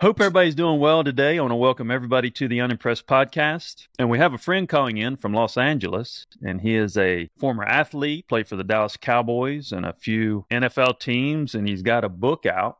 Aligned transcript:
Hope 0.00 0.18
everybody's 0.18 0.54
doing 0.54 0.80
well 0.80 1.04
today. 1.04 1.36
I 1.36 1.42
want 1.42 1.50
to 1.50 1.56
welcome 1.56 1.90
everybody 1.90 2.30
to 2.30 2.48
the 2.48 2.62
Unimpressed 2.62 3.06
podcast. 3.06 3.86
And 3.98 4.08
we 4.08 4.16
have 4.16 4.32
a 4.32 4.38
friend 4.38 4.66
calling 4.66 4.96
in 4.96 5.18
from 5.18 5.34
Los 5.34 5.58
Angeles, 5.58 6.24
and 6.42 6.58
he 6.58 6.74
is 6.74 6.96
a 6.96 7.28
former 7.38 7.64
athlete, 7.64 8.26
played 8.26 8.48
for 8.48 8.56
the 8.56 8.64
Dallas 8.64 8.96
Cowboys 8.96 9.72
and 9.72 9.84
a 9.84 9.92
few 9.92 10.46
NFL 10.50 11.00
teams, 11.00 11.54
and 11.54 11.68
he's 11.68 11.82
got 11.82 12.04
a 12.04 12.08
book 12.08 12.46
out 12.46 12.78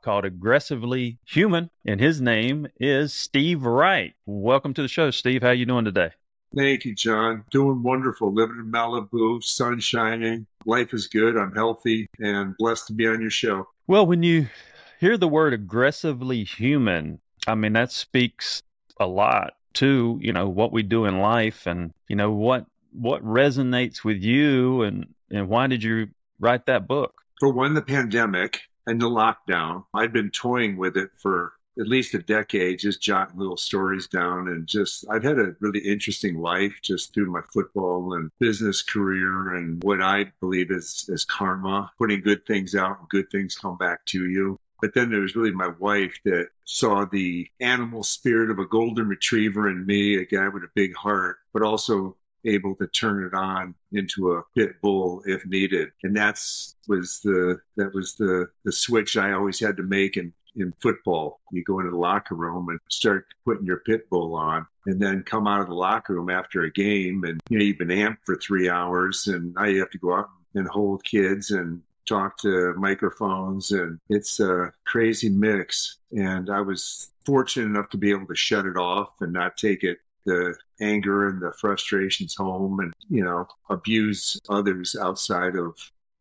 called 0.00 0.24
Aggressively 0.24 1.18
Human, 1.26 1.70
and 1.84 2.00
his 2.00 2.20
name 2.20 2.68
is 2.78 3.12
Steve 3.12 3.64
Wright. 3.64 4.14
Welcome 4.24 4.72
to 4.74 4.82
the 4.82 4.86
show, 4.86 5.10
Steve. 5.10 5.42
How 5.42 5.48
are 5.48 5.54
you 5.54 5.66
doing 5.66 5.86
today? 5.86 6.10
Thank 6.56 6.84
you, 6.84 6.94
John. 6.94 7.42
Doing 7.50 7.82
wonderful. 7.82 8.32
Living 8.32 8.58
in 8.60 8.70
Malibu, 8.70 9.42
sun 9.42 9.80
shining. 9.80 10.46
Life 10.66 10.94
is 10.94 11.08
good. 11.08 11.36
I'm 11.36 11.52
healthy 11.52 12.08
and 12.20 12.56
blessed 12.58 12.86
to 12.86 12.92
be 12.92 13.08
on 13.08 13.20
your 13.20 13.30
show. 13.30 13.66
Well, 13.88 14.06
when 14.06 14.22
you 14.22 14.46
hear 15.00 15.16
the 15.16 15.28
word 15.28 15.54
aggressively 15.54 16.44
human, 16.44 17.18
I 17.46 17.54
mean, 17.54 17.72
that 17.72 17.90
speaks 17.90 18.62
a 18.98 19.06
lot 19.06 19.54
to, 19.74 20.18
you 20.20 20.32
know, 20.32 20.48
what 20.48 20.72
we 20.72 20.82
do 20.82 21.06
in 21.06 21.18
life 21.18 21.66
and, 21.66 21.92
you 22.06 22.16
know, 22.16 22.30
what 22.30 22.66
what 22.92 23.24
resonates 23.24 24.04
with 24.04 24.22
you 24.22 24.82
and 24.82 25.06
and 25.30 25.48
why 25.48 25.66
did 25.66 25.82
you 25.82 26.08
write 26.38 26.66
that 26.66 26.86
book? 26.86 27.22
For 27.38 27.52
one, 27.52 27.74
the 27.74 27.82
pandemic 27.82 28.60
and 28.86 29.00
the 29.00 29.08
lockdown. 29.08 29.84
I'd 29.94 30.12
been 30.12 30.30
toying 30.30 30.76
with 30.76 30.96
it 30.96 31.10
for 31.16 31.54
at 31.78 31.86
least 31.86 32.14
a 32.14 32.18
decade, 32.18 32.80
just 32.80 33.00
jotting 33.00 33.38
little 33.38 33.56
stories 33.56 34.06
down. 34.06 34.48
And 34.48 34.66
just, 34.66 35.06
I've 35.08 35.22
had 35.22 35.38
a 35.38 35.54
really 35.60 35.78
interesting 35.80 36.38
life 36.38 36.74
just 36.82 37.14
through 37.14 37.30
my 37.30 37.40
football 37.54 38.14
and 38.14 38.30
business 38.38 38.82
career 38.82 39.54
and 39.54 39.82
what 39.82 40.02
I 40.02 40.32
believe 40.40 40.70
is, 40.70 41.06
is 41.08 41.24
karma, 41.24 41.90
putting 41.96 42.20
good 42.20 42.44
things 42.44 42.74
out 42.74 43.08
good 43.08 43.30
things 43.30 43.54
come 43.54 43.78
back 43.78 44.04
to 44.06 44.28
you. 44.28 44.58
But 44.80 44.94
then 44.94 45.10
there 45.10 45.20
was 45.20 45.36
really 45.36 45.52
my 45.52 45.68
wife 45.78 46.18
that 46.24 46.48
saw 46.64 47.04
the 47.04 47.48
animal 47.60 48.02
spirit 48.02 48.50
of 48.50 48.58
a 48.58 48.66
golden 48.66 49.08
retriever 49.08 49.68
in 49.68 49.86
me, 49.86 50.16
a 50.16 50.24
guy 50.24 50.48
with 50.48 50.62
a 50.62 50.70
big 50.74 50.94
heart, 50.94 51.38
but 51.52 51.62
also 51.62 52.16
able 52.44 52.74
to 52.76 52.86
turn 52.86 53.24
it 53.24 53.34
on 53.34 53.74
into 53.92 54.32
a 54.32 54.42
pit 54.56 54.80
bull 54.80 55.22
if 55.26 55.44
needed. 55.46 55.90
And 56.02 56.16
that's 56.16 56.76
was 56.88 57.20
the 57.22 57.60
that 57.76 57.92
was 57.94 58.14
the 58.14 58.48
the 58.64 58.72
switch 58.72 59.16
I 59.16 59.32
always 59.32 59.60
had 59.60 59.76
to 59.76 59.82
make 59.82 60.16
in 60.16 60.32
in 60.56 60.72
football. 60.80 61.40
You 61.52 61.62
go 61.64 61.78
into 61.78 61.90
the 61.90 61.98
locker 61.98 62.34
room 62.34 62.68
and 62.68 62.80
start 62.90 63.26
putting 63.44 63.66
your 63.66 63.78
pit 63.78 64.08
bull 64.10 64.34
on 64.34 64.66
and 64.86 65.00
then 65.00 65.22
come 65.22 65.46
out 65.46 65.60
of 65.60 65.68
the 65.68 65.74
locker 65.74 66.14
room 66.14 66.30
after 66.30 66.62
a 66.62 66.72
game 66.72 67.24
and 67.24 67.40
you 67.48 67.58
know 67.58 67.64
you've 67.64 67.78
been 67.78 67.88
amped 67.88 68.18
for 68.24 68.36
three 68.36 68.68
hours 68.68 69.26
and 69.26 69.54
now 69.54 69.64
you 69.64 69.78
have 69.78 69.90
to 69.90 69.98
go 69.98 70.14
out 70.14 70.30
and 70.54 70.66
hold 70.66 71.04
kids 71.04 71.50
and 71.50 71.82
talk 72.10 72.36
to 72.36 72.74
microphones 72.76 73.70
and 73.70 73.98
it's 74.08 74.40
a 74.40 74.72
crazy 74.86 75.28
mix 75.28 75.98
and 76.12 76.50
i 76.50 76.60
was 76.60 77.10
fortunate 77.24 77.66
enough 77.66 77.88
to 77.88 77.96
be 77.96 78.10
able 78.10 78.26
to 78.26 78.34
shut 78.34 78.66
it 78.66 78.76
off 78.76 79.12
and 79.20 79.32
not 79.32 79.56
take 79.56 79.84
it 79.84 79.98
the 80.24 80.54
anger 80.80 81.28
and 81.28 81.40
the 81.40 81.52
frustrations 81.52 82.34
home 82.34 82.80
and, 82.80 82.92
you 83.08 83.24
know, 83.24 83.46
abuse 83.68 84.38
others 84.48 84.96
outside 85.00 85.56
of, 85.56 85.76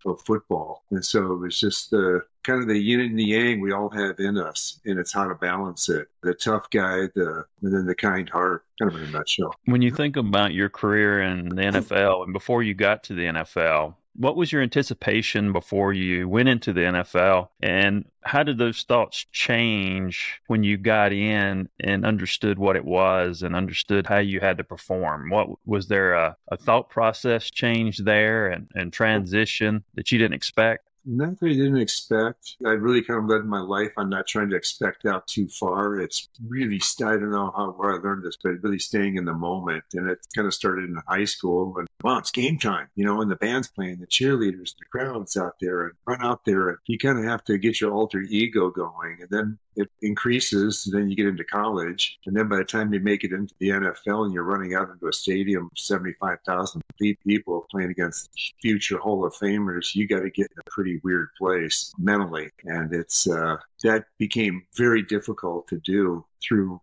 of 0.06 0.22
football. 0.22 0.84
And 0.92 1.04
so 1.04 1.34
it 1.34 1.38
was 1.38 1.60
just 1.60 1.92
the 1.92 2.22
kind 2.44 2.62
of 2.62 2.68
the 2.68 2.78
yin 2.78 3.02
and 3.02 3.20
the 3.20 3.26
yang 3.26 3.60
we 3.60 3.74
all 3.74 3.90
have 3.90 4.20
in 4.20 4.38
us, 4.38 4.80
and 4.86 4.98
it's 4.98 5.14
how 5.14 5.28
to 5.28 5.36
balance 5.36 5.90
it. 5.90 6.08
The 6.24 6.34
tough 6.34 6.70
guy, 6.70 7.08
the 7.16 7.46
and 7.62 7.74
then 7.74 7.86
the 7.86 7.96
kind 7.96 8.30
heart, 8.30 8.66
kind 8.82 8.92
of 8.92 9.02
in 9.02 9.10
a 9.10 9.12
nutshell. 9.12 9.54
When 9.66 9.82
you 9.82 9.92
think 9.92 10.16
about 10.16 10.54
your 10.54 10.70
career 10.70 11.22
in 11.22 11.50
the 11.50 11.62
NFL 11.62 12.24
and 12.24 12.34
before 12.34 12.64
you 12.64 12.74
got 12.74 13.04
to 13.06 13.14
the 13.14 13.24
NFL, 13.26 13.96
what 14.16 14.36
was 14.36 14.52
your 14.52 14.62
anticipation 14.62 15.54
before 15.54 15.94
you 15.94 16.28
went 16.28 16.50
into 16.50 16.74
the 16.74 16.82
NFL? 16.82 17.50
And 17.62 18.06
how 18.24 18.44
did 18.44 18.58
those 18.58 18.84
thoughts 18.84 19.26
change 19.32 20.42
when 20.48 20.64
you 20.64 20.78
got 20.78 21.14
in 21.14 21.70
and 21.80 22.06
understood 22.06 22.60
what 22.60 22.76
it 22.76 22.86
was 22.86 23.44
and 23.44 23.56
understood 23.56 24.08
how 24.08 24.18
you 24.18 24.40
had 24.40 24.58
to 24.58 24.64
perform? 24.64 25.30
What 25.30 25.48
was 25.66 25.88
there 25.88 26.14
a, 26.14 26.36
a 26.50 26.58
thought 26.58 26.90
process 26.90 27.50
change 27.50 28.00
there 28.00 28.48
and, 28.48 28.68
and 28.76 28.92
transition 28.92 29.84
that 29.96 30.12
you 30.12 30.18
didn't 30.18 30.34
expect? 30.34 30.90
Not 31.06 31.40
that 31.40 31.48
I 31.48 31.54
didn't 31.54 31.78
expect. 31.78 32.58
I 32.66 32.72
really 32.72 33.02
kind 33.02 33.24
of 33.24 33.30
led 33.30 33.46
my 33.46 33.62
life 33.62 33.92
on 33.98 34.10
not 34.10 34.28
trying 34.28 34.50
to 34.52 34.56
expect 34.56 35.06
out 35.06 35.28
too 35.28 35.48
far. 35.48 36.00
It's 36.00 36.30
really, 36.48 36.80
I 37.00 37.12
don't 37.12 37.32
know 37.32 37.52
how 37.56 37.72
where 37.72 37.94
I 37.94 37.98
learned 37.98 38.26
this, 38.26 38.38
but 38.44 38.62
really 38.62 38.80
staying 38.80 39.16
in 39.16 39.26
the 39.26 39.34
moment. 39.34 39.86
And 39.94 40.10
it 40.10 40.20
kind 40.36 40.48
of 40.48 40.54
started 40.54 40.90
in 40.90 41.02
high 41.08 41.26
school. 41.26 41.74
And 41.78 41.88
wow, 42.04 42.18
it's 42.18 42.32
game 42.32 42.58
time, 42.58 42.88
you 42.96 43.04
know, 43.04 43.22
and 43.22 43.30
the 43.30 43.36
band's 43.36 43.68
playing, 43.68 43.98
the 44.00 44.08
cheerleaders, 44.08 44.76
the 44.78 44.86
crowds 44.92 45.36
out 45.36 45.56
there, 45.60 45.86
and 45.86 45.94
run 46.06 46.24
out 46.24 46.46
there. 46.46 46.70
And 46.70 46.78
you 46.86 46.98
kind 46.98 47.20
of 47.20 47.26
have 47.26 47.44
to 47.46 47.58
get 47.58 47.82
your 47.82 47.92
alter 47.92 48.22
ego 48.22 48.70
going. 48.70 49.18
And 49.22 49.30
then 49.30 49.58
it 49.76 49.90
increases. 50.02 50.90
Then 50.92 51.10
you 51.10 51.16
get 51.16 51.28
into 51.28 51.44
college, 51.44 52.20
and 52.26 52.36
then 52.36 52.48
by 52.48 52.58
the 52.58 52.64
time 52.64 52.94
you 52.94 53.00
make 53.00 53.24
it 53.24 53.32
into 53.32 53.54
the 53.60 53.70
NFL 53.70 54.26
and 54.26 54.34
you're 54.34 54.44
running 54.44 54.76
out 54.76 54.90
into 54.90 55.08
a 55.08 55.14
stadium, 55.14 55.66
of 55.66 55.78
seventy-five 55.78 56.40
thousand 56.46 56.82
people 57.00 57.66
playing 57.72 57.92
against 57.92 58.30
future 58.62 58.98
Hall 58.98 59.26
of 59.26 59.34
Famers, 59.34 59.96
you 59.96 60.08
got 60.08 60.22
to 60.22 60.30
get 60.30 60.52
in 60.52 60.60
a 60.60 60.70
pretty 60.70 61.00
weird 61.04 61.30
place 61.38 61.94
mentally, 61.98 62.50
and 62.66 62.94
it's 62.94 63.28
uh, 63.28 63.58
that 63.84 64.06
became 64.18 64.66
very 64.76 65.02
difficult 65.02 65.68
to 65.70 65.80
do 65.80 66.26
through 66.42 66.82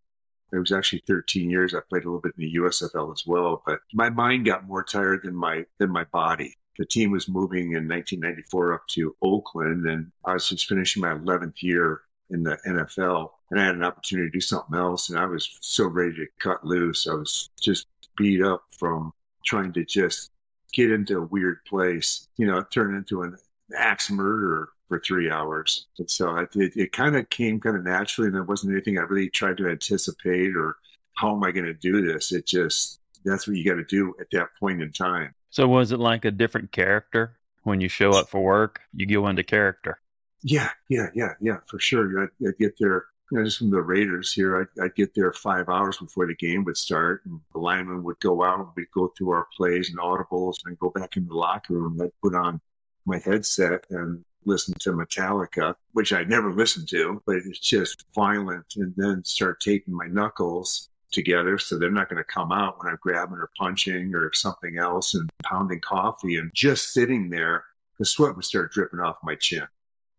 it 0.53 0.59
was 0.59 0.73
actually 0.73 1.03
13 1.07 1.51
years. 1.51 1.75
I 1.75 1.81
played 1.89 2.05
a 2.05 2.07
little 2.07 2.21
bit 2.21 2.34
in 2.39 2.45
the 2.45 2.55
USFL 2.61 3.12
as 3.12 3.25
well, 3.27 3.62
but 3.67 3.81
my 3.93 4.11
mind 4.11 4.47
got 4.47 4.67
more 4.67 4.83
tired 4.83 5.23
than 5.25 5.34
my 5.34 5.65
than 5.79 5.91
my 5.91 6.05
body. 6.05 6.57
The 6.79 6.84
team 6.84 7.11
was 7.11 7.29
moving 7.29 7.73
in 7.73 7.89
1994 7.89 8.75
up 8.75 8.87
to 8.89 9.17
Oakland, 9.23 9.87
and 9.87 10.12
I 10.25 10.34
was 10.34 10.49
just 10.49 10.67
finishing 10.67 11.03
my 11.03 11.15
11th 11.15 11.62
year 11.62 12.03
in 12.31 12.43
the 12.43 12.59
NFL. 12.67 13.31
And 13.51 13.61
I 13.61 13.65
had 13.65 13.77
an 13.77 13.84
opportunity 13.84 14.29
to 14.29 14.33
do 14.33 14.41
something 14.41 14.77
else. 14.77 15.09
And 15.09 15.19
I 15.19 15.25
was 15.25 15.59
so 15.61 15.87
ready 15.87 16.15
to 16.17 16.27
cut 16.39 16.65
loose. 16.65 17.07
I 17.07 17.15
was 17.15 17.51
just 17.61 17.87
beat 18.17 18.43
up 18.43 18.65
from 18.71 19.13
trying 19.45 19.73
to 19.75 19.84
just 19.84 20.33
get 20.73 20.91
into 20.91 21.19
a 21.19 21.27
weird 21.27 21.65
place, 21.65 22.28
you 22.37 22.47
know, 22.47 22.63
turn 22.63 22.95
into 22.95 23.23
an 23.23 23.37
axe 23.77 24.11
murderer 24.11 24.71
for 24.88 25.00
three 25.00 25.30
hours. 25.30 25.86
And 25.98 26.10
so 26.10 26.36
it, 26.36 26.54
it, 26.54 26.76
it 26.76 26.92
kind 26.92 27.16
of 27.16 27.28
came 27.30 27.60
kind 27.60 27.76
of 27.76 27.84
naturally. 27.84 28.26
And 28.26 28.34
there 28.34 28.44
wasn't 28.44 28.72
anything 28.72 28.98
I 28.98 29.02
really 29.02 29.30
tried 29.30 29.56
to 29.58 29.69
anticipate 29.69 30.54
or 30.56 30.76
how 31.14 31.34
am 31.34 31.42
I 31.44 31.50
going 31.50 31.66
to 31.66 31.74
do 31.74 32.06
this? 32.06 32.32
It 32.32 32.47
just, 32.47 33.00
that's 33.24 33.48
what 33.48 33.56
you 33.56 33.64
got 33.64 33.76
to 33.76 33.84
do 33.84 34.14
at 34.20 34.28
that 34.32 34.48
point 34.58 34.82
in 34.82 34.92
time. 34.92 35.34
So 35.50 35.66
was 35.66 35.92
it 35.92 35.98
like 35.98 36.24
a 36.24 36.30
different 36.30 36.72
character 36.72 37.36
when 37.62 37.80
you 37.80 37.88
show 37.88 38.10
up 38.10 38.28
for 38.28 38.42
work? 38.42 38.80
You 38.94 39.06
go 39.06 39.26
into 39.28 39.42
character. 39.42 39.98
Yeah, 40.42 40.70
yeah, 40.88 41.08
yeah, 41.14 41.32
yeah, 41.41 41.58
for 41.66 41.78
sure. 41.80 42.22
I'd, 42.22 42.47
I'd 42.47 42.58
get 42.58 42.74
there, 42.78 43.06
you 43.32 43.38
know, 43.38 43.44
just 43.44 43.58
from 43.58 43.70
the 43.70 43.80
Raiders 43.80 44.32
here, 44.32 44.60
I'd, 44.60 44.82
I'd, 44.82 44.94
get 44.94 45.14
there 45.14 45.32
five 45.32 45.68
hours 45.68 45.97
before 45.97 46.26
the 46.26 46.36
game 46.36 46.62
would 46.64 46.76
start, 46.76 47.22
and 47.24 47.41
the 47.53 47.58
linemen 47.58 48.04
would 48.04 48.20
go 48.20 48.44
out, 48.44 48.60
and 48.60 48.68
we'd 48.76 48.91
go 48.92 49.12
through 49.16 49.30
our 49.30 49.47
plays 49.56 49.88
and 49.88 49.98
audibles, 49.98 50.56
and 50.64 50.72
I'd 50.72 50.78
go 50.78 50.91
back 50.91 51.16
in 51.16 51.26
the 51.26 51.34
locker 51.34 51.74
room. 51.74 51.98
I'd 52.00 52.12
put 52.22 52.34
on 52.34 52.60
my 53.06 53.18
headset 53.18 53.86
and 53.91 54.24
listen 54.44 54.74
to 54.80 54.92
Metallica, 54.92 55.74
which 55.92 56.12
I 56.12 56.24
never 56.24 56.52
listened 56.52 56.88
to, 56.91 57.22
but 57.27 57.36
it's 57.36 57.59
just 57.59 58.04
violent, 58.15 58.74
and 58.77 58.94
then 58.97 59.24
start 59.24 59.60
taping 59.60 59.94
my 59.94 60.06
knuckles 60.06 60.88
together. 61.12 61.59
So 61.59 61.78
they're 61.78 61.91
not 61.91 62.09
going 62.09 62.22
to 62.22 62.24
come 62.24 62.53
out 62.53 62.78
when 62.78 62.88
I'm 62.88 62.98
grabbing 63.00 63.38
or 63.38 63.50
punching 63.56 64.15
or 64.15 64.33
something 64.33 64.78
else 64.78 65.15
and 65.15 65.30
pounding 65.44 65.80
coffee 65.80 66.36
and 66.36 66.50
just 66.54 66.92
sitting 66.92 67.30
there, 67.30 67.65
the 67.98 68.04
sweat 68.04 68.36
would 68.36 68.44
start 68.44 68.72
dripping 68.72 69.00
off 69.00 69.16
my 69.22 69.34
chin. 69.34 69.66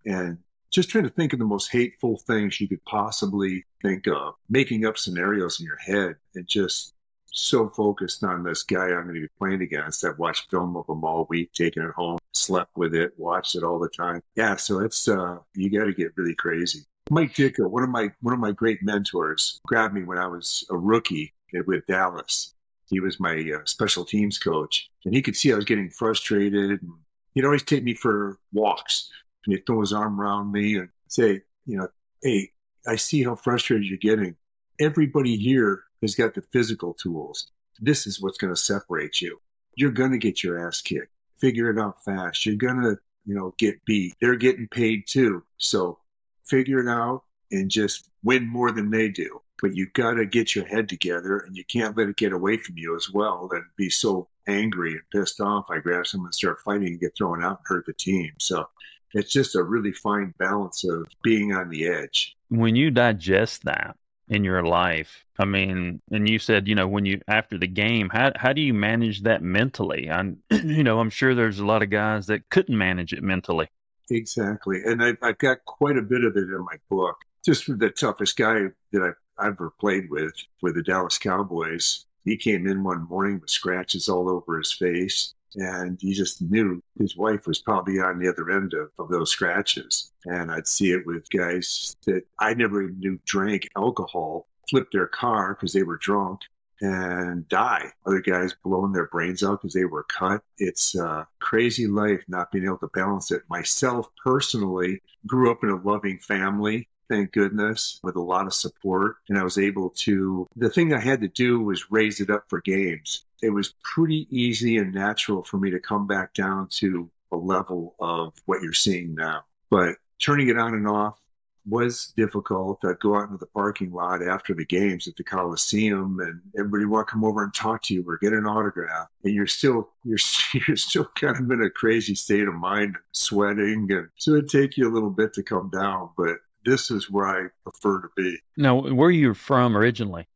And 0.05 0.37
just 0.71 0.89
trying 0.89 1.03
to 1.05 1.09
think 1.09 1.33
of 1.33 1.39
the 1.39 1.45
most 1.45 1.71
hateful 1.71 2.17
things 2.17 2.59
you 2.59 2.67
could 2.67 2.83
possibly 2.85 3.65
think 3.81 4.07
of, 4.07 4.35
making 4.49 4.85
up 4.85 4.97
scenarios 4.97 5.59
in 5.59 5.65
your 5.65 5.77
head 5.77 6.15
and 6.35 6.47
just 6.47 6.93
so 7.39 7.69
focused 7.69 8.23
on 8.23 8.43
this 8.43 8.63
guy 8.63 8.85
I'm 8.85 9.03
going 9.03 9.15
to 9.15 9.21
be 9.21 9.27
playing 9.37 9.61
against. 9.61 10.03
I've 10.03 10.19
watched 10.19 10.49
film 10.49 10.75
of 10.75 10.87
him 10.89 11.03
all 11.03 11.27
week, 11.29 11.53
taken 11.53 11.83
it 11.83 11.91
home, 11.91 12.17
slept 12.33 12.75
with 12.75 12.93
it, 12.93 13.13
watched 13.17 13.55
it 13.55 13.63
all 13.63 13.79
the 13.79 13.89
time. 13.89 14.21
Yeah, 14.35 14.55
so 14.55 14.79
it's 14.79 15.07
uh, 15.07 15.37
you 15.55 15.69
got 15.69 15.85
to 15.85 15.93
get 15.93 16.13
really 16.15 16.35
crazy. 16.35 16.85
Mike 17.09 17.33
Ditka, 17.33 17.69
one 17.69 17.83
of 17.83 17.89
my 17.89 18.11
one 18.21 18.33
of 18.33 18.39
my 18.39 18.51
great 18.51 18.83
mentors, 18.83 19.59
grabbed 19.65 19.93
me 19.93 20.03
when 20.03 20.17
I 20.17 20.27
was 20.27 20.65
a 20.69 20.77
rookie 20.77 21.33
with 21.65 21.85
Dallas. 21.87 22.53
He 22.89 22.99
was 22.99 23.19
my 23.19 23.35
uh, 23.55 23.65
special 23.65 24.05
teams 24.05 24.37
coach, 24.37 24.89
and 25.05 25.13
he 25.13 25.21
could 25.21 25.35
see 25.35 25.51
I 25.51 25.55
was 25.55 25.65
getting 25.65 25.89
frustrated. 25.89 26.81
And 26.81 26.91
he'd 27.33 27.45
always 27.45 27.63
take 27.63 27.83
me 27.83 27.93
for 27.93 28.39
walks 28.51 29.09
and 29.45 29.53
he'd 29.53 29.65
throw 29.65 29.79
his 29.81 29.93
arm 29.93 30.19
around 30.19 30.51
me 30.51 30.75
and 30.77 30.89
say, 31.07 31.41
you 31.65 31.77
know, 31.77 31.87
hey, 32.23 32.51
I 32.87 32.95
see 32.95 33.23
how 33.23 33.35
frustrated 33.35 33.87
you're 33.87 33.97
getting. 33.97 34.35
Everybody 34.79 35.37
here 35.37 35.83
has 36.01 36.15
got 36.15 36.33
the 36.33 36.41
physical 36.41 36.93
tools. 36.93 37.51
This 37.79 38.07
is 38.07 38.21
what's 38.21 38.37
going 38.37 38.53
to 38.53 38.59
separate 38.59 39.21
you. 39.21 39.39
You're 39.75 39.91
going 39.91 40.11
to 40.11 40.17
get 40.17 40.43
your 40.43 40.67
ass 40.67 40.81
kicked. 40.81 41.11
Figure 41.37 41.69
it 41.69 41.79
out 41.79 42.03
fast. 42.03 42.45
You're 42.45 42.55
going 42.55 42.81
to, 42.81 42.97
you 43.25 43.35
know, 43.35 43.53
get 43.57 43.83
beat. 43.85 44.15
They're 44.19 44.35
getting 44.35 44.67
paid 44.67 45.05
too. 45.07 45.43
So 45.57 45.99
figure 46.45 46.79
it 46.79 46.89
out 46.89 47.23
and 47.51 47.69
just 47.69 48.09
win 48.23 48.47
more 48.47 48.71
than 48.71 48.89
they 48.89 49.09
do. 49.09 49.41
But 49.61 49.75
you've 49.75 49.93
got 49.93 50.15
to 50.15 50.25
get 50.25 50.55
your 50.55 50.65
head 50.65 50.89
together 50.89 51.39
and 51.39 51.55
you 51.55 51.63
can't 51.65 51.97
let 51.97 52.09
it 52.09 52.15
get 52.15 52.31
away 52.31 52.57
from 52.57 52.77
you 52.77 52.95
as 52.95 53.09
well 53.11 53.49
and 53.51 53.63
be 53.75 53.89
so 53.89 54.27
angry 54.47 54.93
and 54.93 55.01
pissed 55.11 55.41
off. 55.41 55.67
I 55.69 55.79
grab 55.79 56.07
someone 56.07 56.27
and 56.27 56.35
start 56.35 56.59
fighting 56.63 56.87
and 56.87 56.99
get 56.99 57.17
thrown 57.17 57.43
out 57.43 57.59
and 57.59 57.65
hurt 57.65 57.85
the 57.85 57.93
team. 57.93 58.31
So 58.39 58.67
it's 59.13 59.31
just 59.31 59.55
a 59.55 59.63
really 59.63 59.91
fine 59.91 60.33
balance 60.37 60.83
of 60.83 61.07
being 61.23 61.53
on 61.53 61.69
the 61.69 61.87
edge. 61.87 62.35
When 62.49 62.75
you 62.75 62.91
digest 62.91 63.63
that 63.65 63.95
in 64.27 64.43
your 64.43 64.63
life, 64.63 65.25
I 65.39 65.45
mean, 65.45 66.01
and 66.11 66.29
you 66.29 66.39
said, 66.39 66.67
you 66.67 66.75
know, 66.75 66.87
when 66.87 67.05
you 67.05 67.21
after 67.27 67.57
the 67.57 67.67
game, 67.67 68.09
how 68.09 68.31
how 68.35 68.53
do 68.53 68.61
you 68.61 68.73
manage 68.73 69.23
that 69.23 69.41
mentally? 69.41 70.09
I'm, 70.09 70.41
you 70.51 70.83
know, 70.83 70.99
I'm 70.99 71.09
sure 71.09 71.35
there's 71.35 71.59
a 71.59 71.65
lot 71.65 71.83
of 71.83 71.89
guys 71.89 72.27
that 72.27 72.49
couldn't 72.49 72.77
manage 72.77 73.13
it 73.13 73.23
mentally. 73.23 73.67
Exactly, 74.09 74.81
and 74.85 75.03
I've, 75.03 75.17
I've 75.21 75.37
got 75.37 75.65
quite 75.65 75.97
a 75.97 76.01
bit 76.01 76.23
of 76.23 76.35
it 76.37 76.43
in 76.43 76.59
my 76.59 76.77
book. 76.89 77.17
Just 77.45 77.67
the 77.79 77.89
toughest 77.89 78.37
guy 78.37 78.67
that 78.91 79.01
I've 79.01 79.45
ever 79.45 79.73
played 79.79 80.09
with, 80.09 80.33
with 80.61 80.75
the 80.75 80.83
Dallas 80.83 81.17
Cowboys, 81.17 82.05
he 82.25 82.35
came 82.35 82.67
in 82.67 82.83
one 82.83 83.07
morning 83.07 83.39
with 83.39 83.49
scratches 83.49 84.09
all 84.09 84.29
over 84.29 84.57
his 84.57 84.71
face 84.71 85.33
and 85.55 86.01
you 86.03 86.13
just 86.13 86.41
knew 86.41 86.81
his 86.99 87.17
wife 87.17 87.47
was 87.47 87.61
probably 87.61 87.99
on 87.99 88.19
the 88.19 88.27
other 88.27 88.51
end 88.51 88.73
of, 88.73 88.89
of 88.99 89.09
those 89.09 89.31
scratches. 89.31 90.11
And 90.25 90.51
I'd 90.51 90.67
see 90.67 90.91
it 90.91 91.05
with 91.05 91.29
guys 91.29 91.95
that 92.05 92.23
I 92.39 92.53
never 92.53 92.83
even 92.83 92.99
knew 92.99 93.19
drank 93.25 93.67
alcohol, 93.75 94.47
flip 94.69 94.87
their 94.91 95.07
car 95.07 95.53
because 95.53 95.73
they 95.73 95.83
were 95.83 95.97
drunk 95.97 96.41
and 96.81 97.47
die. 97.49 97.91
Other 98.05 98.21
guys 98.21 98.55
blowing 98.63 98.93
their 98.93 99.07
brains 99.07 99.43
out 99.43 99.61
because 99.61 99.73
they 99.73 99.85
were 99.85 100.03
cut. 100.03 100.43
It's 100.57 100.95
a 100.95 101.27
crazy 101.39 101.87
life 101.87 102.23
not 102.27 102.51
being 102.51 102.65
able 102.65 102.77
to 102.79 102.89
balance 102.93 103.31
it. 103.31 103.43
Myself 103.49 104.07
personally 104.23 105.01
grew 105.25 105.51
up 105.51 105.63
in 105.63 105.69
a 105.69 105.81
loving 105.81 106.19
family 106.19 106.87
thank 107.09 107.31
goodness, 107.31 107.99
with 108.03 108.15
a 108.15 108.21
lot 108.21 108.47
of 108.47 108.53
support. 108.53 109.17
And 109.29 109.37
I 109.37 109.43
was 109.43 109.57
able 109.57 109.89
to, 109.91 110.47
the 110.55 110.69
thing 110.69 110.93
I 110.93 110.99
had 110.99 111.21
to 111.21 111.27
do 111.27 111.61
was 111.61 111.91
raise 111.91 112.19
it 112.19 112.29
up 112.29 112.45
for 112.49 112.61
games. 112.61 113.25
It 113.41 113.49
was 113.49 113.75
pretty 113.83 114.27
easy 114.29 114.77
and 114.77 114.93
natural 114.93 115.43
for 115.43 115.57
me 115.57 115.69
to 115.71 115.79
come 115.79 116.07
back 116.07 116.33
down 116.33 116.67
to 116.71 117.09
a 117.31 117.37
level 117.37 117.95
of 117.99 118.33
what 118.45 118.61
you're 118.61 118.73
seeing 118.73 119.15
now. 119.15 119.43
But 119.69 119.95
turning 120.19 120.49
it 120.49 120.57
on 120.57 120.73
and 120.73 120.87
off 120.87 121.19
was 121.67 122.13
difficult. 122.15 122.79
I'd 122.83 122.99
go 122.99 123.17
out 123.17 123.25
into 123.25 123.37
the 123.37 123.47
parking 123.47 123.91
lot 123.91 124.25
after 124.25 124.53
the 124.53 124.65
games 124.65 125.07
at 125.07 125.15
the 125.15 125.23
Coliseum, 125.23 126.19
and 126.19 126.41
everybody 126.57 126.85
to 126.85 127.11
come 127.11 127.23
over 127.23 127.43
and 127.43 127.53
talk 127.53 127.83
to 127.83 127.93
you 127.93 128.03
or 128.07 128.17
get 128.17 128.33
an 128.33 128.45
autograph. 128.45 129.07
And 129.23 129.33
you're 129.33 129.47
still 129.47 129.89
you're 130.03 130.19
you're 130.67 130.77
still 130.77 131.05
kind 131.15 131.37
of 131.37 131.51
in 131.51 131.61
a 131.61 131.69
crazy 131.69 132.15
state 132.15 132.47
of 132.47 132.53
mind, 132.53 132.95
sweating, 133.11 133.87
and 133.91 134.09
so 134.17 134.31
it'd 134.31 134.49
take 134.49 134.77
you 134.77 134.87
a 134.87 134.93
little 134.93 135.09
bit 135.09 135.33
to 135.33 135.43
come 135.43 135.69
down. 135.69 136.09
But 136.17 136.37
this 136.65 136.91
is 136.91 137.09
where 137.09 137.27
I 137.27 137.47
prefer 137.63 138.01
to 138.01 138.09
be. 138.15 138.37
Now, 138.57 138.81
where 138.81 139.07
are 139.07 139.11
you 139.11 139.33
from 139.33 139.75
originally? 139.75 140.27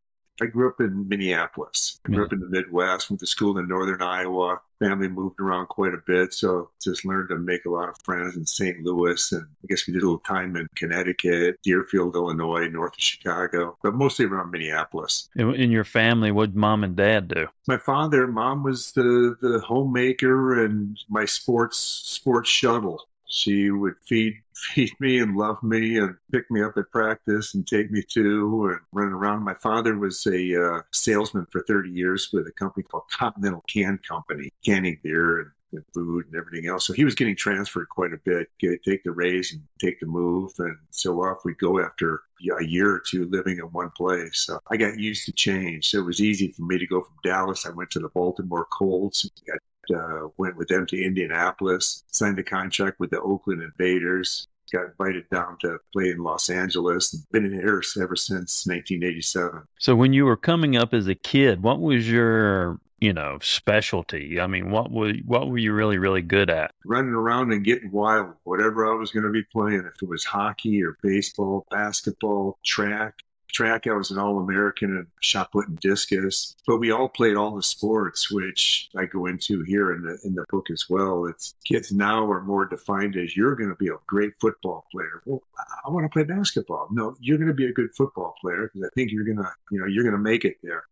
I 0.42 0.48
grew 0.48 0.68
up 0.68 0.82
in 0.82 1.08
Minneapolis. 1.08 2.00
I 2.04 2.10
grew 2.10 2.26
up 2.26 2.34
in 2.34 2.40
the 2.40 2.50
Midwest, 2.50 3.12
went 3.12 3.20
to 3.20 3.28
school 3.28 3.60
in 3.60 3.68
northern 3.68 4.02
Iowa. 4.02 4.60
Family 4.80 5.08
moved 5.08 5.40
around 5.40 5.68
quite 5.68 5.94
a 5.94 6.02
bit, 6.08 6.34
so 6.34 6.72
just 6.82 7.06
learned 7.06 7.30
to 7.30 7.38
make 7.38 7.66
a 7.66 7.70
lot 7.70 7.90
of 7.90 7.96
friends 8.04 8.36
in 8.36 8.48
St. 8.48 8.84
Louis. 8.84 9.32
And 9.32 9.44
I 9.44 9.68
guess 9.68 9.86
we 9.86 9.94
did 9.94 10.02
a 10.02 10.06
little 10.06 10.18
time 10.20 10.56
in 10.56 10.68
Connecticut, 10.76 11.60
Deerfield, 11.62 12.16
Illinois, 12.16 12.68
north 12.68 12.94
of 12.94 13.04
Chicago, 13.04 13.78
but 13.84 13.94
mostly 13.94 14.26
around 14.26 14.50
Minneapolis. 14.50 15.30
In 15.36 15.70
your 15.70 15.84
family, 15.84 16.32
what 16.32 16.48
did 16.48 16.56
mom 16.56 16.84
and 16.84 16.96
dad 16.96 17.28
do? 17.28 17.48
My 17.68 17.78
father, 17.78 18.26
mom 18.26 18.64
was 18.64 18.94
the, 18.94 19.38
the 19.42 19.60
homemaker 19.60 20.66
and 20.66 20.98
my 21.08 21.26
sports 21.26 21.78
sports 21.78 22.50
shuttle. 22.50 23.08
She 23.28 23.70
would 23.70 23.96
feed 24.08 24.42
feed 24.62 24.92
me 25.00 25.20
and 25.20 25.36
love 25.36 25.62
me 25.64 25.98
and 25.98 26.16
pick 26.32 26.50
me 26.52 26.62
up 26.62 26.78
at 26.78 26.92
practice 26.92 27.54
and 27.56 27.68
take 27.68 27.92
me 27.92 28.04
to 28.10 28.70
and 28.72 28.80
run 28.92 29.12
around. 29.12 29.44
My 29.44 29.56
father 29.56 29.98
was 29.98 30.26
a 30.28 30.64
uh, 30.64 30.82
salesman 30.92 31.48
for 31.52 31.64
30 31.68 31.90
years 31.90 32.30
with 32.32 32.48
a 32.48 32.52
company 32.52 32.84
called 32.84 33.10
Continental 33.10 33.64
Can 33.68 34.00
Company, 34.08 34.52
canning 34.64 35.00
beer 35.04 35.40
and, 35.40 35.52
and 35.74 35.84
food 35.94 36.26
and 36.28 36.36
everything 36.36 36.70
else. 36.70 36.86
So 36.86 36.94
he 36.94 37.06
was 37.06 37.16
getting 37.16 37.36
transferred 37.36 37.90
quite 37.90 38.14
a 38.14 38.20
bit, 38.24 38.50
get, 38.60 38.84
take 38.84 39.04
the 39.04 39.12
raise 39.12 39.54
and 39.54 39.62
take 39.80 40.00
the 40.00 40.06
move. 40.06 40.52
And 40.60 40.78
so 40.92 41.22
off 41.24 41.46
we 41.46 41.54
go 41.56 41.80
after 41.84 42.22
a 42.60 42.64
year 42.64 42.92
or 42.92 43.02
two 43.06 43.30
living 43.30 43.58
in 43.58 43.66
one 43.66 43.92
place. 43.92 44.50
I 44.70 44.78
got 44.78 45.00
used 45.00 45.26
to 45.26 45.32
change. 45.32 45.90
So 45.90 46.00
it 46.00 46.06
was 46.06 46.22
easy 46.22 46.52
for 46.52 46.64
me 46.64 46.78
to 46.78 46.88
go 46.88 47.02
from 47.02 47.16
Dallas. 47.24 47.66
I 47.66 47.72
went 47.72 47.92
to 47.92 48.00
the 48.00 48.10
Baltimore 48.10 48.68
Colts, 48.72 49.30
got 49.48 49.60
uh, 49.96 50.28
went 50.38 50.56
with 50.56 50.68
them 50.68 50.86
to 50.86 51.04
Indianapolis, 51.04 52.04
signed 52.12 52.40
a 52.40 52.44
contract 52.44 53.00
with 53.00 53.10
the 53.10 53.20
Oakland 53.22 53.62
Invaders, 53.62 54.48
got 54.72 54.86
invited 54.86 55.30
down 55.30 55.58
to 55.62 55.78
play 55.94 56.10
in 56.10 56.24
Los 56.24 56.50
Angeles 56.50 57.14
and 57.14 57.24
been 57.32 57.46
in 57.46 57.54
here 57.54 57.82
ever 58.02 58.16
since 58.16 58.66
1987. 58.66 59.64
So 59.80 59.96
when 59.96 60.14
you 60.14 60.26
were 60.26 60.38
coming 60.38 60.76
up 60.76 60.94
as 60.94 61.08
a 61.08 61.16
kid, 61.16 61.64
what 61.64 61.80
was 61.80 62.10
your 62.10 62.80
you 63.00 63.12
know 63.12 63.40
specialty? 63.42 64.40
I 64.40 64.48
mean, 64.48 64.72
what 64.72 64.92
were 64.92 65.14
what 65.26 65.50
were 65.50 65.58
you 65.58 65.74
really 65.74 65.98
really 65.98 66.22
good 66.22 66.50
at? 66.50 66.72
Running 66.86 67.14
around 67.14 67.52
and 67.52 67.66
getting 67.66 67.92
wild, 67.92 68.36
whatever 68.44 68.92
I 68.92 68.96
was 68.96 69.12
going 69.12 69.26
to 69.26 69.32
be 69.32 69.44
playing. 69.52 69.84
If 69.94 70.02
it 70.02 70.08
was 70.08 70.24
hockey 70.24 70.84
or 70.84 70.98
baseball, 71.02 71.66
basketball, 71.72 72.58
track, 72.64 73.16
track, 73.52 73.88
I 73.88 73.94
was 73.94 74.12
an 74.12 74.18
All 74.18 74.40
American 74.40 74.98
in 74.98 75.08
shot 75.20 75.52
put 75.52 75.68
and 75.68 75.80
discus. 75.80 76.56
But 76.66 76.78
we 76.78 76.92
all 76.92 77.10
played 77.10 77.36
all 77.36 77.56
the 77.56 77.64
sports, 77.64 78.32
which 78.32 78.90
I 78.96 79.06
go 79.06 79.26
into 79.26 79.64
here 79.64 79.94
in 79.94 80.04
the 80.04 80.18
in 80.24 80.36
the 80.36 80.46
book 80.50 80.70
as 80.70 80.90
well. 80.90 81.26
It's 81.26 81.56
kids 81.66 81.92
now 81.92 82.30
are 82.32 82.42
more 82.42 82.66
defined 82.66 83.16
as 83.16 83.36
you're 83.36 83.56
going 83.56 83.70
to 83.70 83.76
be 83.76 83.90
a 83.90 83.98
great 84.08 84.34
football 84.40 84.86
player. 84.92 85.22
Well, 85.26 85.42
I 85.86 85.90
want 85.90 86.06
to 86.06 86.10
play 86.10 86.24
basketball. 86.24 86.88
No, 86.92 87.16
you're 87.20 87.38
going 87.38 87.48
to 87.48 87.54
be 87.54 87.68
a 87.68 87.74
good 87.74 87.94
football 87.96 88.36
player 88.42 88.70
because 88.74 88.88
I 88.88 88.90
think 88.96 89.12
you're 89.12 89.26
gonna 89.26 89.52
you 89.72 89.80
know 89.80 89.86
you're 89.86 90.04
going 90.04 90.16
to 90.16 90.20
make 90.20 90.46
it 90.46 90.58
there 90.64 90.84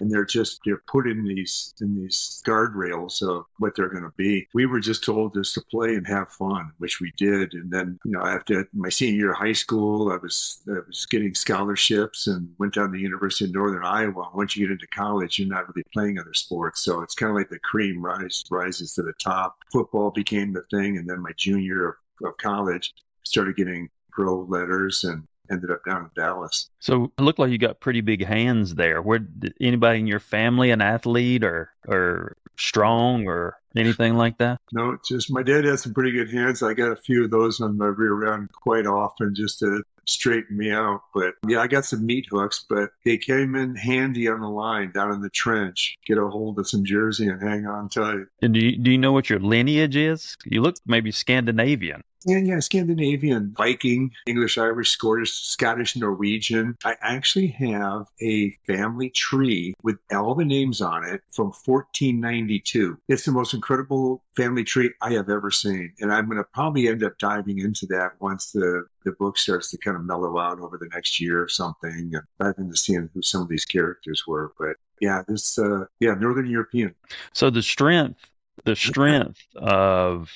and 0.00 0.10
they're 0.10 0.24
just 0.24 0.60
they're 0.64 0.82
put 0.86 1.08
in 1.08 1.24
these 1.24 1.74
in 1.80 1.94
these 1.94 2.42
guardrails 2.46 3.22
of 3.22 3.44
what 3.58 3.74
they're 3.74 3.88
going 3.88 4.04
to 4.04 4.12
be. 4.16 4.46
We 4.54 4.66
were 4.66 4.80
just 4.80 5.04
told 5.04 5.34
just 5.34 5.54
to 5.54 5.62
play 5.70 5.94
and 5.94 6.06
have 6.06 6.30
fun, 6.30 6.72
which 6.78 7.00
we 7.00 7.12
did. 7.16 7.54
And 7.54 7.70
then 7.70 7.98
you 8.04 8.12
know 8.12 8.22
after 8.22 8.68
my 8.72 8.88
senior 8.88 9.16
year 9.16 9.32
of 9.32 9.38
high 9.38 9.52
school, 9.52 10.12
I 10.12 10.16
was 10.16 10.62
I 10.68 10.80
was 10.86 11.06
getting 11.06 11.34
scholarships 11.34 12.26
and 12.26 12.48
went 12.58 12.74
down 12.74 12.86
to 12.86 12.92
the 12.92 13.00
University 13.00 13.46
of 13.46 13.54
Northern 13.54 13.84
Iowa. 13.84 14.30
Once 14.34 14.56
you 14.56 14.66
get 14.66 14.72
into 14.72 14.86
college, 14.88 15.38
you're 15.38 15.48
not 15.48 15.68
really 15.68 15.84
playing 15.92 16.18
other 16.18 16.34
sports, 16.34 16.82
so 16.82 17.02
it's 17.02 17.14
kind 17.14 17.30
of 17.30 17.36
like 17.36 17.50
the 17.50 17.58
cream 17.60 18.02
rise, 18.02 18.44
rises 18.50 18.94
to 18.94 19.02
the 19.02 19.12
top. 19.22 19.56
Football 19.72 20.10
became 20.10 20.52
the 20.52 20.64
thing, 20.70 20.96
and 20.98 21.08
then 21.08 21.20
my 21.20 21.32
junior 21.36 21.88
of, 21.88 21.94
of 22.24 22.36
college 22.38 22.92
started 23.24 23.56
getting 23.56 23.88
pro 24.10 24.40
letters 24.42 25.04
and 25.04 25.26
ended 25.50 25.70
up 25.70 25.84
down 25.84 26.02
in 26.02 26.10
Dallas. 26.14 26.70
So 26.78 27.12
it 27.18 27.22
looked 27.22 27.38
like 27.38 27.50
you 27.50 27.58
got 27.58 27.80
pretty 27.80 28.00
big 28.00 28.24
hands 28.24 28.74
there. 28.74 29.02
Where 29.02 29.20
anybody 29.60 30.00
in 30.00 30.06
your 30.06 30.20
family 30.20 30.70
an 30.70 30.80
athlete 30.80 31.44
or 31.44 31.70
or 31.86 32.36
strong 32.56 33.26
or 33.26 33.56
anything 33.76 34.16
like 34.16 34.38
that? 34.38 34.60
No, 34.72 34.96
just 35.06 35.30
my 35.30 35.42
dad 35.42 35.64
had 35.64 35.80
some 35.80 35.94
pretty 35.94 36.12
good 36.12 36.30
hands. 36.30 36.62
I 36.62 36.74
got 36.74 36.92
a 36.92 36.96
few 36.96 37.24
of 37.24 37.30
those 37.30 37.60
on 37.60 37.78
my 37.78 37.86
rear 37.86 38.32
end 38.32 38.52
quite 38.52 38.86
often 38.86 39.34
just 39.34 39.58
to 39.60 39.82
straighten 40.06 40.56
me 40.56 40.70
out. 40.70 41.02
But 41.14 41.34
yeah, 41.46 41.60
I 41.60 41.66
got 41.66 41.84
some 41.84 42.04
meat 42.04 42.26
hooks, 42.30 42.64
but 42.68 42.90
they 43.04 43.16
came 43.16 43.54
in 43.54 43.76
handy 43.76 44.28
on 44.28 44.40
the 44.40 44.48
line 44.48 44.92
down 44.92 45.12
in 45.12 45.20
the 45.20 45.30
trench. 45.30 45.96
Get 46.04 46.18
a 46.18 46.26
hold 46.28 46.58
of 46.58 46.68
some 46.68 46.84
jersey 46.84 47.28
and 47.28 47.42
hang 47.42 47.66
on 47.66 47.88
tight. 47.88 48.26
And 48.42 48.54
do 48.54 48.60
you, 48.60 48.76
do 48.76 48.90
you 48.90 48.98
know 48.98 49.12
what 49.12 49.30
your 49.30 49.40
lineage 49.40 49.96
is? 49.96 50.36
You 50.44 50.62
look 50.62 50.76
maybe 50.86 51.12
Scandinavian. 51.12 52.02
Yeah, 52.26 52.38
yeah, 52.38 52.60
Scandinavian, 52.60 53.54
Viking, 53.56 54.10
English, 54.26 54.58
Irish, 54.58 54.90
Scottish, 54.90 55.32
Scottish, 55.32 55.96
Norwegian. 55.96 56.76
I 56.84 56.96
actually 57.00 57.46
have 57.48 58.06
a 58.20 58.50
family 58.66 59.08
tree 59.10 59.74
with 59.82 59.96
all 60.12 60.34
the 60.34 60.44
names 60.44 60.82
on 60.82 61.04
it 61.04 61.22
from 61.32 61.46
1492. 61.46 62.98
It's 63.08 63.24
the 63.24 63.32
most 63.32 63.54
incredible 63.54 64.22
family 64.36 64.64
tree 64.64 64.92
I 65.00 65.12
have 65.12 65.30
ever 65.30 65.50
seen. 65.50 65.94
And 66.00 66.12
I'm 66.12 66.26
going 66.26 66.36
to 66.36 66.44
probably 66.52 66.88
end 66.88 67.02
up 67.02 67.18
diving 67.18 67.58
into 67.58 67.86
that 67.86 68.12
once 68.20 68.52
the, 68.52 68.84
the 69.04 69.12
book 69.12 69.38
starts 69.38 69.70
to 69.70 69.78
kind 69.78 69.96
of 69.96 70.04
mellow 70.04 70.38
out 70.38 70.60
over 70.60 70.76
the 70.76 70.88
next 70.92 71.20
year 71.20 71.42
or 71.42 71.48
something 71.48 71.90
and 71.90 72.22
dive 72.38 72.54
into 72.58 72.76
seeing 72.76 73.08
who 73.14 73.22
some 73.22 73.40
of 73.40 73.48
these 73.48 73.64
characters 73.64 74.26
were. 74.26 74.52
But 74.58 74.76
yeah, 75.00 75.22
this, 75.26 75.58
uh, 75.58 75.86
yeah, 76.00 76.14
Northern 76.14 76.46
European. 76.50 76.94
So 77.32 77.48
the 77.48 77.62
strength, 77.62 78.20
the 78.64 78.76
strength 78.76 79.40
of 79.56 80.30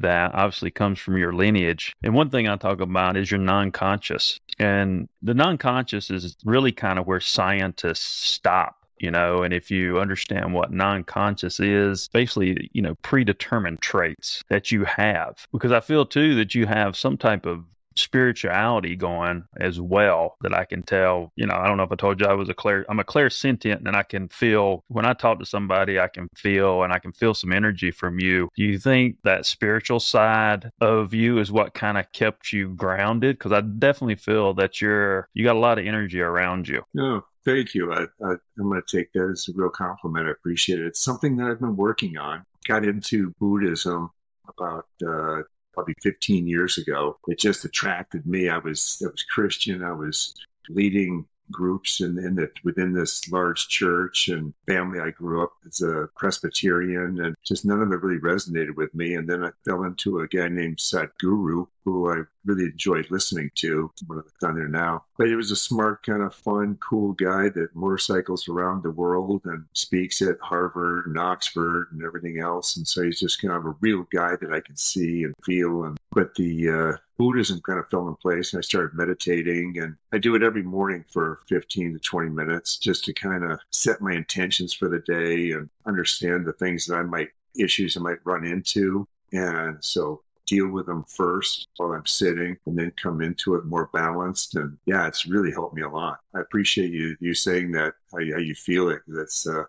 that 0.00 0.34
obviously 0.34 0.70
comes 0.70 0.98
from 0.98 1.16
your 1.16 1.32
lineage. 1.32 1.94
And 2.02 2.14
one 2.14 2.30
thing 2.30 2.48
I 2.48 2.56
talk 2.56 2.80
about 2.80 3.16
is 3.16 3.30
your 3.30 3.40
non 3.40 3.72
conscious. 3.72 4.38
And 4.58 5.08
the 5.22 5.34
non 5.34 5.58
conscious 5.58 6.10
is 6.10 6.36
really 6.44 6.72
kind 6.72 6.98
of 6.98 7.06
where 7.06 7.20
scientists 7.20 8.00
stop 8.00 8.76
you 8.98 9.10
know, 9.10 9.42
and 9.42 9.52
if 9.52 9.70
you 9.70 9.98
understand 9.98 10.54
what 10.54 10.72
non 10.72 11.04
conscious 11.04 11.60
is, 11.60 12.08
basically, 12.08 12.70
you 12.72 12.80
know, 12.80 12.94
predetermined 13.02 13.80
traits 13.82 14.42
that 14.48 14.72
you 14.72 14.84
have. 14.84 15.46
Because 15.52 15.72
I 15.72 15.80
feel 15.80 16.06
too 16.06 16.34
that 16.36 16.54
you 16.54 16.66
have 16.66 16.96
some 16.96 17.18
type 17.18 17.44
of 17.44 17.64
spirituality 17.96 18.96
going 18.96 19.44
as 19.58 19.80
well 19.80 20.36
that 20.42 20.54
I 20.54 20.64
can 20.64 20.82
tell. 20.82 21.32
You 21.36 21.46
know, 21.46 21.54
I 21.54 21.66
don't 21.66 21.76
know 21.76 21.82
if 21.82 21.92
I 21.92 21.96
told 21.96 22.20
you 22.20 22.26
I 22.26 22.34
was 22.34 22.48
a 22.48 22.54
clair 22.54 22.84
I'm 22.88 23.00
a 23.00 23.04
clairsentient 23.04 23.86
and 23.86 23.96
I 23.96 24.02
can 24.02 24.28
feel 24.28 24.84
when 24.88 25.06
I 25.06 25.12
talk 25.12 25.38
to 25.38 25.46
somebody, 25.46 25.98
I 25.98 26.08
can 26.08 26.28
feel 26.36 26.82
and 26.82 26.92
I 26.92 26.98
can 26.98 27.12
feel 27.12 27.34
some 27.34 27.52
energy 27.52 27.90
from 27.90 28.20
you. 28.20 28.48
Do 28.56 28.62
you 28.62 28.78
think 28.78 29.16
that 29.24 29.46
spiritual 29.46 30.00
side 30.00 30.70
of 30.80 31.14
you 31.14 31.38
is 31.38 31.50
what 31.50 31.74
kind 31.74 31.98
of 31.98 32.10
kept 32.12 32.52
you 32.52 32.70
grounded? 32.70 33.38
Because 33.38 33.52
I 33.52 33.60
definitely 33.60 34.16
feel 34.16 34.54
that 34.54 34.80
you're 34.80 35.28
you 35.34 35.44
got 35.44 35.56
a 35.56 35.60
lot 35.60 35.78
of 35.78 35.86
energy 35.86 36.20
around 36.20 36.68
you. 36.68 36.82
Yeah. 36.92 37.20
Thank 37.44 37.76
you. 37.76 37.92
I, 37.92 38.02
I, 38.24 38.32
I'm 38.58 38.68
going 38.68 38.82
to 38.82 38.96
take 38.96 39.12
that 39.12 39.30
as 39.30 39.48
a 39.48 39.52
real 39.54 39.70
compliment. 39.70 40.26
I 40.26 40.32
appreciate 40.32 40.80
it. 40.80 40.86
It's 40.86 41.00
something 41.00 41.36
that 41.36 41.46
I've 41.46 41.60
been 41.60 41.76
working 41.76 42.16
on. 42.18 42.44
Got 42.66 42.84
into 42.84 43.32
Buddhism 43.38 44.10
about 44.48 44.86
uh, 45.06 45.42
probably 45.76 45.94
15 46.02 46.48
years 46.48 46.78
ago. 46.78 47.18
It 47.28 47.38
just 47.38 47.64
attracted 47.64 48.26
me. 48.26 48.48
I 48.48 48.58
was 48.58 49.00
I 49.04 49.10
was 49.10 49.22
Christian. 49.22 49.82
I 49.82 49.92
was 49.92 50.34
leading 50.68 51.26
groups 51.50 52.00
in, 52.00 52.18
in 52.18 52.34
the, 52.34 52.50
within 52.64 52.92
this 52.92 53.30
large 53.30 53.68
church 53.68 54.28
and 54.28 54.52
family. 54.66 54.98
I 55.00 55.10
grew 55.10 55.44
up 55.44 55.52
as 55.66 55.80
a 55.80 56.08
Presbyterian, 56.16 57.20
and 57.20 57.36
just 57.44 57.64
none 57.64 57.82
of 57.82 57.92
it 57.92 58.02
really 58.02 58.20
resonated 58.20 58.74
with 58.74 58.92
me. 58.94 59.14
And 59.14 59.28
then 59.28 59.44
I 59.44 59.50
fell 59.64 59.84
into 59.84 60.20
a 60.20 60.28
guy 60.28 60.48
named 60.48 60.78
Sadhguru, 60.78 61.68
who 61.86 62.10
I 62.10 62.22
really 62.44 62.64
enjoyed 62.64 63.10
listening 63.10 63.50
to. 63.56 63.90
What 64.08 64.18
I've 64.18 64.38
done 64.40 64.56
there 64.56 64.68
now, 64.68 65.04
but 65.16 65.28
he 65.28 65.36
was 65.36 65.52
a 65.52 65.56
smart, 65.56 66.04
kind 66.04 66.22
of 66.22 66.34
fun, 66.34 66.76
cool 66.80 67.12
guy 67.12 67.48
that 67.50 67.74
motorcycles 67.74 68.48
around 68.48 68.82
the 68.82 68.90
world 68.90 69.42
and 69.44 69.64
speaks 69.72 70.20
at 70.20 70.36
Harvard 70.42 71.06
and 71.06 71.18
Oxford 71.18 71.88
and 71.92 72.02
everything 72.02 72.40
else. 72.40 72.76
And 72.76 72.86
so 72.86 73.02
he's 73.02 73.20
just 73.20 73.40
kind 73.40 73.54
of 73.54 73.64
a 73.64 73.76
real 73.80 74.06
guy 74.12 74.34
that 74.40 74.52
I 74.52 74.60
can 74.60 74.76
see 74.76 75.22
and 75.22 75.34
feel. 75.44 75.84
And 75.84 75.96
but 76.10 76.34
the 76.34 76.68
uh, 76.68 76.96
Buddhism 77.18 77.60
kind 77.60 77.78
of 77.78 77.88
fell 77.88 78.08
in 78.08 78.16
place, 78.16 78.52
and 78.52 78.58
I 78.58 78.62
started 78.62 78.96
meditating, 78.96 79.78
and 79.78 79.96
I 80.12 80.18
do 80.18 80.34
it 80.34 80.42
every 80.42 80.62
morning 80.62 81.04
for 81.08 81.40
15 81.48 81.94
to 81.94 81.98
20 82.00 82.30
minutes 82.30 82.78
just 82.78 83.04
to 83.04 83.12
kind 83.12 83.44
of 83.44 83.60
set 83.70 84.00
my 84.00 84.12
intentions 84.12 84.72
for 84.72 84.88
the 84.88 85.00
day 85.00 85.52
and 85.52 85.70
understand 85.86 86.46
the 86.46 86.52
things 86.52 86.86
that 86.86 86.96
I 86.96 87.02
might 87.02 87.28
issues 87.58 87.96
I 87.96 88.00
might 88.00 88.18
run 88.24 88.44
into. 88.44 89.06
And 89.32 89.82
so 89.82 90.22
deal 90.46 90.68
with 90.68 90.86
them 90.86 91.04
first 91.04 91.68
while 91.76 91.92
I'm 91.92 92.06
sitting 92.06 92.56
and 92.66 92.78
then 92.78 92.92
come 93.00 93.20
into 93.20 93.56
it 93.56 93.64
more 93.64 93.90
balanced. 93.92 94.56
And 94.56 94.78
yeah, 94.86 95.06
it's 95.06 95.26
really 95.26 95.50
helped 95.50 95.74
me 95.74 95.82
a 95.82 95.88
lot. 95.88 96.20
I 96.34 96.40
appreciate 96.40 96.90
you 96.90 97.16
you 97.20 97.34
saying 97.34 97.72
that 97.72 97.94
how 98.12 98.18
you, 98.18 98.34
how 98.34 98.40
you 98.40 98.54
feel 98.54 98.88
it. 98.90 99.02
That's 99.06 99.46
uh, 99.46 99.64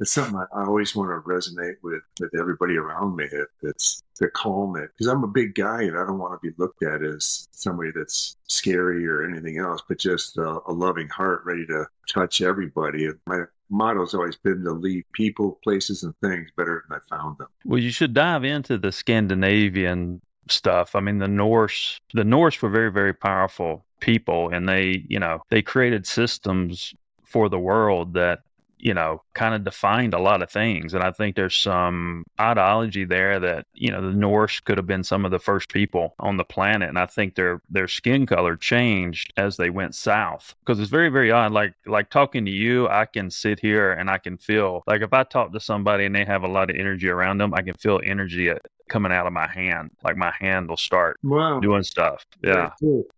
it's 0.00 0.10
something 0.10 0.36
I, 0.36 0.64
always 0.64 0.96
want 0.96 1.10
to 1.10 1.28
resonate 1.28 1.76
with 1.82 2.02
with 2.18 2.34
everybody 2.38 2.76
around 2.76 3.16
me. 3.16 3.24
It, 3.24 3.48
it's 3.62 4.02
to 4.16 4.28
calm 4.30 4.76
it 4.76 4.90
because 4.92 5.06
I'm 5.06 5.24
a 5.24 5.28
big 5.28 5.54
guy 5.54 5.82
and 5.82 5.98
I 5.98 6.06
don't 6.06 6.18
want 6.18 6.40
to 6.40 6.46
be 6.46 6.54
looked 6.58 6.82
at 6.82 7.02
as 7.02 7.48
somebody 7.52 7.90
that's 7.94 8.36
scary 8.48 9.06
or 9.06 9.24
anything 9.24 9.58
else, 9.58 9.82
but 9.88 9.98
just 9.98 10.36
a, 10.38 10.60
a 10.66 10.72
loving 10.72 11.08
heart 11.08 11.42
ready 11.44 11.66
to 11.66 11.86
touch 12.08 12.40
everybody. 12.40 13.08
My 13.26 13.44
motto's 13.72 14.14
always 14.14 14.36
been 14.36 14.62
to 14.64 14.72
leave 14.72 15.04
people, 15.12 15.58
places, 15.64 16.02
and 16.02 16.14
things 16.18 16.50
better 16.56 16.84
than 16.88 16.98
I 16.98 17.16
found 17.16 17.38
them. 17.38 17.48
Well, 17.64 17.80
you 17.80 17.90
should 17.90 18.14
dive 18.14 18.44
into 18.44 18.78
the 18.78 18.92
Scandinavian 18.92 20.20
stuff. 20.48 20.94
I 20.94 21.00
mean, 21.00 21.18
the 21.18 21.28
Norse, 21.28 21.98
the 22.14 22.24
Norse 22.24 22.60
were 22.60 22.68
very, 22.68 22.92
very 22.92 23.14
powerful 23.14 23.84
people, 24.00 24.50
and 24.50 24.68
they, 24.68 25.04
you 25.08 25.18
know, 25.18 25.42
they 25.48 25.62
created 25.62 26.06
systems 26.06 26.94
for 27.24 27.48
the 27.48 27.58
world 27.58 28.14
that 28.14 28.40
you 28.82 28.92
know, 28.92 29.22
kind 29.34 29.54
of 29.54 29.62
defined 29.62 30.12
a 30.12 30.18
lot 30.18 30.42
of 30.42 30.50
things. 30.50 30.92
And 30.92 31.04
I 31.04 31.12
think 31.12 31.36
there's 31.36 31.54
some 31.54 32.26
ideology 32.40 33.04
there 33.04 33.38
that, 33.38 33.66
you 33.74 33.92
know, 33.92 34.02
the 34.02 34.14
Norse 34.14 34.58
could 34.58 34.76
have 34.76 34.88
been 34.88 35.04
some 35.04 35.24
of 35.24 35.30
the 35.30 35.38
first 35.38 35.68
people 35.68 36.16
on 36.18 36.36
the 36.36 36.44
planet. 36.44 36.88
And 36.88 36.98
I 36.98 37.06
think 37.06 37.36
their 37.36 37.62
their 37.70 37.86
skin 37.86 38.26
color 38.26 38.56
changed 38.56 39.32
as 39.36 39.56
they 39.56 39.70
went 39.70 39.94
south. 39.94 40.56
Because 40.60 40.80
it's 40.80 40.90
very, 40.90 41.10
very 41.10 41.30
odd. 41.30 41.52
Like 41.52 41.74
like 41.86 42.10
talking 42.10 42.44
to 42.44 42.50
you, 42.50 42.88
I 42.88 43.06
can 43.06 43.30
sit 43.30 43.60
here 43.60 43.92
and 43.92 44.10
I 44.10 44.18
can 44.18 44.36
feel 44.36 44.82
like 44.88 45.00
if 45.00 45.12
I 45.12 45.22
talk 45.22 45.52
to 45.52 45.60
somebody 45.60 46.04
and 46.04 46.14
they 46.14 46.24
have 46.24 46.42
a 46.42 46.48
lot 46.48 46.68
of 46.68 46.74
energy 46.76 47.08
around 47.08 47.38
them, 47.38 47.54
I 47.54 47.62
can 47.62 47.74
feel 47.74 48.00
energy 48.04 48.50
uh, 48.50 48.58
coming 48.88 49.12
out 49.12 49.28
of 49.28 49.32
my 49.32 49.46
hand. 49.46 49.92
Like 50.02 50.16
my 50.16 50.32
hand 50.40 50.68
will 50.68 50.76
start 50.76 51.20
wow. 51.22 51.60
doing 51.60 51.84
stuff. 51.84 52.26
Yeah. 52.42 52.72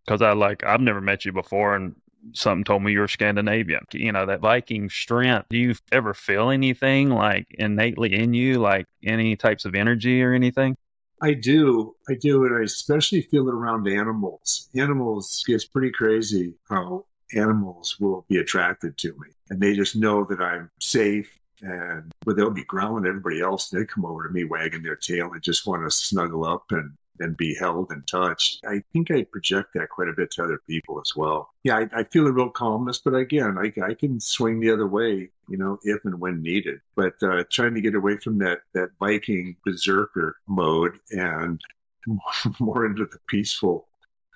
Because 0.04 0.20
I 0.20 0.32
like 0.34 0.62
I've 0.62 0.82
never 0.82 1.00
met 1.00 1.24
you 1.24 1.32
before 1.32 1.74
and 1.74 1.96
something 2.32 2.64
told 2.64 2.82
me 2.82 2.92
you're 2.92 3.08
Scandinavian. 3.08 3.84
You 3.92 4.12
know, 4.12 4.26
that 4.26 4.40
Viking 4.40 4.88
strength. 4.88 5.46
Do 5.50 5.58
you 5.58 5.74
ever 5.92 6.14
feel 6.14 6.50
anything 6.50 7.10
like 7.10 7.46
innately 7.58 8.14
in 8.14 8.34
you, 8.34 8.58
like 8.58 8.86
any 9.02 9.36
types 9.36 9.64
of 9.64 9.74
energy 9.74 10.22
or 10.22 10.32
anything? 10.32 10.76
I 11.22 11.34
do. 11.34 11.94
I 12.08 12.14
do. 12.14 12.44
And 12.44 12.56
I 12.56 12.62
especially 12.62 13.22
feel 13.22 13.48
it 13.48 13.54
around 13.54 13.88
animals. 13.88 14.68
Animals, 14.74 15.44
it's 15.48 15.64
pretty 15.64 15.90
crazy 15.90 16.54
how 16.68 17.06
animals 17.34 17.98
will 18.00 18.24
be 18.28 18.38
attracted 18.38 18.98
to 18.98 19.12
me. 19.12 19.28
And 19.50 19.60
they 19.60 19.74
just 19.74 19.96
know 19.96 20.24
that 20.24 20.40
I'm 20.40 20.70
safe 20.80 21.30
and 21.62 22.12
well, 22.26 22.36
they'll 22.36 22.50
be 22.50 22.64
growling 22.64 23.04
at 23.04 23.08
everybody 23.08 23.40
else. 23.40 23.68
They 23.68 23.84
come 23.84 24.04
over 24.04 24.26
to 24.26 24.32
me 24.32 24.44
wagging 24.44 24.82
their 24.82 24.96
tail 24.96 25.32
and 25.32 25.42
just 25.42 25.66
want 25.66 25.84
to 25.84 25.90
snuggle 25.90 26.44
up 26.44 26.64
and 26.70 26.92
and 27.20 27.36
be 27.36 27.54
held 27.54 27.90
and 27.90 28.06
touched. 28.06 28.64
I 28.66 28.82
think 28.92 29.10
I 29.10 29.24
project 29.24 29.74
that 29.74 29.88
quite 29.88 30.08
a 30.08 30.12
bit 30.12 30.30
to 30.32 30.44
other 30.44 30.60
people 30.66 31.00
as 31.00 31.14
well. 31.16 31.50
Yeah, 31.62 31.78
I, 31.78 32.00
I 32.00 32.04
feel 32.04 32.26
a 32.26 32.32
real 32.32 32.50
calmness, 32.50 32.98
but 32.98 33.14
again, 33.14 33.56
I, 33.58 33.72
I, 33.82 33.94
can 33.94 34.20
swing 34.20 34.60
the 34.60 34.70
other 34.70 34.86
way, 34.86 35.30
you 35.48 35.56
know, 35.56 35.78
if 35.82 36.04
and 36.04 36.20
when 36.20 36.42
needed. 36.42 36.80
But 36.96 37.14
uh, 37.22 37.44
trying 37.50 37.74
to 37.74 37.80
get 37.80 37.94
away 37.94 38.16
from 38.16 38.38
that 38.38 38.60
that 38.74 38.90
Viking 38.98 39.56
berserker 39.64 40.36
mode 40.46 40.98
and 41.10 41.60
more 42.58 42.86
into 42.86 43.06
the 43.06 43.18
peaceful, 43.28 43.86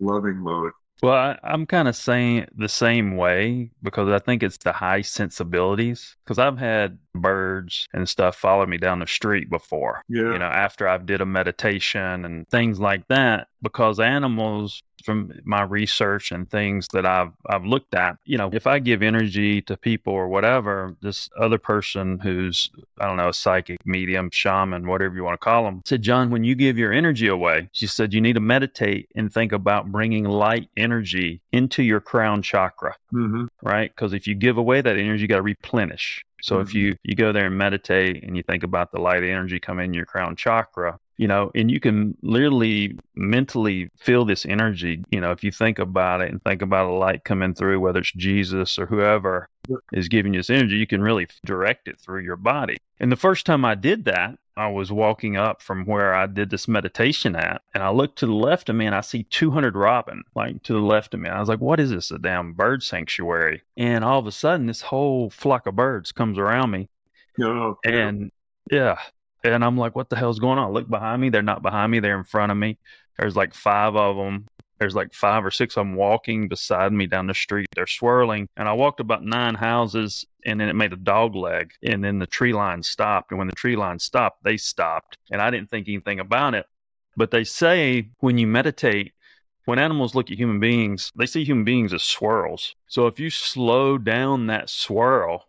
loving 0.00 0.36
mode. 0.36 0.72
Well, 1.02 1.14
I, 1.14 1.38
am 1.54 1.66
kind 1.66 1.86
of 1.86 1.94
saying 1.94 2.46
the 2.56 2.68
same 2.68 3.16
way 3.16 3.70
because 3.82 4.08
I 4.08 4.18
think 4.18 4.42
it's 4.42 4.58
the 4.58 4.72
high 4.72 5.02
sensibilities. 5.02 6.16
Because 6.24 6.38
I've 6.38 6.58
had 6.58 6.98
birds 7.14 7.86
and 7.92 8.08
stuff 8.08 8.36
follow 8.36 8.66
me 8.66 8.78
down 8.78 8.98
the 8.98 9.06
street 9.06 9.48
before. 9.48 10.02
Yeah. 10.08 10.32
You 10.32 10.38
know, 10.38 10.46
after 10.46 10.88
I've 10.88 11.06
did 11.06 11.20
a 11.20 11.26
meditation 11.26 12.24
and 12.24 12.48
things 12.48 12.80
like 12.80 13.06
that. 13.08 13.48
Because 13.62 14.00
animals 14.00 14.82
from 15.04 15.32
my 15.44 15.62
research 15.62 16.32
and 16.32 16.50
things 16.50 16.88
that 16.92 17.06
I've 17.06 17.32
I've 17.46 17.64
looked 17.64 17.94
at, 17.94 18.16
you 18.24 18.38
know, 18.38 18.50
if 18.52 18.66
I 18.66 18.78
give 18.78 19.02
energy 19.02 19.62
to 19.62 19.76
people 19.76 20.12
or 20.12 20.28
whatever, 20.28 20.96
this 21.02 21.28
other 21.38 21.58
person 21.58 22.18
who's 22.18 22.70
I 22.98 23.06
don't 23.06 23.16
know, 23.16 23.28
a 23.28 23.34
psychic, 23.34 23.84
medium, 23.86 24.30
shaman, 24.30 24.86
whatever 24.86 25.14
you 25.14 25.24
want 25.24 25.34
to 25.34 25.44
call 25.44 25.64
them, 25.64 25.82
said, 25.84 26.02
John, 26.02 26.30
when 26.30 26.44
you 26.44 26.54
give 26.54 26.78
your 26.78 26.92
energy 26.92 27.28
away, 27.28 27.68
she 27.72 27.86
said 27.86 28.12
you 28.12 28.20
need 28.20 28.34
to 28.34 28.40
meditate 28.40 29.08
and 29.14 29.32
think 29.32 29.52
about 29.52 29.90
bringing 29.90 30.24
light 30.24 30.68
energy 30.76 31.40
into 31.52 31.82
your 31.82 32.00
crown 32.00 32.42
chakra, 32.42 32.96
mm-hmm. 33.12 33.46
right? 33.62 33.94
Because 33.94 34.12
if 34.12 34.26
you 34.26 34.34
give 34.34 34.56
away 34.58 34.80
that 34.80 34.96
energy, 34.96 35.22
you 35.22 35.28
got 35.28 35.36
to 35.36 35.42
replenish. 35.42 36.24
So 36.42 36.56
mm-hmm. 36.56 36.62
if 36.62 36.74
you 36.74 36.96
you 37.02 37.14
go 37.14 37.32
there 37.32 37.46
and 37.46 37.58
meditate 37.58 38.22
and 38.22 38.36
you 38.36 38.42
think 38.42 38.62
about 38.62 38.92
the 38.92 39.00
light 39.00 39.22
energy 39.22 39.58
coming 39.58 39.86
in 39.86 39.94
your 39.94 40.06
crown 40.06 40.36
chakra, 40.36 40.98
you 41.16 41.26
know, 41.26 41.50
and 41.54 41.70
you 41.70 41.80
can 41.80 42.16
literally 42.22 42.96
mentally 43.16 43.90
feel 43.98 44.24
this 44.24 44.46
energy. 44.46 45.04
You 45.10 45.20
know, 45.20 45.32
if 45.32 45.42
you 45.42 45.50
think 45.50 45.78
about 45.78 46.20
it 46.20 46.30
and 46.30 46.42
think 46.42 46.62
about 46.62 46.88
a 46.88 46.92
light 46.92 47.24
coming 47.24 47.54
through, 47.54 47.80
whether 47.80 48.00
it's 48.00 48.12
Jesus 48.12 48.78
or 48.78 48.86
whoever 48.86 49.48
is 49.92 50.08
giving 50.08 50.32
you 50.32 50.40
this 50.40 50.50
energy, 50.50 50.76
you 50.76 50.86
can 50.86 51.02
really 51.02 51.26
direct 51.44 51.88
it 51.88 51.98
through 52.00 52.22
your 52.22 52.36
body. 52.36 52.78
And 53.00 53.12
the 53.12 53.16
first 53.16 53.46
time 53.46 53.64
I 53.64 53.74
did 53.74 54.04
that, 54.06 54.38
I 54.58 54.66
was 54.66 54.90
walking 54.90 55.36
up 55.36 55.62
from 55.62 55.84
where 55.84 56.12
I 56.12 56.26
did 56.26 56.50
this 56.50 56.66
meditation 56.66 57.36
at, 57.36 57.62
and 57.74 57.82
I 57.82 57.90
looked 57.90 58.18
to 58.18 58.26
the 58.26 58.34
left 58.34 58.68
of 58.68 58.74
me 58.74 58.86
and 58.86 58.94
I 58.94 59.02
see 59.02 59.22
200 59.22 59.76
robin, 59.76 60.24
like 60.34 60.64
to 60.64 60.72
the 60.72 60.80
left 60.80 61.14
of 61.14 61.20
me. 61.20 61.28
I 61.28 61.38
was 61.38 61.48
like, 61.48 61.60
what 61.60 61.78
is 61.78 61.90
this, 61.90 62.10
a 62.10 62.18
damn 62.18 62.54
bird 62.54 62.82
sanctuary? 62.82 63.62
And 63.76 64.04
all 64.04 64.18
of 64.18 64.26
a 64.26 64.32
sudden, 64.32 64.66
this 64.66 64.80
whole 64.80 65.30
flock 65.30 65.68
of 65.68 65.76
birds 65.76 66.10
comes 66.10 66.38
around 66.38 66.72
me. 66.72 66.88
Oh, 67.40 67.78
and 67.84 68.32
yeah, 68.68 68.98
and 69.44 69.64
I'm 69.64 69.78
like, 69.78 69.94
what 69.94 70.10
the 70.10 70.16
hell's 70.16 70.40
going 70.40 70.58
on? 70.58 70.66
I 70.66 70.70
look 70.72 70.90
behind 70.90 71.22
me. 71.22 71.28
They're 71.30 71.40
not 71.40 71.62
behind 71.62 71.92
me. 71.92 72.00
They're 72.00 72.18
in 72.18 72.24
front 72.24 72.50
of 72.50 72.58
me. 72.58 72.78
There's 73.16 73.36
like 73.36 73.54
five 73.54 73.94
of 73.94 74.16
them. 74.16 74.48
There's 74.78 74.94
like 74.94 75.12
five 75.12 75.44
or 75.44 75.50
six 75.50 75.76
of 75.76 75.80
them 75.80 75.94
walking 75.94 76.48
beside 76.48 76.92
me 76.92 77.06
down 77.06 77.26
the 77.26 77.34
street. 77.34 77.66
They're 77.74 77.86
swirling. 77.86 78.48
And 78.56 78.68
I 78.68 78.72
walked 78.72 79.00
about 79.00 79.24
nine 79.24 79.54
houses 79.54 80.24
and 80.44 80.60
then 80.60 80.68
it 80.68 80.76
made 80.76 80.92
a 80.92 80.96
dog 80.96 81.34
leg. 81.34 81.72
And 81.82 82.02
then 82.02 82.18
the 82.18 82.26
tree 82.26 82.52
line 82.52 82.82
stopped. 82.82 83.30
And 83.30 83.38
when 83.38 83.48
the 83.48 83.54
tree 83.54 83.76
line 83.76 83.98
stopped, 83.98 84.44
they 84.44 84.56
stopped. 84.56 85.18
And 85.30 85.42
I 85.42 85.50
didn't 85.50 85.70
think 85.70 85.88
anything 85.88 86.20
about 86.20 86.54
it. 86.54 86.66
But 87.16 87.30
they 87.30 87.44
say 87.44 88.10
when 88.20 88.38
you 88.38 88.46
meditate, 88.46 89.12
when 89.64 89.78
animals 89.78 90.14
look 90.14 90.30
at 90.30 90.38
human 90.38 90.60
beings, 90.60 91.12
they 91.16 91.26
see 91.26 91.44
human 91.44 91.64
beings 91.64 91.92
as 91.92 92.02
swirls. 92.02 92.74
So 92.86 93.06
if 93.06 93.18
you 93.18 93.28
slow 93.28 93.98
down 93.98 94.46
that 94.46 94.70
swirl, 94.70 95.46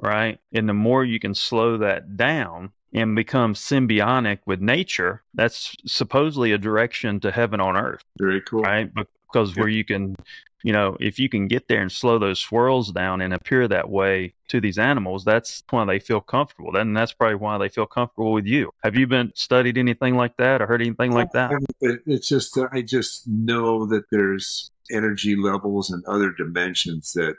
right, 0.00 0.40
and 0.52 0.68
the 0.68 0.74
more 0.74 1.04
you 1.04 1.20
can 1.20 1.34
slow 1.34 1.78
that 1.78 2.16
down, 2.16 2.72
and 2.92 3.16
become 3.16 3.54
symbiotic 3.54 4.40
with 4.46 4.60
nature, 4.60 5.22
that's 5.34 5.74
supposedly 5.86 6.52
a 6.52 6.58
direction 6.58 7.20
to 7.20 7.30
heaven 7.30 7.60
on 7.60 7.76
earth. 7.76 8.02
Very 8.18 8.40
cool. 8.42 8.62
Right? 8.62 8.90
because 9.32 9.56
where 9.56 9.68
you 9.68 9.84
can 9.84 10.14
you 10.62 10.72
know, 10.72 10.96
if 11.00 11.18
you 11.18 11.28
can 11.28 11.48
get 11.48 11.66
there 11.66 11.80
and 11.80 11.90
slow 11.90 12.20
those 12.20 12.38
swirls 12.38 12.92
down 12.92 13.20
and 13.20 13.34
appear 13.34 13.66
that 13.66 13.90
way 13.90 14.32
to 14.46 14.60
these 14.60 14.78
animals, 14.78 15.24
that's 15.24 15.64
why 15.70 15.84
they 15.84 15.98
feel 15.98 16.20
comfortable. 16.20 16.76
And 16.76 16.96
that's 16.96 17.12
probably 17.12 17.34
why 17.34 17.58
they 17.58 17.68
feel 17.68 17.86
comfortable 17.86 18.32
with 18.32 18.46
you. 18.46 18.70
Have 18.84 18.94
you 18.94 19.08
been 19.08 19.32
studied 19.34 19.76
anything 19.76 20.16
like 20.16 20.36
that 20.36 20.62
or 20.62 20.66
heard 20.66 20.80
anything 20.80 21.10
like 21.10 21.32
that? 21.32 21.50
It's 21.80 22.28
just, 22.28 22.56
I 22.72 22.82
just 22.82 23.26
know 23.26 23.86
that 23.86 24.04
there's 24.10 24.70
energy 24.90 25.34
levels 25.34 25.90
and 25.90 26.04
other 26.04 26.30
dimensions 26.30 27.12
that 27.14 27.34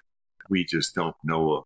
we 0.49 0.65
just 0.65 0.93
don't 0.93 1.15
know 1.23 1.53
of 1.53 1.65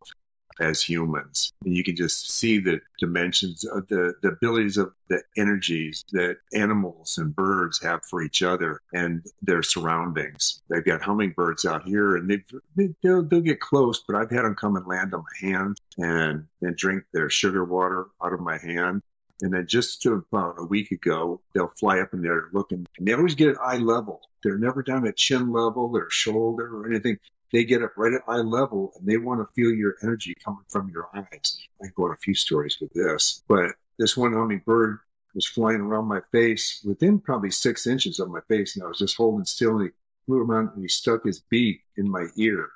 as 0.59 0.81
humans. 0.81 1.53
And 1.65 1.75
you 1.75 1.83
can 1.83 1.95
just 1.95 2.31
see 2.31 2.59
the 2.59 2.79
dimensions 2.99 3.63
of 3.65 3.87
the, 3.87 4.13
the 4.21 4.29
abilities 4.29 4.77
of 4.77 4.93
the 5.09 5.21
energies 5.37 6.03
that 6.11 6.37
animals 6.53 7.17
and 7.17 7.35
birds 7.35 7.81
have 7.81 8.03
for 8.05 8.21
each 8.21 8.43
other 8.43 8.81
and 8.93 9.25
their 9.41 9.63
surroundings. 9.63 10.61
They've 10.69 10.85
got 10.85 11.01
hummingbirds 11.01 11.65
out 11.65 11.83
here 11.83 12.17
and 12.17 12.29
they, 12.29 12.43
they 12.75 12.93
they'll, 13.01 13.23
they'll 13.23 13.41
get 13.41 13.59
close, 13.59 14.03
but 14.05 14.15
I've 14.15 14.31
had 14.31 14.45
them 14.45 14.55
come 14.55 14.75
and 14.75 14.87
land 14.87 15.13
on 15.13 15.23
my 15.23 15.47
hand 15.47 15.79
and, 15.97 16.45
and 16.61 16.75
drink 16.75 17.03
their 17.13 17.29
sugar 17.29 17.63
water 17.63 18.07
out 18.23 18.33
of 18.33 18.39
my 18.39 18.57
hand. 18.57 19.01
And 19.41 19.53
then 19.53 19.67
just 19.67 20.03
about 20.05 20.55
a 20.57 20.65
week 20.65 20.91
ago, 20.91 21.41
they'll 21.53 21.71
fly 21.79 21.99
up 21.99 22.13
and 22.13 22.23
they're 22.23 22.49
looking, 22.53 22.87
and 22.97 23.07
they 23.07 23.13
always 23.13 23.35
get 23.35 23.49
at 23.49 23.61
eye 23.61 23.77
level. 23.77 24.21
They're 24.43 24.57
never 24.57 24.81
down 24.81 25.05
at 25.07 25.15
chin 25.15 25.51
level 25.51 25.91
or 25.95 26.09
shoulder 26.09 26.75
or 26.75 26.87
anything 26.87 27.19
they 27.51 27.63
get 27.63 27.83
up 27.83 27.93
right 27.97 28.13
at 28.13 28.21
eye 28.27 28.37
level 28.37 28.93
and 28.97 29.07
they 29.07 29.17
want 29.17 29.39
to 29.39 29.53
feel 29.53 29.71
your 29.71 29.95
energy 30.03 30.33
coming 30.43 30.65
from 30.69 30.89
your 30.89 31.09
eyes. 31.15 31.57
I 31.81 31.87
go 31.95 32.05
on 32.05 32.11
a 32.11 32.17
few 32.17 32.33
stories 32.33 32.77
with 32.79 32.91
this, 32.93 33.43
but 33.47 33.71
this 33.97 34.17
one 34.17 34.33
hummingbird 34.33 34.99
was 35.33 35.45
flying 35.45 35.81
around 35.81 36.05
my 36.05 36.21
face 36.31 36.81
within 36.83 37.19
probably 37.19 37.51
six 37.51 37.85
inches 37.85 38.19
of 38.19 38.29
my 38.29 38.39
face, 38.47 38.75
and 38.75 38.83
I 38.83 38.87
was 38.87 38.99
just 38.99 39.17
holding 39.17 39.45
still. 39.45 39.77
And 39.77 39.83
he 39.83 39.89
flew 40.25 40.41
around 40.41 40.71
and 40.73 40.81
he 40.81 40.87
stuck 40.87 41.23
his 41.23 41.39
beak 41.39 41.83
in 41.95 42.09
my 42.09 42.27
ear 42.37 42.69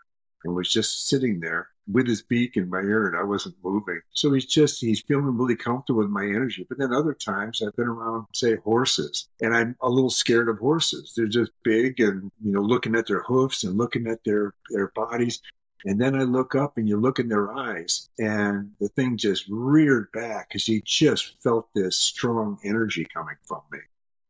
and 0.43 0.55
was 0.55 0.71
just 0.71 1.07
sitting 1.07 1.39
there 1.39 1.69
with 1.91 2.07
his 2.07 2.21
beak 2.21 2.57
in 2.57 2.69
my 2.69 2.79
ear 2.79 3.07
and 3.07 3.17
I 3.17 3.23
wasn't 3.23 3.55
moving. 3.63 4.01
So 4.13 4.31
he's 4.33 4.45
just, 4.45 4.81
he's 4.81 5.01
feeling 5.01 5.37
really 5.37 5.55
comfortable 5.55 5.99
with 5.99 6.09
my 6.09 6.25
energy. 6.25 6.65
But 6.67 6.77
then 6.77 6.93
other 6.93 7.13
times 7.13 7.61
I've 7.61 7.75
been 7.75 7.87
around, 7.87 8.27
say, 8.33 8.55
horses 8.57 9.27
and 9.41 9.55
I'm 9.55 9.75
a 9.81 9.89
little 9.89 10.09
scared 10.09 10.49
of 10.49 10.59
horses. 10.59 11.13
They're 11.15 11.27
just 11.27 11.51
big 11.63 11.99
and, 11.99 12.31
you 12.43 12.51
know, 12.51 12.61
looking 12.61 12.95
at 12.95 13.07
their 13.07 13.21
hoofs 13.21 13.63
and 13.63 13.77
looking 13.77 14.07
at 14.07 14.23
their, 14.23 14.53
their 14.69 14.89
bodies. 14.95 15.41
And 15.85 15.99
then 15.99 16.15
I 16.15 16.23
look 16.23 16.53
up 16.53 16.77
and 16.77 16.87
you 16.87 16.97
look 16.99 17.19
in 17.19 17.27
their 17.27 17.51
eyes 17.51 18.09
and 18.19 18.71
the 18.79 18.89
thing 18.89 19.17
just 19.17 19.45
reared 19.49 20.11
back 20.11 20.49
because 20.49 20.65
he 20.65 20.81
just 20.85 21.41
felt 21.41 21.69
this 21.73 21.97
strong 21.97 22.59
energy 22.63 23.07
coming 23.11 23.37
from 23.43 23.61
me. 23.71 23.79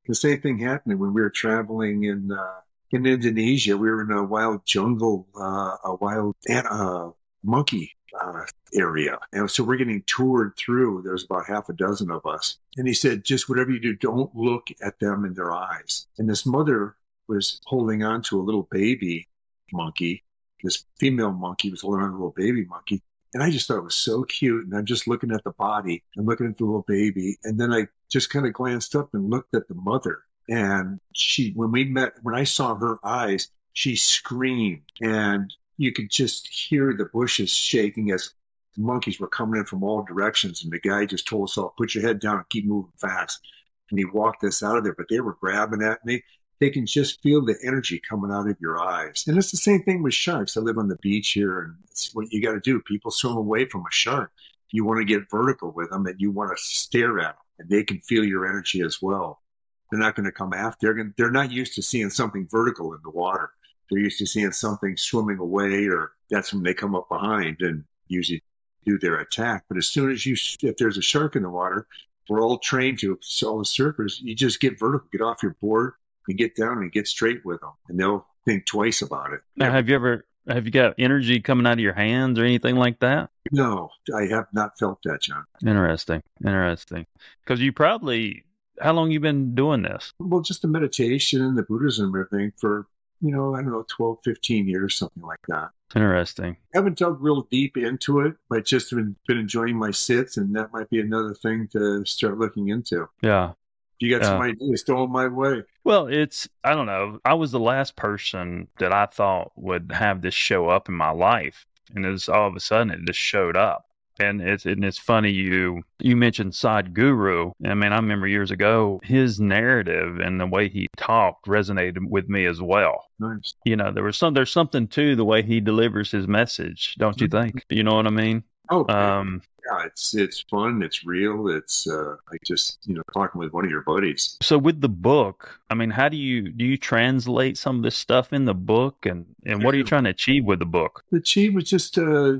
The 0.08 0.15
same 0.15 0.41
thing 0.41 0.60
happened 0.60 1.00
when 1.00 1.13
we 1.13 1.22
were 1.22 1.30
traveling 1.30 2.06
in, 2.06 2.32
uh, 2.32 2.62
in 2.91 3.06
Indonesia, 3.06 3.77
we 3.77 3.89
were 3.89 4.01
in 4.01 4.12
a 4.12 4.24
wild 4.24 4.65
jungle, 4.65 5.27
uh, 5.36 5.77
a 5.84 5.96
wild 5.96 6.36
uh, 6.50 7.10
monkey 7.43 7.91
uh, 8.19 8.43
area. 8.74 9.17
And 9.33 9.50
so 9.50 9.63
we're 9.63 9.77
getting 9.77 10.03
toured 10.05 10.55
through. 10.57 11.01
There's 11.01 11.24
about 11.24 11.45
half 11.48 11.69
a 11.69 11.74
dozen 11.74 12.12
of 12.12 12.25
us. 12.25 12.57
And 12.77 12.88
he 12.88 12.93
said, 12.93 13.24
just 13.24 13.50
whatever 13.50 13.71
you 13.71 13.79
do, 13.79 13.95
don't 13.95 14.33
look 14.36 14.67
at 14.81 15.00
them 15.00 15.25
in 15.25 15.33
their 15.33 15.51
eyes. 15.51 16.07
And 16.17 16.29
this 16.29 16.45
mother 16.45 16.95
was 17.27 17.62
holding 17.65 18.03
on 18.03 18.21
to 18.24 18.39
a 18.39 18.43
little 18.43 18.67
baby 18.71 19.27
monkey. 19.71 20.24
This 20.63 20.86
female 21.00 21.31
monkey 21.31 21.71
was 21.71 21.81
holding 21.81 22.01
on 22.01 22.10
to 22.10 22.15
a 22.15 22.17
little 22.17 22.33
baby 22.36 22.65
monkey. 22.65 23.01
And 23.33 23.41
I 23.41 23.50
just 23.50 23.67
thought 23.67 23.77
it 23.77 23.83
was 23.83 23.95
so 23.95 24.24
cute. 24.24 24.65
And 24.65 24.75
I'm 24.75 24.86
just 24.86 25.07
looking 25.07 25.31
at 25.31 25.43
the 25.43 25.51
body 25.51 26.03
and 26.15 26.25
looking 26.25 26.48
at 26.48 26.57
the 26.57 26.65
little 26.65 26.86
baby. 26.88 27.38
And 27.43 27.60
then 27.60 27.74
I 27.74 27.88
just 28.12 28.29
kind 28.29 28.45
of 28.45 28.53
glanced 28.53 28.95
up 28.95 29.10
and 29.13 29.29
looked 29.29 29.55
at 29.55 29.67
the 29.67 29.75
mother. 29.75 30.19
And 30.50 31.00
she, 31.13 31.53
when 31.53 31.71
we 31.71 31.86
met, 31.86 32.13
when 32.24 32.36
I 32.36 32.43
saw 32.43 32.75
her 32.75 33.00
eyes, 33.03 33.48
she 33.74 33.95
screamed 33.95 34.81
and 35.01 35.53
you 35.81 35.91
could 35.91 36.11
just 36.11 36.47
hear 36.47 36.93
the 36.93 37.05
bushes 37.05 37.50
shaking 37.50 38.11
as 38.11 38.33
the 38.75 38.83
monkeys 38.83 39.19
were 39.19 39.27
coming 39.27 39.59
in 39.59 39.65
from 39.65 39.83
all 39.83 40.03
directions. 40.03 40.63
And 40.63 40.71
the 40.71 40.79
guy 40.79 41.05
just 41.05 41.27
told 41.27 41.50
us 41.50 41.57
all, 41.57 41.73
put 41.75 41.95
your 41.95 42.03
head 42.03 42.19
down 42.19 42.38
and 42.38 42.50
keep 42.50 42.65
moving 42.65 42.91
fast. 42.97 43.41
And 43.89 43.97
he 43.97 44.05
walked 44.05 44.43
us 44.43 44.61
out 44.61 44.77
of 44.77 44.83
there, 44.83 44.93
but 44.93 45.07
they 45.09 45.19
were 45.19 45.38
grabbing 45.41 45.81
at 45.81 46.05
me. 46.05 46.23
They 46.59 46.69
can 46.69 46.85
just 46.85 47.21
feel 47.23 47.43
the 47.43 47.57
energy 47.63 48.00
coming 48.07 48.31
out 48.31 48.47
of 48.47 48.61
your 48.61 48.79
eyes. 48.79 49.25
And 49.27 49.35
it's 49.38 49.50
the 49.50 49.57
same 49.57 49.81
thing 49.81 50.03
with 50.03 50.13
sharks. 50.13 50.55
I 50.55 50.61
live 50.61 50.77
on 50.77 50.88
the 50.88 50.97
beach 50.97 51.31
here, 51.31 51.61
and 51.61 51.75
it's 51.89 52.13
what 52.13 52.31
you 52.31 52.41
got 52.41 52.53
to 52.53 52.59
do. 52.59 52.79
People 52.81 53.09
swim 53.09 53.35
away 53.35 53.65
from 53.65 53.81
a 53.81 53.91
shark. 53.91 54.31
You 54.70 54.85
want 54.85 55.00
to 55.00 55.05
get 55.05 55.29
vertical 55.31 55.72
with 55.72 55.89
them 55.89 56.05
and 56.05 56.22
you 56.22 56.29
want 56.29 56.55
to 56.55 56.63
stare 56.63 57.20
at 57.20 57.35
them, 57.35 57.46
and 57.57 57.70
they 57.70 57.83
can 57.83 58.00
feel 58.01 58.24
your 58.24 58.46
energy 58.46 58.81
as 58.81 59.01
well. 59.01 59.41
They're 59.89 60.00
not 60.00 60.15
going 60.15 60.27
to 60.27 60.31
come 60.31 60.53
after. 60.53 60.94
They're, 60.94 61.13
they're 61.17 61.31
not 61.31 61.51
used 61.51 61.74
to 61.75 61.81
seeing 61.81 62.11
something 62.11 62.48
vertical 62.50 62.94
in 62.94 63.00
the 63.03 63.09
water 63.09 63.50
they're 63.92 64.00
used 64.00 64.18
to 64.20 64.25
seeing 64.25 64.51
something 64.51 64.98
swimming 64.98 65.38
away, 65.38 65.86
or 65.88 66.14
that's 66.30 66.54
when 66.54 66.64
they 66.64 66.74
come 66.74 66.96
up 66.96 67.10
behind 67.10 67.62
and 67.62 67.84
usually 68.08 68.42
do 68.86 68.98
their 68.98 69.20
attack. 69.20 69.66
But 69.68 69.77
as 69.77 69.86
soon 69.86 70.10
as 70.10 70.25
you, 70.25 70.36
if 70.62 70.77
there's 70.77 70.98
a 70.98 71.01
shark 71.01 71.36
in 71.36 71.44
the 71.44 71.50
water, 71.50 71.86
we're 72.30 72.42
all 72.42 72.58
trained 72.58 73.00
to, 73.00 73.20
all 73.44 73.60
the 73.60 73.66
surfers, 73.66 74.22
you 74.22 74.34
just 74.34 74.60
get 74.60 74.80
vertical, 74.80 75.08
get 75.12 75.22
off 75.22 75.44
your 75.44 75.56
board 75.62 75.94
and 76.27 76.38
get 76.38 76.56
down 76.56 76.77
and 76.77 76.92
get 76.92 77.08
straight 77.08 77.46
with 77.46 77.60
them, 77.60 77.72
and 77.90 78.00
they'll 78.00 78.25
think 78.46 78.66
twice 78.66 79.01
about 79.01 79.34
it. 79.34 79.42
Now, 79.58 79.72
have 79.72 79.90
you 79.90 79.96
ever 79.96 80.25
have 80.48 80.66
you 80.66 80.72
got 80.72 80.96
energy 80.98 81.40
coming 81.40 81.68
out 81.68 81.74
of 81.74 81.80
your 81.80 81.94
hands 81.94 82.40
or 82.40 82.46
anything 82.46 82.75
like 82.75 83.00
that? 83.00 83.30
No, 83.51 83.90
I 84.16 84.25
have 84.27 84.48
not 84.54 84.77
felt 84.80 85.00
that, 85.04 85.22
John. 85.22 85.44
Interesting, 85.66 86.24
interesting. 86.44 87.06
Because 87.44 87.62
you 87.62 87.72
probably, 87.72 88.46
how 88.80 88.94
long 88.94 89.12
you 89.12 89.20
been 89.20 89.54
doing 89.54 89.84
this? 89.84 90.14
Well, 90.20 90.42
just 90.42 90.62
the 90.62 90.68
meditation 90.68 91.42
and 91.42 91.58
the 91.58 91.64
Buddhism 91.64 92.14
and 92.16 92.25
everything 92.25 92.54
for 92.58 92.88
you 93.22 93.31
know, 93.31 93.55
I 93.55 93.62
don't 93.62 93.72
know, 93.72 93.86
12, 93.88 94.20
15 94.24 94.68
years, 94.68 94.96
something 94.96 95.24
like 95.24 95.40
that. 95.48 95.70
Interesting. 95.96 96.57
I 96.74 96.77
haven't 96.77 96.98
dug 96.98 97.22
real 97.22 97.48
deep 97.51 97.77
into 97.77 98.22
it, 98.22 98.36
but 98.50 98.66
just 98.66 98.92
been, 98.92 99.16
been 99.27 99.38
enjoying 99.38 99.77
my 99.77 99.92
sits, 99.92 100.38
and 100.38 100.55
that 100.55 100.74
might 100.74 100.90
be 100.90 101.00
another 101.00 101.34
thing 101.34 101.68
to 101.74 102.03
start 102.05 102.38
looking 102.38 102.70
into. 102.70 103.07
Yeah. 103.22 103.53
You 104.00 104.10
got 104.10 104.24
yeah. 104.24 104.29
some 104.29 104.42
ideas, 104.42 104.84
throw 104.84 105.05
my 105.05 105.27
way. 105.27 105.64
Well, 105.84 106.07
it's, 106.07 106.50
I 106.64 106.74
don't 106.74 106.88
know. 106.88 107.20
I 107.24 107.36
was 107.36 107.51
the 107.51 107.60
last 107.60 107.96
person 107.96 108.68
that 108.79 108.92
I 108.92 109.05
thought 109.05 109.51
would 109.55 109.92
have 109.92 110.22
this 110.22 110.34
show 110.34 110.70
up 110.70 110.90
in 110.90 110.96
my 110.96 111.12
life. 111.12 111.68
And 111.94 112.05
it's 112.05 112.29
all 112.29 112.48
of 112.48 112.55
a 112.55 112.60
sudden 112.60 112.90
it 112.90 113.05
just 113.05 113.20
showed 113.20 113.55
up 113.57 113.86
and 114.19 114.41
it's 114.41 114.65
and 114.65 114.83
it's 114.83 114.97
funny 114.97 115.31
you 115.31 115.83
you 116.00 116.15
mentioned 116.15 116.53
Sadhguru. 116.53 117.53
I 117.65 117.74
mean, 117.74 117.91
I 117.91 117.95
remember 117.95 118.27
years 118.27 118.51
ago 118.51 119.00
his 119.03 119.39
narrative 119.39 120.19
and 120.19 120.39
the 120.39 120.47
way 120.47 120.69
he 120.69 120.87
talked 120.97 121.45
resonated 121.47 122.07
with 122.09 122.29
me 122.29 122.45
as 122.45 122.61
well. 122.61 123.05
Nice. 123.19 123.53
You 123.65 123.75
know, 123.75 123.91
there 123.91 124.03
was 124.03 124.17
some 124.17 124.33
there's 124.33 124.51
something 124.51 124.87
to 124.89 125.15
the 125.15 125.25
way 125.25 125.41
he 125.41 125.59
delivers 125.59 126.11
his 126.11 126.27
message, 126.27 126.95
don't 126.97 127.19
you 127.19 127.27
mm-hmm. 127.27 127.51
think? 127.51 127.65
You 127.69 127.83
know 127.83 127.95
what 127.95 128.07
I 128.07 128.11
mean? 128.11 128.43
Oh, 128.69 128.87
um, 128.87 129.41
yeah, 129.69 129.85
it's 129.85 130.15
it's 130.15 130.41
fun. 130.50 130.81
It's 130.81 131.05
real. 131.05 131.50
It's 131.50 131.87
uh, 131.87 132.15
like 132.31 132.41
just 132.45 132.79
you 132.85 132.95
know 132.95 133.01
talking 133.13 133.39
with 133.39 133.51
one 133.51 133.65
of 133.65 133.71
your 133.71 133.81
buddies. 133.81 134.37
So 134.41 134.57
with 134.57 134.81
the 134.81 134.89
book, 134.89 135.59
I 135.69 135.75
mean, 135.75 135.89
how 135.89 136.09
do 136.09 136.17
you 136.17 136.51
do 136.51 136.65
you 136.65 136.77
translate 136.77 137.57
some 137.57 137.77
of 137.77 137.83
this 137.83 137.97
stuff 137.97 138.33
in 138.33 138.45
the 138.45 138.53
book, 138.53 139.05
and 139.05 139.25
and 139.45 139.63
what 139.63 139.75
are 139.75 139.77
you 139.77 139.83
trying 139.83 140.05
to 140.05 140.09
achieve 140.09 140.45
with 140.45 140.59
the 140.59 140.65
book? 140.65 141.03
The 141.11 141.17
achieve 141.17 141.53
was 141.53 141.69
just 141.69 141.97
uh, 141.97 142.37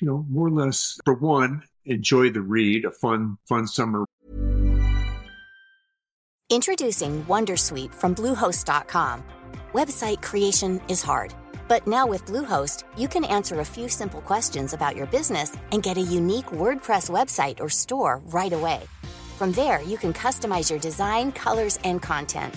you 0.00 0.06
know, 0.06 0.24
more 0.28 0.48
or 0.48 0.50
less, 0.50 0.98
for 1.04 1.14
one, 1.14 1.62
enjoy 1.84 2.30
the 2.30 2.40
read, 2.40 2.84
a 2.84 2.90
fun, 2.90 3.38
fun 3.48 3.66
summer. 3.66 4.04
Introducing 6.48 7.24
Wondersuite 7.24 7.92
from 7.92 8.14
Bluehost.com. 8.14 9.24
Website 9.72 10.22
creation 10.22 10.80
is 10.88 11.02
hard, 11.02 11.34
but 11.66 11.88
now 11.88 12.06
with 12.06 12.24
Bluehost, 12.24 12.84
you 12.96 13.08
can 13.08 13.24
answer 13.24 13.58
a 13.58 13.64
few 13.64 13.88
simple 13.88 14.20
questions 14.20 14.72
about 14.72 14.94
your 14.94 15.06
business 15.06 15.56
and 15.72 15.82
get 15.82 15.98
a 15.98 16.00
unique 16.00 16.46
WordPress 16.46 17.10
website 17.10 17.58
or 17.60 17.68
store 17.68 18.22
right 18.26 18.52
away. 18.52 18.80
From 19.36 19.52
there, 19.52 19.82
you 19.82 19.98
can 19.98 20.12
customize 20.12 20.70
your 20.70 20.78
design, 20.78 21.32
colors, 21.32 21.78
and 21.82 22.00
content. 22.00 22.54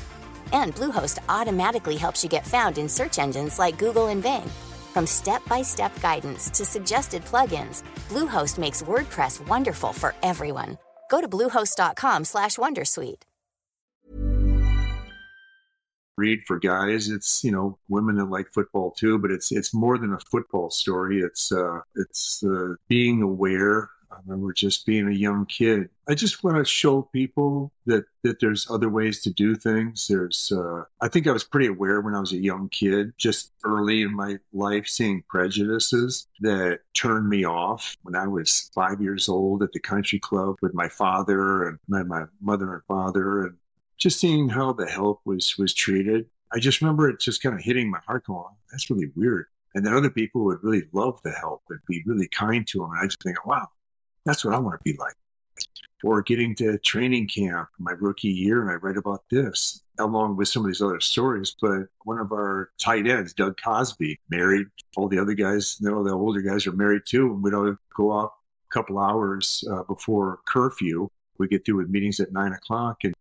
And 0.53 0.75
Bluehost 0.75 1.17
automatically 1.27 1.97
helps 1.97 2.23
you 2.23 2.29
get 2.29 2.45
found 2.45 2.77
in 2.77 2.87
search 2.87 3.17
engines 3.17 3.59
like 3.59 3.79
Google 3.79 4.07
and 4.07 4.21
Bing. 4.21 4.49
From 4.99 5.07
step-by-step 5.07 6.01
guidance 6.01 6.49
to 6.49 6.65
suggested 6.65 7.23
plugins, 7.23 7.83
Bluehost 8.09 8.57
makes 8.57 8.81
WordPress 8.81 9.39
wonderful 9.47 9.93
for 9.93 10.13
everyone. 10.23 10.77
Go 11.09 11.21
to 11.21 11.29
bluehost.com/wondersuite. 11.29 13.21
Read 16.17 16.39
for 16.45 16.59
guys, 16.59 17.07
it's 17.07 17.45
you 17.45 17.51
know 17.53 17.77
women 17.87 18.17
that 18.17 18.25
like 18.25 18.51
football 18.51 18.91
too, 18.91 19.17
but 19.17 19.31
it's 19.31 19.53
it's 19.53 19.73
more 19.73 19.97
than 19.97 20.11
a 20.11 20.19
football 20.19 20.69
story. 20.69 21.21
It's 21.21 21.49
uh, 21.53 21.79
it's 21.95 22.43
uh, 22.43 22.75
being 22.89 23.21
aware 23.21 23.89
I 24.11 24.17
remember 24.25 24.53
just 24.53 24.85
being 24.85 25.07
a 25.07 25.11
young 25.11 25.45
kid. 25.45 25.89
I 26.07 26.15
just 26.15 26.43
want 26.43 26.57
to 26.57 26.65
show 26.65 27.03
people 27.03 27.71
that 27.85 28.05
that 28.23 28.39
there's 28.39 28.69
other 28.69 28.89
ways 28.89 29.21
to 29.21 29.29
do 29.31 29.55
things. 29.55 30.07
There's, 30.07 30.51
uh, 30.51 30.83
I 31.01 31.07
think 31.07 31.27
I 31.27 31.31
was 31.31 31.43
pretty 31.43 31.67
aware 31.67 32.01
when 32.01 32.15
I 32.15 32.19
was 32.19 32.33
a 32.33 32.37
young 32.37 32.69
kid, 32.69 33.13
just 33.17 33.51
early 33.63 34.01
in 34.01 34.15
my 34.15 34.37
life, 34.51 34.87
seeing 34.87 35.23
prejudices 35.29 36.27
that 36.41 36.79
turned 36.93 37.29
me 37.29 37.45
off. 37.45 37.95
When 38.01 38.15
I 38.15 38.27
was 38.27 38.71
five 38.73 39.01
years 39.01 39.29
old 39.29 39.63
at 39.63 39.71
the 39.73 39.79
country 39.79 40.19
club 40.19 40.55
with 40.61 40.73
my 40.73 40.89
father 40.89 41.67
and 41.67 41.79
my, 41.87 42.03
my 42.03 42.23
mother 42.41 42.73
and 42.73 42.83
father, 42.87 43.43
and 43.43 43.57
just 43.97 44.19
seeing 44.19 44.49
how 44.49 44.73
the 44.73 44.87
help 44.87 45.21
was 45.25 45.57
was 45.57 45.73
treated 45.73 46.25
I 46.51 46.59
just 46.59 46.81
remember 46.81 47.09
it 47.09 47.19
just 47.19 47.41
kind 47.41 47.55
of 47.55 47.61
hitting 47.63 47.89
my 47.89 47.99
heart 48.05 48.25
going, 48.25 48.55
that's 48.71 48.89
really 48.89 49.11
weird. 49.15 49.45
And 49.75 49.85
then 49.85 49.93
other 49.93 50.09
people 50.09 50.45
would 50.45 50.63
really 50.63 50.83
love 50.93 51.21
the 51.23 51.31
help 51.31 51.61
and 51.69 51.79
be 51.87 52.01
really 52.05 52.27
kind 52.27 52.65
to 52.67 52.79
them. 52.79 52.91
And 52.91 52.99
I 52.99 53.05
just 53.05 53.21
think, 53.21 53.45
wow, 53.45 53.67
that's 54.29 54.45
what 54.45 54.53
I 54.53 54.59
want 54.59 54.79
to 54.79 54.83
be 54.83 54.97
like. 54.97 55.15
Or 56.03 56.21
getting 56.21 56.55
to 56.55 56.77
training 56.77 57.27
camp 57.27 57.67
my 57.77 57.91
rookie 57.91 58.29
year, 58.29 58.61
and 58.61 58.71
I 58.71 58.75
read 58.75 58.95
about 58.95 59.23
this 59.29 59.81
along 59.99 60.37
with 60.37 60.47
some 60.47 60.63
of 60.63 60.67
these 60.67 60.81
other 60.81 61.01
stories. 61.01 61.55
But 61.61 61.87
one 62.05 62.19
of 62.19 62.31
our 62.31 62.69
tight 62.79 63.05
ends, 63.05 63.33
Doug 63.33 63.59
Cosbie, 63.61 64.19
married. 64.29 64.67
All 64.95 65.09
the 65.09 65.19
other 65.19 65.33
guys, 65.33 65.77
you 65.81 65.89
know, 65.89 66.03
the 66.03 66.13
older 66.13 66.41
guys 66.41 66.65
are 66.67 66.71
married 66.71 67.01
too. 67.05 67.33
And 67.33 67.43
we 67.43 67.51
don't 67.51 67.77
go 67.95 68.17
out 68.17 68.31
a 68.69 68.73
couple 68.73 68.97
hours 68.97 69.63
uh, 69.69 69.83
before 69.83 70.39
curfew. 70.45 71.09
We 71.37 71.47
get 71.47 71.65
through 71.65 71.77
with 71.77 71.89
meetings 71.89 72.19
at 72.19 72.31
nine 72.31 72.53
o'clock 72.53 73.03
and 73.03 73.13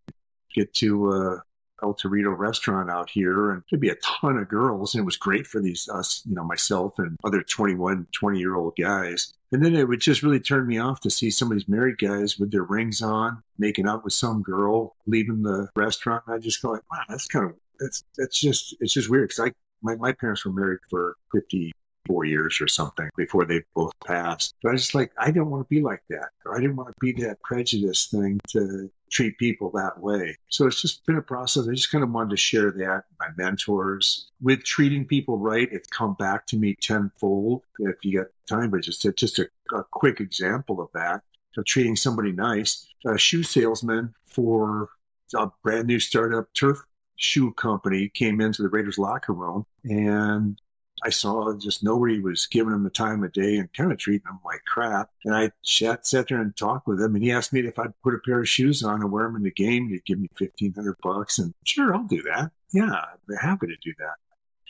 get 0.54 0.72
to 0.74 1.12
uh, 1.12 1.40
El 1.82 1.94
Torito 1.94 2.36
restaurant 2.36 2.90
out 2.90 3.10
here, 3.10 3.50
and 3.50 3.62
there'd 3.70 3.80
be 3.80 3.88
a 3.88 3.96
ton 3.96 4.38
of 4.38 4.48
girls, 4.48 4.94
and 4.94 5.02
it 5.02 5.04
was 5.04 5.16
great 5.16 5.46
for 5.46 5.60
these 5.60 5.88
us, 5.88 6.22
you 6.28 6.34
know, 6.34 6.44
myself 6.44 6.94
and 6.98 7.16
other 7.24 7.42
21, 7.42 8.06
20 8.12 8.38
year 8.38 8.54
old 8.54 8.74
guys. 8.76 9.32
And 9.52 9.64
then 9.64 9.74
it 9.74 9.88
would 9.88 10.00
just 10.00 10.22
really 10.22 10.40
turn 10.40 10.66
me 10.66 10.78
off 10.78 11.00
to 11.00 11.10
see 11.10 11.30
some 11.30 11.50
of 11.50 11.56
these 11.56 11.68
married 11.68 11.98
guys 11.98 12.38
with 12.38 12.50
their 12.50 12.64
rings 12.64 13.00
on, 13.00 13.42
making 13.58 13.88
out 13.88 14.04
with 14.04 14.12
some 14.12 14.42
girl, 14.42 14.94
leaving 15.06 15.42
the 15.42 15.68
restaurant. 15.74 16.24
And 16.26 16.34
I 16.34 16.38
just 16.38 16.60
go 16.60 16.70
like, 16.72 16.82
wow, 16.90 17.02
that's 17.08 17.26
kind 17.26 17.46
of 17.46 17.54
that's 17.80 18.04
that's 18.16 18.38
just 18.38 18.76
it's 18.80 18.92
just 18.92 19.08
weird 19.08 19.28
because 19.28 19.48
I 19.48 19.52
my, 19.82 19.94
my 19.96 20.12
parents 20.12 20.44
were 20.44 20.52
married 20.52 20.80
for 20.90 21.16
50 21.32 21.72
four 22.08 22.24
years 22.24 22.60
or 22.60 22.66
something 22.66 23.08
before 23.16 23.44
they 23.44 23.62
both 23.74 23.92
passed. 24.04 24.54
But 24.62 24.70
I 24.70 24.72
was 24.72 24.82
just 24.82 24.94
like, 24.94 25.12
I 25.18 25.30
don't 25.30 25.50
want 25.50 25.68
to 25.68 25.74
be 25.74 25.82
like 25.82 26.02
that. 26.10 26.30
Or 26.44 26.56
I 26.56 26.60
didn't 26.60 26.76
want 26.76 26.88
to 26.88 26.94
be 27.00 27.12
that 27.22 27.40
prejudice 27.42 28.06
thing 28.06 28.40
to 28.48 28.90
treat 29.12 29.38
people 29.38 29.70
that 29.70 30.00
way. 30.00 30.36
So 30.48 30.66
it's 30.66 30.82
just 30.82 31.06
been 31.06 31.16
a 31.16 31.22
process. 31.22 31.68
I 31.68 31.74
just 31.74 31.92
kind 31.92 32.02
of 32.02 32.10
wanted 32.10 32.30
to 32.30 32.36
share 32.36 32.70
that. 32.72 33.04
My 33.20 33.28
mentors 33.36 34.30
with 34.40 34.64
treating 34.64 35.04
people 35.04 35.38
right, 35.38 35.68
it's 35.70 35.88
come 35.88 36.14
back 36.14 36.46
to 36.48 36.56
me 36.56 36.74
tenfold 36.80 37.62
if 37.78 37.96
you 38.02 38.18
got 38.18 38.28
time, 38.48 38.70
but 38.70 38.82
just, 38.82 39.06
just 39.16 39.38
a, 39.38 39.48
a 39.72 39.84
quick 39.90 40.20
example 40.20 40.80
of 40.80 40.88
that. 40.94 41.22
So 41.52 41.62
treating 41.62 41.96
somebody 41.96 42.32
nice, 42.32 42.86
a 43.06 43.18
shoe 43.18 43.42
salesman 43.42 44.14
for 44.26 44.88
a 45.34 45.50
brand 45.62 45.86
new 45.86 46.00
startup 46.00 46.52
turf 46.54 46.78
shoe 47.16 47.52
company 47.54 48.10
came 48.14 48.40
into 48.40 48.62
the 48.62 48.68
Raiders 48.68 48.98
locker 48.98 49.32
room 49.32 49.66
and 49.84 50.58
I 51.04 51.10
saw 51.10 51.54
just 51.56 51.82
nobody 51.82 52.20
was 52.20 52.46
giving 52.46 52.72
him 52.72 52.84
the 52.84 52.90
time 52.90 53.24
of 53.24 53.32
day 53.32 53.56
and 53.56 53.72
kind 53.72 53.92
of 53.92 53.98
treating 53.98 54.28
him 54.28 54.38
like 54.44 54.64
crap. 54.64 55.10
And 55.24 55.34
I 55.34 55.50
sat, 55.62 56.06
sat 56.06 56.28
there 56.28 56.40
and 56.40 56.56
talked 56.56 56.86
with 56.86 57.00
him, 57.00 57.14
and 57.14 57.24
he 57.24 57.32
asked 57.32 57.52
me 57.52 57.60
if 57.60 57.78
I'd 57.78 58.00
put 58.02 58.14
a 58.14 58.18
pair 58.18 58.40
of 58.40 58.48
shoes 58.48 58.82
on 58.82 59.02
and 59.02 59.12
wear 59.12 59.24
them 59.24 59.36
in 59.36 59.42
the 59.42 59.50
game. 59.50 59.88
He'd 59.88 60.04
give 60.04 60.18
me 60.18 60.28
fifteen 60.36 60.74
hundred 60.74 60.96
bucks, 61.02 61.38
and 61.38 61.54
sure, 61.64 61.94
I'll 61.94 62.04
do 62.04 62.22
that. 62.22 62.50
Yeah, 62.72 63.02
be 63.28 63.34
happy 63.40 63.66
to 63.66 63.76
do 63.82 63.94
that. 63.98 64.16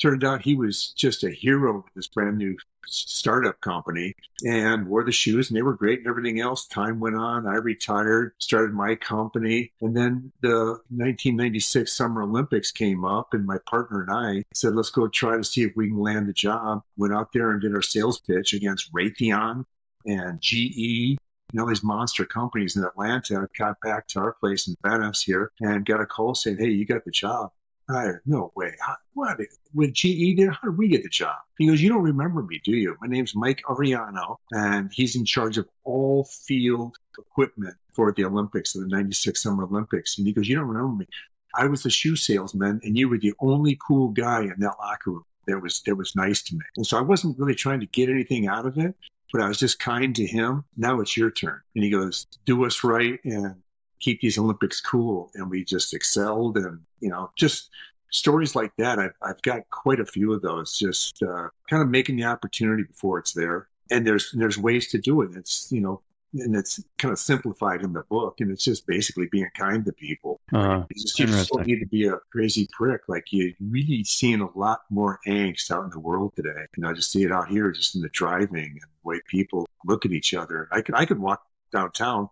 Turned 0.00 0.24
out 0.24 0.42
he 0.42 0.54
was 0.54 0.92
just 0.96 1.24
a 1.24 1.30
hero 1.30 1.76
with 1.76 1.94
this 1.94 2.08
brand 2.08 2.38
new 2.38 2.56
startup 2.90 3.60
company 3.60 4.14
and 4.44 4.86
wore 4.86 5.04
the 5.04 5.12
shoes 5.12 5.48
and 5.48 5.56
they 5.56 5.62
were 5.62 5.74
great 5.74 5.98
and 5.98 6.08
everything 6.08 6.40
else. 6.40 6.66
Time 6.66 7.00
went 7.00 7.16
on. 7.16 7.46
I 7.46 7.56
retired, 7.56 8.32
started 8.38 8.72
my 8.72 8.94
company. 8.94 9.72
And 9.80 9.96
then 9.96 10.32
the 10.40 10.78
1996 10.90 11.92
Summer 11.92 12.22
Olympics 12.22 12.70
came 12.70 13.04
up 13.04 13.34
and 13.34 13.46
my 13.46 13.58
partner 13.66 14.02
and 14.02 14.10
I 14.10 14.44
said, 14.54 14.74
let's 14.74 14.90
go 14.90 15.08
try 15.08 15.36
to 15.36 15.44
see 15.44 15.62
if 15.62 15.72
we 15.76 15.88
can 15.88 15.98
land 15.98 16.28
the 16.28 16.32
job. 16.32 16.82
Went 16.96 17.14
out 17.14 17.32
there 17.32 17.50
and 17.50 17.60
did 17.60 17.74
our 17.74 17.82
sales 17.82 18.20
pitch 18.20 18.54
against 18.54 18.92
Raytheon 18.92 19.64
and 20.06 20.40
GE 20.40 21.18
you 21.52 21.58
know, 21.58 21.66
these 21.66 21.82
monster 21.82 22.26
companies 22.26 22.76
in 22.76 22.84
Atlanta 22.84 23.48
got 23.58 23.80
back 23.80 24.06
to 24.08 24.20
our 24.20 24.34
place 24.34 24.68
in 24.68 24.76
Venice 24.84 25.22
here 25.22 25.50
and 25.60 25.86
got 25.86 26.00
a 26.00 26.06
call 26.06 26.34
saying, 26.34 26.58
Hey, 26.58 26.68
you 26.68 26.84
got 26.84 27.04
the 27.06 27.10
job. 27.10 27.50
I, 27.90 28.10
no 28.26 28.52
way. 28.54 28.74
How, 28.80 28.96
what? 29.14 29.38
With 29.74 29.94
GE 29.94 30.36
did, 30.36 30.50
how 30.50 30.68
did 30.68 30.78
we 30.78 30.88
get 30.88 31.02
the 31.02 31.08
job? 31.08 31.36
He 31.56 31.66
goes, 31.66 31.80
You 31.80 31.88
don't 31.88 32.02
remember 32.02 32.42
me, 32.42 32.60
do 32.64 32.72
you? 32.72 32.96
My 33.00 33.06
name's 33.06 33.34
Mike 33.34 33.62
Ariano, 33.66 34.36
and 34.52 34.90
he's 34.92 35.16
in 35.16 35.24
charge 35.24 35.58
of 35.58 35.68
all 35.84 36.24
field 36.24 36.96
equipment 37.18 37.74
for 37.94 38.12
the 38.12 38.24
Olympics, 38.24 38.74
the 38.74 38.86
96 38.86 39.42
Summer 39.42 39.64
Olympics. 39.64 40.18
And 40.18 40.26
he 40.26 40.32
goes, 40.32 40.48
You 40.48 40.56
don't 40.56 40.68
remember 40.68 40.96
me. 40.96 41.06
I 41.54 41.66
was 41.66 41.82
the 41.82 41.90
shoe 41.90 42.16
salesman, 42.16 42.80
and 42.84 42.96
you 42.96 43.08
were 43.08 43.18
the 43.18 43.32
only 43.40 43.78
cool 43.86 44.08
guy 44.08 44.42
in 44.42 44.54
that 44.58 44.76
locker 44.78 45.10
room 45.12 45.24
that 45.46 45.60
was 45.60 45.80
that 45.86 45.96
was 45.96 46.14
nice 46.14 46.42
to 46.42 46.54
me. 46.54 46.60
And 46.76 46.86
so 46.86 46.98
I 46.98 47.02
wasn't 47.02 47.38
really 47.38 47.54
trying 47.54 47.80
to 47.80 47.86
get 47.86 48.10
anything 48.10 48.46
out 48.46 48.66
of 48.66 48.76
it, 48.78 48.94
but 49.32 49.40
I 49.40 49.48
was 49.48 49.58
just 49.58 49.78
kind 49.78 50.14
to 50.16 50.26
him. 50.26 50.64
Now 50.76 51.00
it's 51.00 51.16
your 51.16 51.30
turn. 51.30 51.60
And 51.74 51.84
he 51.84 51.90
goes, 51.90 52.26
Do 52.44 52.64
us 52.64 52.84
right 52.84 53.18
and 53.24 53.56
keep 54.00 54.20
these 54.20 54.38
Olympics 54.38 54.80
cool. 54.80 55.30
And 55.34 55.50
we 55.50 55.64
just 55.64 55.94
excelled 55.94 56.56
and, 56.56 56.80
you 57.00 57.08
know, 57.08 57.30
just 57.36 57.70
stories 58.10 58.54
like 58.54 58.72
that. 58.78 58.98
I've, 58.98 59.14
I've 59.22 59.42
got 59.42 59.68
quite 59.70 60.00
a 60.00 60.06
few 60.06 60.32
of 60.32 60.42
those, 60.42 60.78
just 60.78 61.22
uh, 61.22 61.48
kind 61.68 61.82
of 61.82 61.88
making 61.88 62.16
the 62.16 62.24
opportunity 62.24 62.84
before 62.84 63.18
it's 63.18 63.32
there. 63.32 63.68
And 63.90 64.06
there's, 64.06 64.32
there's 64.32 64.58
ways 64.58 64.88
to 64.88 64.98
do 64.98 65.22
it. 65.22 65.30
It's, 65.34 65.70
you 65.72 65.80
know, 65.80 66.02
and 66.34 66.54
it's 66.54 66.82
kind 66.98 67.12
of 67.12 67.18
simplified 67.18 67.82
in 67.82 67.92
the 67.92 68.02
book 68.02 68.40
and 68.40 68.50
it's 68.50 68.64
just 68.64 68.86
basically 68.86 69.26
being 69.30 69.48
kind 69.56 69.84
to 69.84 69.92
people 69.92 70.40
uh, 70.52 70.82
you 70.90 71.02
just, 71.02 71.18
you 71.18 71.26
just 71.26 71.50
don't 71.50 71.66
need 71.66 71.80
to 71.80 71.86
be 71.86 72.06
a 72.06 72.18
crazy 72.30 72.68
prick 72.72 73.02
like 73.08 73.32
you 73.32 73.54
really 73.60 74.04
seeing 74.04 74.40
a 74.40 74.58
lot 74.58 74.80
more 74.90 75.18
angst 75.26 75.70
out 75.70 75.84
in 75.84 75.90
the 75.90 75.98
world 75.98 76.32
today 76.36 76.66
and 76.76 76.86
i 76.86 76.92
just 76.92 77.10
see 77.10 77.24
it 77.24 77.32
out 77.32 77.48
here 77.48 77.70
just 77.70 77.94
in 77.94 78.02
the 78.02 78.08
driving 78.10 78.72
and 78.72 78.82
the 78.82 79.08
way 79.08 79.20
people 79.26 79.66
look 79.84 80.04
at 80.04 80.12
each 80.12 80.34
other 80.34 80.68
i 80.70 80.80
could 80.80 80.94
i 80.94 81.04
could 81.04 81.18
walk 81.18 81.42
downtown 81.72 82.28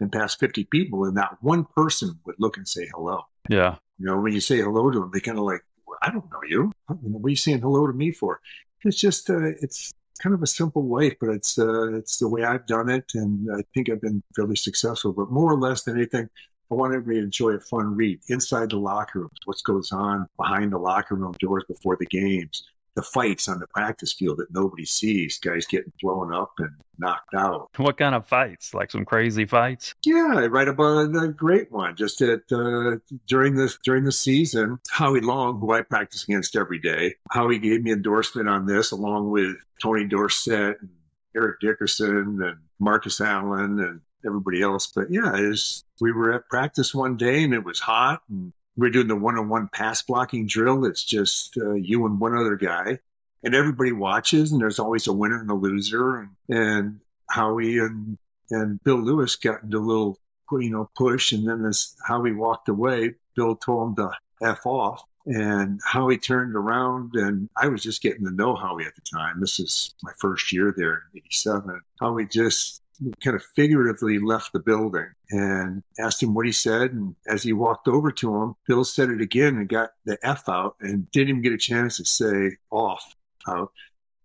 and 0.00 0.12
pass 0.12 0.34
50 0.34 0.64
people, 0.64 1.04
and 1.04 1.14
not 1.14 1.38
one 1.40 1.64
person 1.64 2.18
would 2.24 2.36
look 2.38 2.56
and 2.56 2.66
say 2.66 2.88
hello. 2.94 3.22
Yeah. 3.48 3.76
You 3.98 4.06
know, 4.06 4.20
when 4.20 4.32
you 4.32 4.40
say 4.40 4.58
hello 4.58 4.90
to 4.90 5.00
them, 5.00 5.10
they 5.12 5.20
kind 5.20 5.38
of 5.38 5.44
like, 5.44 5.62
well, 5.86 5.98
I 6.02 6.10
don't 6.10 6.30
know 6.30 6.40
you. 6.46 6.72
What 6.88 7.26
are 7.26 7.30
you 7.30 7.36
saying 7.36 7.60
hello 7.60 7.86
to 7.86 7.92
me 7.92 8.12
for? 8.12 8.40
It's 8.84 9.00
just, 9.00 9.30
uh, 9.30 9.52
it's 9.62 9.92
kind 10.22 10.34
of 10.34 10.42
a 10.42 10.46
simple 10.46 10.86
life, 10.86 11.14
but 11.20 11.30
it's, 11.30 11.58
uh, 11.58 11.94
it's 11.94 12.18
the 12.18 12.28
way 12.28 12.44
I've 12.44 12.66
done 12.66 12.88
it. 12.88 13.12
And 13.14 13.48
I 13.52 13.62
think 13.74 13.88
I've 13.88 14.00
been 14.00 14.22
fairly 14.34 14.56
successful. 14.56 15.12
But 15.12 15.30
more 15.30 15.50
or 15.50 15.58
less 15.58 15.82
than 15.82 15.96
anything, 15.96 16.28
I 16.70 16.74
want 16.74 16.94
everybody 16.94 17.18
to 17.18 17.24
enjoy 17.24 17.50
a 17.50 17.60
fun 17.60 17.94
read 17.94 18.20
inside 18.28 18.70
the 18.70 18.76
locker 18.76 19.20
rooms, 19.20 19.38
what 19.44 19.62
goes 19.64 19.92
on 19.92 20.26
behind 20.36 20.72
the 20.72 20.78
locker 20.78 21.14
room 21.14 21.32
doors 21.38 21.64
before 21.68 21.96
the 21.96 22.06
games, 22.06 22.64
the 22.96 23.02
fights 23.02 23.46
on 23.46 23.60
the 23.60 23.66
practice 23.68 24.12
field 24.12 24.38
that 24.38 24.50
nobody 24.50 24.84
sees, 24.84 25.38
guys 25.38 25.66
getting 25.66 25.92
blown 26.02 26.34
up 26.34 26.52
and 26.58 26.70
knocked 26.98 27.34
out. 27.34 27.68
What 27.76 27.98
kind 27.98 28.14
of 28.14 28.26
fights? 28.26 28.72
Like 28.74 28.90
some 28.90 29.04
crazy 29.04 29.44
fights? 29.44 29.94
Yeah, 30.04 30.32
I 30.34 30.46
write 30.46 30.66
about 30.66 31.14
a 31.14 31.28
great 31.28 31.70
one 31.70 31.94
just 31.94 32.22
at 32.22 32.40
uh, 32.50 32.96
during 33.28 33.54
this 33.54 33.78
during 33.84 34.04
the 34.04 34.12
season. 34.12 34.78
Howie 34.90 35.20
Long, 35.20 35.60
who 35.60 35.72
I 35.72 35.82
practice 35.82 36.24
against 36.24 36.56
every 36.56 36.78
day, 36.78 37.14
Howie 37.30 37.58
gave 37.58 37.82
me 37.82 37.92
endorsement 37.92 38.48
on 38.48 38.66
this, 38.66 38.90
along 38.90 39.30
with 39.30 39.56
Tony 39.80 40.06
Dorsett 40.06 40.80
and 40.80 40.90
Eric 41.36 41.60
Dickerson 41.60 42.42
and 42.42 42.56
Marcus 42.78 43.20
Allen 43.20 43.78
and 43.78 44.00
everybody 44.24 44.62
else. 44.62 44.86
But 44.86 45.10
yeah, 45.10 45.32
was, 45.32 45.84
we 46.00 46.12
were 46.12 46.32
at 46.32 46.48
practice 46.48 46.94
one 46.94 47.18
day 47.18 47.44
and 47.44 47.52
it 47.52 47.62
was 47.62 47.78
hot 47.78 48.22
and 48.30 48.54
we're 48.76 48.90
doing 48.90 49.08
the 49.08 49.16
one-on-one 49.16 49.68
pass 49.72 50.02
blocking 50.02 50.46
drill. 50.46 50.84
It's 50.84 51.04
just 51.04 51.56
uh, 51.56 51.72
you 51.72 52.04
and 52.06 52.20
one 52.20 52.36
other 52.36 52.56
guy, 52.56 52.98
and 53.42 53.54
everybody 53.54 53.92
watches, 53.92 54.52
and 54.52 54.60
there's 54.60 54.78
always 54.78 55.06
a 55.06 55.12
winner 55.12 55.40
and 55.40 55.50
a 55.50 55.54
loser. 55.54 56.16
And, 56.16 56.30
and 56.48 57.00
Howie 57.30 57.78
and 57.78 58.18
and 58.50 58.82
Bill 58.84 59.00
Lewis 59.00 59.36
got 59.36 59.62
into 59.62 59.78
a 59.78 59.80
little 59.80 60.18
you 60.52 60.70
know 60.70 60.90
push, 60.96 61.32
and 61.32 61.48
then 61.48 61.64
as 61.64 61.94
Howie 62.06 62.32
walked 62.32 62.68
away, 62.68 63.14
Bill 63.34 63.56
told 63.56 63.90
him 63.90 63.96
to 63.96 64.10
f 64.42 64.66
off. 64.66 65.02
And 65.28 65.80
Howie 65.84 66.18
turned 66.18 66.54
around, 66.54 67.14
and 67.14 67.48
I 67.56 67.66
was 67.66 67.82
just 67.82 68.00
getting 68.00 68.24
to 68.26 68.30
know 68.30 68.54
Howie 68.54 68.84
at 68.84 68.94
the 68.94 69.02
time. 69.02 69.40
This 69.40 69.58
is 69.58 69.92
my 70.04 70.12
first 70.18 70.52
year 70.52 70.72
there 70.76 71.02
in 71.14 71.18
'87. 71.18 71.80
Howie 71.98 72.26
just 72.26 72.82
kind 73.22 73.36
of 73.36 73.42
figuratively 73.54 74.18
left 74.18 74.52
the 74.52 74.58
building 74.58 75.06
and 75.30 75.82
asked 75.98 76.22
him 76.22 76.34
what 76.34 76.46
he 76.46 76.52
said. 76.52 76.92
And 76.92 77.14
as 77.26 77.42
he 77.42 77.52
walked 77.52 77.88
over 77.88 78.10
to 78.12 78.42
him, 78.42 78.54
Bill 78.66 78.84
said 78.84 79.10
it 79.10 79.20
again 79.20 79.56
and 79.56 79.68
got 79.68 79.90
the 80.04 80.18
F 80.22 80.48
out 80.48 80.76
and 80.80 81.10
didn't 81.10 81.30
even 81.30 81.42
get 81.42 81.52
a 81.52 81.58
chance 81.58 81.96
to 81.98 82.04
say 82.04 82.56
off 82.70 83.14
out. 83.48 83.72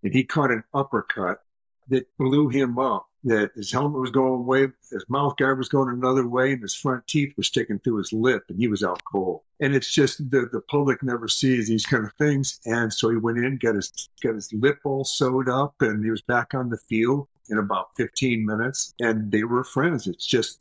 And 0.03 0.13
he 0.13 0.23
caught 0.23 0.51
an 0.51 0.63
uppercut 0.73 1.41
that 1.89 2.07
blew 2.17 2.49
him 2.49 2.79
up. 2.79 3.07
That 3.23 3.51
his 3.55 3.71
helmet 3.71 4.01
was 4.01 4.09
going 4.09 4.39
away, 4.39 4.69
his 4.89 5.05
mouth 5.07 5.37
guard 5.37 5.59
was 5.59 5.69
going 5.69 5.89
another 5.89 6.27
way, 6.27 6.53
and 6.53 6.61
his 6.63 6.73
front 6.73 7.05
teeth 7.05 7.35
were 7.37 7.43
sticking 7.43 7.77
through 7.77 7.97
his 7.97 8.11
lip, 8.11 8.45
and 8.49 8.57
he 8.57 8.67
was 8.67 8.81
out 8.83 8.99
cold. 9.03 9.41
And 9.59 9.75
it's 9.75 9.93
just 9.93 10.31
the, 10.31 10.49
the 10.51 10.61
public 10.61 11.03
never 11.03 11.27
sees 11.27 11.67
these 11.67 11.85
kind 11.85 12.03
of 12.03 12.13
things. 12.13 12.59
And 12.65 12.91
so 12.91 13.11
he 13.11 13.17
went 13.17 13.37
in, 13.37 13.57
got 13.57 13.75
his 13.75 14.09
got 14.23 14.33
his 14.33 14.51
lip 14.53 14.79
all 14.83 15.03
sewed 15.03 15.49
up, 15.49 15.75
and 15.81 16.03
he 16.03 16.09
was 16.09 16.23
back 16.23 16.55
on 16.55 16.69
the 16.69 16.77
field 16.77 17.27
in 17.51 17.57
about 17.57 17.89
15 17.97 18.45
minutes, 18.45 18.93
and 18.99 19.31
they 19.31 19.43
were 19.43 19.63
friends. 19.63 20.07
It's 20.07 20.25
just 20.25 20.59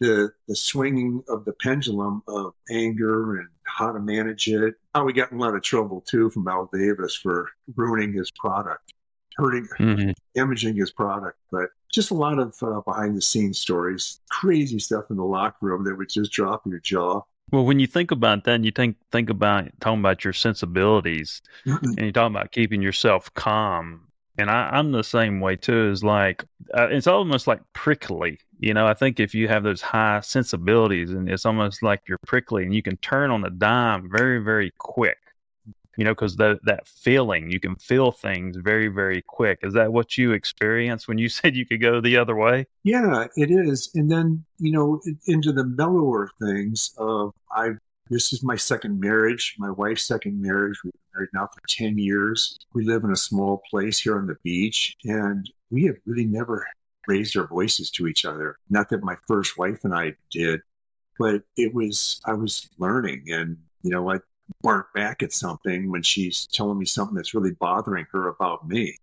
the 0.00 0.32
the 0.48 0.56
swinging 0.56 1.22
of 1.28 1.44
the 1.44 1.52
pendulum 1.52 2.22
of 2.26 2.54
anger 2.70 3.38
and 3.38 3.48
how 3.64 3.92
to 3.92 4.00
manage 4.00 4.48
it. 4.48 4.74
Howie 4.94 5.12
got 5.12 5.30
in 5.30 5.38
a 5.38 5.40
lot 5.40 5.54
of 5.54 5.62
trouble 5.62 6.00
too 6.00 6.30
from 6.30 6.48
Al 6.48 6.68
Davis 6.72 7.14
for 7.14 7.50
ruining 7.76 8.12
his 8.12 8.30
product, 8.32 8.94
hurting, 9.36 9.68
mm-hmm. 9.78 10.10
imaging 10.34 10.76
his 10.76 10.90
product. 10.90 11.38
But 11.52 11.68
just 11.92 12.10
a 12.10 12.14
lot 12.14 12.38
of 12.38 12.54
uh, 12.62 12.80
behind 12.80 13.16
the 13.16 13.22
scenes 13.22 13.58
stories, 13.58 14.20
crazy 14.30 14.78
stuff 14.78 15.04
in 15.10 15.16
the 15.16 15.24
locker 15.24 15.58
room 15.60 15.84
that 15.84 15.96
would 15.96 16.08
just 16.08 16.32
drop 16.32 16.62
your 16.66 16.80
jaw. 16.80 17.22
Well, 17.52 17.64
when 17.64 17.80
you 17.80 17.86
think 17.86 18.10
about 18.10 18.44
that, 18.44 18.54
and 18.54 18.64
you 18.64 18.70
think 18.70 18.96
think 19.10 19.28
about 19.28 19.68
talking 19.80 20.00
about 20.00 20.24
your 20.24 20.32
sensibilities, 20.32 21.42
and 21.64 21.98
you 21.98 22.12
talk 22.12 22.30
about 22.30 22.52
keeping 22.52 22.80
yourself 22.80 23.32
calm. 23.34 24.06
And 24.40 24.50
I, 24.50 24.70
I'm 24.70 24.92
the 24.92 25.04
same 25.04 25.40
way 25.40 25.56
too. 25.56 25.90
Is 25.90 26.02
like 26.02 26.44
uh, 26.74 26.88
it's 26.90 27.06
almost 27.06 27.46
like 27.46 27.60
prickly. 27.72 28.38
You 28.58 28.74
know, 28.74 28.86
I 28.86 28.94
think 28.94 29.20
if 29.20 29.34
you 29.34 29.48
have 29.48 29.62
those 29.62 29.80
high 29.80 30.20
sensibilities, 30.20 31.10
and 31.10 31.28
it's 31.30 31.46
almost 31.46 31.82
like 31.82 32.02
you're 32.06 32.18
prickly, 32.26 32.64
and 32.64 32.74
you 32.74 32.82
can 32.82 32.96
turn 32.98 33.30
on 33.30 33.44
a 33.44 33.50
dime 33.50 34.10
very, 34.10 34.38
very 34.38 34.72
quick 34.78 35.18
you 36.00 36.04
know, 36.04 36.12
because 36.12 36.36
that 36.36 36.60
that 36.64 36.88
feeling, 36.88 37.50
you 37.50 37.60
can 37.60 37.76
feel 37.76 38.10
things 38.10 38.56
very, 38.56 38.88
very 38.88 39.20
quick. 39.20 39.58
Is 39.62 39.74
that 39.74 39.92
what 39.92 40.16
you 40.16 40.32
experienced 40.32 41.08
when 41.08 41.18
you 41.18 41.28
said 41.36 41.54
you 41.54 41.66
could 41.66 41.82
go 41.82 42.00
the 42.00 42.16
other 42.16 42.36
way? 42.36 42.66
Yeah, 42.84 43.26
it 43.36 43.50
is. 43.50 43.90
And 43.94 44.10
then 44.10 44.44
you 44.58 44.72
know, 44.72 45.00
into 45.26 45.52
the 45.52 45.64
mellower 45.64 46.30
things 46.40 46.94
of 46.96 47.34
I. 47.54 47.72
This 48.08 48.32
is 48.32 48.42
my 48.42 48.56
second 48.56 48.98
marriage, 48.98 49.54
my 49.58 49.70
wife's 49.70 50.04
second 50.04 50.42
marriage. 50.42 50.80
Been 50.82 50.92
married 51.14 51.30
now 51.32 51.48
for 51.52 51.60
10 51.68 51.98
years. 51.98 52.58
We 52.74 52.84
live 52.84 53.04
in 53.04 53.12
a 53.12 53.16
small 53.16 53.62
place 53.70 53.98
here 53.98 54.18
on 54.18 54.26
the 54.26 54.36
beach, 54.42 54.96
and 55.04 55.50
we 55.70 55.84
have 55.84 55.96
really 56.06 56.24
never 56.24 56.66
raised 57.06 57.36
our 57.36 57.46
voices 57.46 57.90
to 57.90 58.06
each 58.06 58.24
other. 58.24 58.56
Not 58.68 58.88
that 58.90 59.02
my 59.02 59.16
first 59.26 59.58
wife 59.58 59.84
and 59.84 59.94
I 59.94 60.14
did, 60.30 60.60
but 61.18 61.42
it 61.56 61.74
was, 61.74 62.20
I 62.24 62.34
was 62.34 62.68
learning. 62.78 63.24
And, 63.30 63.56
you 63.82 63.90
know, 63.90 64.10
I 64.10 64.18
bark 64.62 64.92
back 64.94 65.22
at 65.22 65.32
something 65.32 65.90
when 65.90 66.02
she's 66.02 66.46
telling 66.46 66.78
me 66.78 66.84
something 66.84 67.14
that's 67.14 67.34
really 67.34 67.52
bothering 67.52 68.06
her 68.12 68.28
about 68.28 68.68
me. 68.68 68.96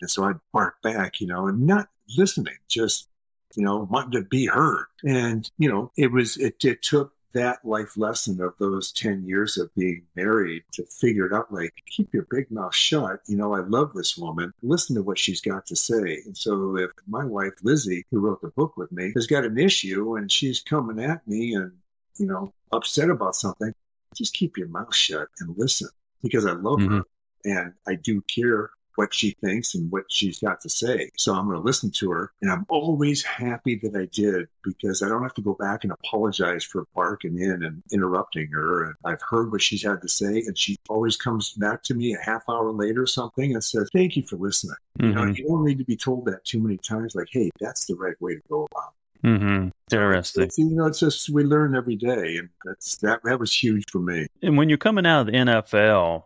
And 0.00 0.10
so 0.10 0.24
I'd 0.24 0.40
bark 0.52 0.80
back, 0.82 1.20
you 1.20 1.26
know, 1.26 1.46
and 1.46 1.66
not 1.66 1.88
listening, 2.16 2.56
just, 2.68 3.08
you 3.54 3.64
know, 3.64 3.86
wanting 3.90 4.12
to 4.12 4.28
be 4.28 4.46
heard. 4.46 4.86
And, 5.04 5.48
you 5.58 5.68
know, 5.68 5.92
it 5.96 6.10
was, 6.10 6.36
it, 6.38 6.64
it 6.64 6.82
took 6.82 7.12
that 7.32 7.64
life 7.64 7.96
lesson 7.96 8.40
of 8.40 8.54
those 8.58 8.92
10 8.92 9.24
years 9.26 9.58
of 9.58 9.74
being 9.74 10.02
married 10.16 10.62
to 10.72 10.84
figure 10.86 11.26
it 11.26 11.32
out 11.32 11.52
like 11.52 11.72
keep 11.86 12.12
your 12.12 12.26
big 12.30 12.50
mouth 12.50 12.74
shut. 12.74 13.20
You 13.26 13.36
know 13.36 13.54
i 13.54 13.60
love 13.60 13.92
this 13.94 14.16
woman. 14.16 14.52
Listen 14.62 14.96
to 14.96 15.02
what 15.02 15.18
she's 15.18 15.40
got 15.40 15.66
to 15.66 15.76
say. 15.76 16.20
And 16.24 16.36
so 16.36 16.76
if 16.76 16.90
my 17.06 17.24
wife 17.24 17.54
lizzie 17.62 18.04
who 18.10 18.20
wrote 18.20 18.42
the 18.42 18.50
book 18.50 18.76
with 18.76 18.92
me 18.92 19.12
has 19.14 19.26
got 19.26 19.44
an 19.44 19.58
issue 19.58 20.16
and 20.16 20.30
she's 20.30 20.60
coming 20.60 21.02
at 21.02 21.26
me 21.26 21.54
and 21.54 21.72
you 22.18 22.26
know 22.26 22.52
upset 22.72 23.10
about 23.10 23.34
something 23.34 23.72
just 24.14 24.34
keep 24.34 24.56
your 24.56 24.68
mouth 24.68 24.94
shut 24.94 25.28
and 25.40 25.56
listen 25.56 25.88
because 26.22 26.46
I 26.46 26.52
love 26.52 26.78
mm-hmm. 26.78 26.98
her 26.98 27.02
and 27.44 27.72
I 27.86 27.94
do 27.96 28.20
care 28.22 28.70
what 28.96 29.14
she 29.14 29.36
thinks 29.42 29.74
and 29.74 29.90
what 29.90 30.04
she's 30.08 30.38
got 30.38 30.60
to 30.60 30.68
say. 30.68 31.10
So 31.16 31.34
I'm 31.34 31.46
going 31.46 31.58
to 31.58 31.64
listen 31.64 31.90
to 31.92 32.10
her. 32.10 32.32
And 32.42 32.50
I'm 32.50 32.66
always 32.68 33.22
happy 33.22 33.76
that 33.82 33.96
I 33.96 34.06
did 34.12 34.48
because 34.62 35.02
I 35.02 35.08
don't 35.08 35.22
have 35.22 35.34
to 35.34 35.42
go 35.42 35.54
back 35.54 35.84
and 35.84 35.92
apologize 35.92 36.64
for 36.64 36.86
barking 36.94 37.38
in 37.38 37.64
and 37.64 37.82
interrupting 37.92 38.48
her. 38.48 38.84
And 38.84 38.94
I've 39.04 39.22
heard 39.22 39.50
what 39.52 39.62
she's 39.62 39.82
had 39.82 40.02
to 40.02 40.08
say. 40.08 40.42
And 40.46 40.56
she 40.56 40.76
always 40.88 41.16
comes 41.16 41.52
back 41.52 41.82
to 41.84 41.94
me 41.94 42.14
a 42.14 42.24
half 42.24 42.42
hour 42.48 42.70
later 42.72 43.02
or 43.02 43.06
something 43.06 43.52
and 43.52 43.62
says, 43.62 43.88
Thank 43.92 44.16
you 44.16 44.22
for 44.22 44.36
listening. 44.36 44.76
Mm-hmm. 44.98 45.06
You 45.06 45.14
know, 45.14 45.20
mm-hmm. 45.22 45.34
you 45.36 45.48
don't 45.48 45.64
need 45.64 45.78
to 45.78 45.84
be 45.84 45.96
told 45.96 46.26
that 46.26 46.44
too 46.44 46.60
many 46.60 46.76
times, 46.78 47.14
like, 47.14 47.28
Hey, 47.30 47.50
that's 47.60 47.86
the 47.86 47.94
right 47.96 48.20
way 48.20 48.34
to 48.34 48.42
go 48.48 48.66
about 48.70 48.92
it. 48.92 49.26
Mm-hmm. 49.26 49.68
Interesting. 49.92 50.44
It's, 50.44 50.58
you 50.58 50.70
know, 50.70 50.86
it's 50.86 50.98
just 50.98 51.28
we 51.30 51.44
learn 51.44 51.76
every 51.76 51.96
day, 51.96 52.38
and 52.38 52.48
that's 52.64 52.96
that. 52.98 53.20
That 53.24 53.38
was 53.38 53.54
huge 53.54 53.88
for 53.90 54.00
me. 54.00 54.26
And 54.42 54.56
when 54.56 54.68
you're 54.68 54.78
coming 54.78 55.06
out 55.06 55.20
of 55.20 55.26
the 55.26 55.32
NFL, 55.32 56.24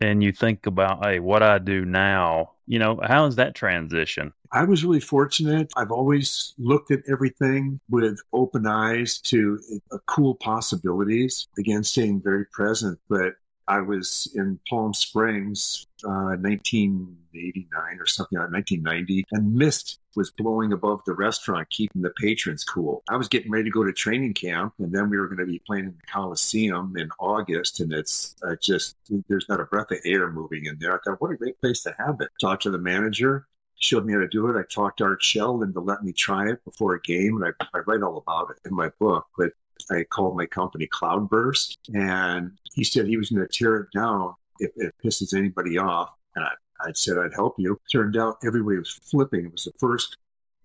and 0.00 0.22
you 0.22 0.32
think 0.32 0.66
about, 0.66 1.04
hey, 1.04 1.20
what 1.20 1.42
I 1.42 1.58
do 1.58 1.84
now, 1.84 2.52
you 2.66 2.78
know, 2.78 3.00
how 3.02 3.26
is 3.26 3.36
that 3.36 3.54
transition? 3.54 4.32
I 4.52 4.64
was 4.64 4.84
really 4.84 5.00
fortunate. 5.00 5.72
I've 5.76 5.90
always 5.90 6.54
looked 6.58 6.90
at 6.90 7.00
everything 7.10 7.80
with 7.88 8.18
open 8.32 8.66
eyes 8.66 9.18
to 9.20 9.58
uh, 9.90 9.98
cool 10.06 10.34
possibilities. 10.34 11.48
Again, 11.58 11.84
staying 11.84 12.20
very 12.20 12.44
present, 12.52 12.98
but 13.08 13.34
I 13.68 13.80
was 13.80 14.30
in 14.34 14.58
Palm 14.68 14.92
Springs, 14.94 15.86
uh, 16.04 16.36
1989 16.36 17.98
or 17.98 18.06
something, 18.06 18.38
like 18.38 18.50
1990, 18.50 19.24
and 19.32 19.54
mist 19.54 20.00
was 20.16 20.30
blowing 20.30 20.72
above 20.72 21.02
the 21.06 21.14
restaurant, 21.14 21.70
keeping 21.70 22.02
the 22.02 22.10
patrons 22.10 22.64
cool. 22.64 23.02
I 23.08 23.16
was 23.16 23.28
getting 23.28 23.50
ready 23.50 23.64
to 23.64 23.70
go 23.70 23.84
to 23.84 23.92
training 23.92 24.34
camp, 24.34 24.74
and 24.78 24.92
then 24.92 25.08
we 25.08 25.18
were 25.18 25.28
going 25.28 25.38
to 25.38 25.46
be 25.46 25.60
playing 25.66 25.84
in 25.84 25.94
the 25.94 26.12
Coliseum 26.12 26.96
in 26.96 27.10
August, 27.18 27.80
and 27.80 27.92
it's 27.92 28.34
uh, 28.42 28.56
just 28.60 28.96
there's 29.28 29.48
not 29.48 29.60
a 29.60 29.64
breath 29.64 29.90
of 29.90 29.98
air 30.04 30.30
moving 30.30 30.66
in 30.66 30.78
there. 30.78 30.94
I 30.94 30.98
thought, 31.04 31.20
what 31.20 31.30
a 31.30 31.36
great 31.36 31.60
place 31.60 31.82
to 31.82 31.94
have 31.98 32.20
it. 32.20 32.28
Talked 32.40 32.64
to 32.64 32.70
the 32.70 32.78
manager, 32.78 33.46
showed 33.76 34.04
me 34.04 34.12
how 34.12 34.20
to 34.20 34.28
do 34.28 34.48
it. 34.48 34.58
I 34.58 34.62
talked 34.62 35.00
Art 35.00 35.22
Shell 35.22 35.62
into 35.62 35.80
let 35.80 36.02
me 36.02 36.12
try 36.12 36.48
it 36.50 36.64
before 36.64 36.94
a 36.94 37.00
game, 37.00 37.40
and 37.40 37.54
I, 37.60 37.78
I 37.78 37.80
write 37.80 38.02
all 38.02 38.18
about 38.18 38.50
it 38.50 38.68
in 38.68 38.74
my 38.74 38.90
book. 38.98 39.26
But 39.36 39.52
I 39.90 40.04
called 40.04 40.36
my 40.36 40.46
company 40.46 40.86
Cloudburst, 40.86 41.78
and 41.94 42.52
he 42.74 42.84
said 42.84 43.06
he 43.06 43.16
was 43.16 43.30
going 43.30 43.46
to 43.46 43.52
tear 43.52 43.76
it 43.76 43.88
down 43.94 44.34
if 44.58 44.70
it 44.76 44.94
pisses 45.04 45.36
anybody 45.36 45.78
off. 45.78 46.14
And 46.36 46.44
I, 46.44 46.88
I 46.88 46.92
said 46.92 47.18
I'd 47.18 47.34
help 47.34 47.56
you. 47.58 47.80
Turned 47.90 48.16
out 48.16 48.38
everybody 48.44 48.78
was 48.78 48.92
flipping. 48.92 49.46
It 49.46 49.52
was 49.52 49.64
the 49.64 49.72
first 49.78 50.16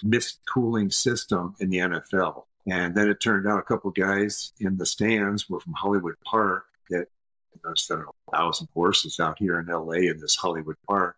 mist 0.04 0.40
cooling 0.52 0.92
system 0.92 1.56
in 1.60 1.70
the 1.70 1.78
NFL. 1.78 2.44
And 2.68 2.94
then 2.94 3.10
it 3.10 3.22
turned 3.22 3.48
out 3.48 3.60
a 3.60 3.64
couple 3.64 3.92
guys 3.92 4.52
in 4.60 4.78
the 4.78 4.86
stands 4.86 5.50
were 5.50 5.60
from 5.60 5.74
Hollywood 5.74 6.16
Park 6.26 6.66
that 6.90 7.08
you 7.54 7.62
know, 7.64 7.74
don't 7.88 8.00
know, 8.00 8.16
thousand 8.32 8.68
horses 8.74 9.20
out 9.20 9.40
here 9.40 9.60
in 9.60 9.68
LA 9.68 10.10
in 10.10 10.20
this 10.20 10.36
Hollywood 10.36 10.76
Park 10.86 11.16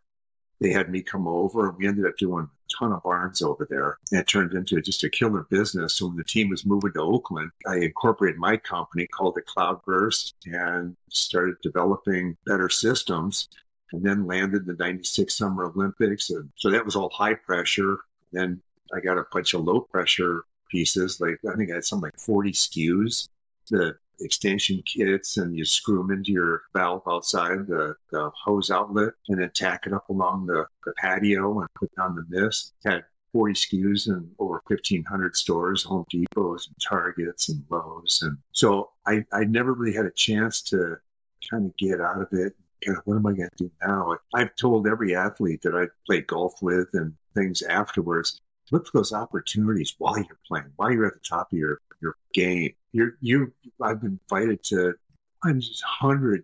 they 0.60 0.72
had 0.72 0.90
me 0.90 1.02
come 1.02 1.28
over 1.28 1.70
and 1.70 1.78
we 1.78 1.88
ended 1.88 2.06
up 2.06 2.18
doing 2.18 2.46
a 2.46 2.59
ton 2.78 2.92
of 2.94 3.04
barns 3.04 3.42
over 3.42 3.68
there. 3.70 3.98
And 4.12 4.22
it 4.22 4.28
turned 4.28 4.54
into 4.54 4.82
just 4.82 5.04
a 5.04 5.10
killer 5.10 5.46
business. 5.50 5.96
So 5.96 6.08
when 6.08 6.18
the 6.18 6.24
team 6.24 6.50
was 6.50 6.66
moving 6.66 6.94
to 6.94 7.02
Oakland, 7.02 7.52
I 7.68 7.78
incorporated 7.78 8.40
my 8.40 8.58
company 8.58 9.08
called 9.08 9.36
the 9.36 9.42
Cloudburst 9.42 10.36
and 10.46 10.96
started 11.10 11.56
developing 11.62 12.38
better 12.46 12.70
systems 12.70 13.50
and 13.92 14.04
then 14.04 14.28
landed 14.28 14.66
the 14.66 14.74
96 14.74 15.36
Summer 15.36 15.66
Olympics. 15.66 16.30
And 16.30 16.50
so 16.56 16.70
that 16.70 16.86
was 16.86 16.96
all 16.96 17.10
high 17.10 17.34
pressure. 17.34 17.98
Then 18.32 18.62
I 18.96 19.00
got 19.00 19.18
a 19.18 19.26
bunch 19.32 19.54
of 19.54 19.64
low 19.64 19.82
pressure 19.82 20.44
pieces. 20.70 21.20
Like 21.20 21.40
I 21.52 21.56
think 21.56 21.72
I 21.72 21.76
had 21.76 21.86
something 21.86 22.08
like 22.08 22.20
40 22.20 22.52
SKUs. 22.52 23.30
The 23.70 23.96
extension 24.22 24.82
kits 24.86 25.38
and 25.38 25.56
you 25.56 25.66
screw 25.66 25.98
them 25.98 26.12
into 26.12 26.32
your 26.32 26.64
valve 26.74 27.04
outside 27.08 27.68
the, 27.68 27.96
the 28.12 28.32
hose 28.44 28.72
outlet 28.72 29.14
and 29.28 29.42
then 29.42 29.52
tack 29.54 29.86
it 29.86 29.94
up 29.94 30.10
along 30.10 30.46
the, 30.46 30.66
the 30.86 30.94
patio 30.98 31.60
and 31.60 31.70
put 31.76 31.94
down 31.96 32.16
the 32.16 32.26
mist. 32.30 32.74
Had 32.86 33.04
40 33.34 33.54
SKUs 33.54 34.08
in 34.08 34.30
over 34.40 34.62
1,500 34.68 35.36
stores, 35.36 35.84
Home 35.84 36.06
Depots 36.12 36.68
and 36.68 36.76
Targets 36.82 37.50
and 37.50 37.64
Lowe's. 37.70 38.22
And 38.24 38.38
so 38.52 38.92
I, 39.06 39.24
I 39.32 39.44
never 39.44 39.74
really 39.74 39.96
had 39.96 40.06
a 40.06 40.12
chance 40.12 40.62
to 40.64 40.98
kind 41.50 41.66
of 41.66 41.78
get 41.78 42.02
out 42.02 42.22
of 42.22 42.28
it. 42.32 42.54
Of, 42.88 42.98
what 43.06 43.16
am 43.16 43.26
I 43.26 43.34
going 43.34 43.50
to 43.58 43.64
do 43.66 43.72
now? 43.86 44.18
I've 44.34 44.56
told 44.56 44.88
every 44.88 45.16
athlete 45.16 45.62
that 45.64 45.76
I 45.76 45.88
played 46.06 46.28
golf 46.28 46.62
with 46.62 46.88
and 46.94 47.14
things 47.36 47.62
afterwards, 47.62 48.42
look 48.72 48.88
for 48.88 49.00
those 49.00 49.14
opportunities 49.14 49.96
while 49.98 50.18
you're 50.18 50.40
playing, 50.48 50.72
while 50.78 50.92
you're 50.92 51.06
at 51.06 51.14
the 51.14 51.20
top 51.20 51.52
of 51.52 51.58
your, 51.58 51.80
your 52.02 52.16
game. 52.34 52.74
You're, 52.92 53.18
you, 53.22 53.54
I've 53.82 54.02
been 54.02 54.20
invited 54.30 54.64
to 54.66 54.96
hundred 55.44 56.44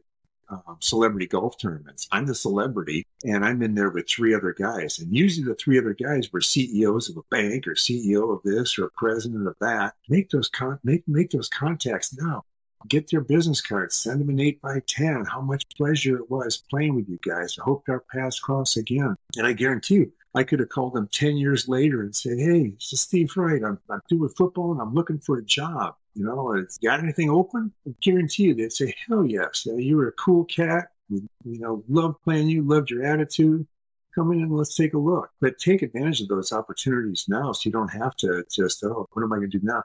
um, 0.49 0.77
celebrity 0.79 1.27
golf 1.27 1.58
tournaments. 1.58 2.08
I'm 2.12 2.25
the 2.25 2.36
celebrity, 2.36 3.05
and 3.23 3.43
I'm 3.43 3.62
in 3.63 3.73
there 3.73 3.89
with 3.89 4.08
three 4.08 4.34
other 4.34 4.53
guys. 4.53 4.99
And 4.99 5.15
usually, 5.15 5.45
the 5.45 5.55
three 5.55 5.79
other 5.79 5.93
guys 5.93 6.31
were 6.31 6.41
CEOs 6.41 7.10
of 7.10 7.17
a 7.17 7.23
bank, 7.31 7.67
or 7.67 7.73
CEO 7.73 8.34
of 8.36 8.43
this, 8.43 8.77
or 8.77 8.91
president 8.95 9.47
of 9.47 9.55
that. 9.62 9.95
Make 10.08 10.29
those 10.29 10.49
con- 10.49 10.79
make 10.84 11.08
make 11.08 11.31
those 11.31 11.49
contacts 11.49 12.15
now. 12.17 12.43
Get 12.88 13.10
their 13.10 13.21
business 13.21 13.62
cards. 13.62 13.95
Send 13.95 14.21
them 14.21 14.29
an 14.29 14.39
eight 14.39 14.62
by 14.62 14.81
ten. 14.88 15.25
How 15.25 15.41
much 15.41 15.63
pleasure 15.75 16.17
it 16.17 16.29
was 16.29 16.63
playing 16.69 16.95
with 16.95 17.10
you 17.10 17.17
guys. 17.25 17.58
I 17.60 17.63
hope 17.63 17.84
our 17.89 18.03
paths 18.12 18.39
cross 18.39 18.77
again. 18.77 19.15
And 19.38 19.47
I 19.47 19.53
guarantee 19.53 19.95
you, 19.95 20.12
I 20.36 20.43
could 20.43 20.60
have 20.60 20.69
called 20.69 20.93
them 20.93 21.08
10 21.12 21.38
years 21.38 21.69
later 21.69 22.01
and 22.01 22.13
said, 22.13 22.38
Hey, 22.38 22.73
it's 22.75 22.99
Steve 22.99 23.31
Wright. 23.38 23.63
I'm, 23.63 23.79
I'm 23.89 24.01
doing 24.10 24.29
football 24.29 24.73
and 24.73 24.81
I'm 24.81 24.93
looking 24.93 25.17
for 25.17 25.38
a 25.38 25.43
job. 25.43 25.95
You 26.15 26.23
know, 26.25 26.54
it's 26.54 26.78
got 26.78 26.99
anything 26.99 27.30
open? 27.30 27.73
I 27.86 27.93
guarantee 28.01 28.43
you 28.43 28.56
they'd 28.56 28.71
say, 28.71 28.93
Hell 29.08 29.25
yes. 29.25 29.65
You 29.65 29.97
were 29.97 30.08
a 30.08 30.13
cool 30.13 30.45
cat. 30.45 30.89
We, 31.10 31.21
you 31.43 31.60
know, 31.60 31.84
loved 31.88 32.21
playing 32.23 32.47
you, 32.47 32.63
loved 32.63 32.89
your 32.89 33.04
attitude. 33.06 33.67
Come 34.15 34.32
in 34.32 34.41
and 34.41 34.56
let's 34.56 34.75
take 34.75 34.93
a 34.93 34.97
look. 34.97 35.30
But 35.41 35.58
take 35.60 35.82
advantage 35.82 36.21
of 36.21 36.30
those 36.30 36.54
opportunities 36.54 37.25
now 37.28 37.51
so 37.51 37.62
you 37.65 37.71
don't 37.71 37.89
have 37.89 38.15
to 38.17 38.45
just, 38.49 38.84
oh, 38.84 39.08
what 39.12 39.23
am 39.23 39.34
I 39.34 39.38
going 39.38 39.51
to 39.51 39.60
do 39.60 39.65
now? 39.65 39.84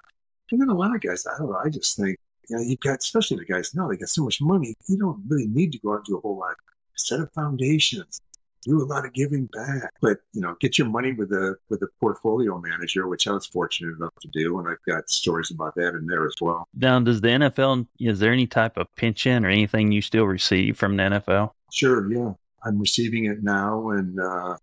And 0.52 0.60
then 0.60 0.68
a 0.68 0.74
lot 0.74 0.94
of 0.94 1.00
guys, 1.00 1.26
I 1.26 1.36
don't 1.38 1.50
know, 1.50 1.60
I 1.64 1.68
just 1.68 1.96
think, 1.96 2.16
you 2.48 2.56
know, 2.56 2.62
you've 2.62 2.80
got, 2.80 2.98
especially 2.98 3.38
the 3.38 3.44
guys 3.44 3.74
now, 3.74 3.88
they 3.88 3.96
got 3.96 4.08
so 4.08 4.24
much 4.24 4.40
money, 4.40 4.74
you 4.88 4.98
don't 4.98 5.22
really 5.28 5.46
need 5.46 5.72
to 5.72 5.78
go 5.78 5.92
out 5.92 5.98
and 5.98 6.04
do 6.06 6.16
a 6.16 6.20
whole 6.20 6.38
lot. 6.38 6.56
Set 6.96 7.20
up 7.20 7.32
foundations, 7.34 8.20
do 8.62 8.82
a 8.82 8.84
lot 8.84 9.04
of 9.04 9.12
giving 9.12 9.46
back. 9.46 9.92
But 10.00 10.18
you 10.32 10.40
know, 10.40 10.56
get 10.60 10.78
your 10.78 10.88
money 10.88 11.12
with 11.12 11.32
a 11.32 11.56
with 11.68 11.82
a 11.82 11.88
portfolio 12.00 12.58
manager, 12.58 13.08
which 13.08 13.26
I 13.26 13.32
was 13.32 13.46
fortunate 13.46 13.96
enough 13.96 14.14
to 14.22 14.28
do, 14.28 14.58
and 14.58 14.68
I've 14.68 14.82
got 14.86 15.08
stories 15.10 15.50
about 15.50 15.74
that 15.76 15.94
in 15.94 16.06
there 16.06 16.26
as 16.26 16.34
well. 16.40 16.68
Now, 16.74 17.00
does 17.00 17.20
the 17.20 17.28
NFL 17.28 17.86
is 17.98 18.18
there 18.18 18.32
any 18.32 18.46
type 18.46 18.76
of 18.76 18.86
pension 18.96 19.44
or 19.44 19.48
anything 19.48 19.92
you 19.92 20.02
still 20.02 20.24
receive 20.24 20.76
from 20.76 20.96
the 20.96 21.04
NFL? 21.04 21.50
Sure, 21.72 22.10
yeah, 22.12 22.32
I'm 22.64 22.78
receiving 22.78 23.26
it 23.26 23.42
now, 23.42 23.90
and 23.90 24.18
uh, 24.20 24.56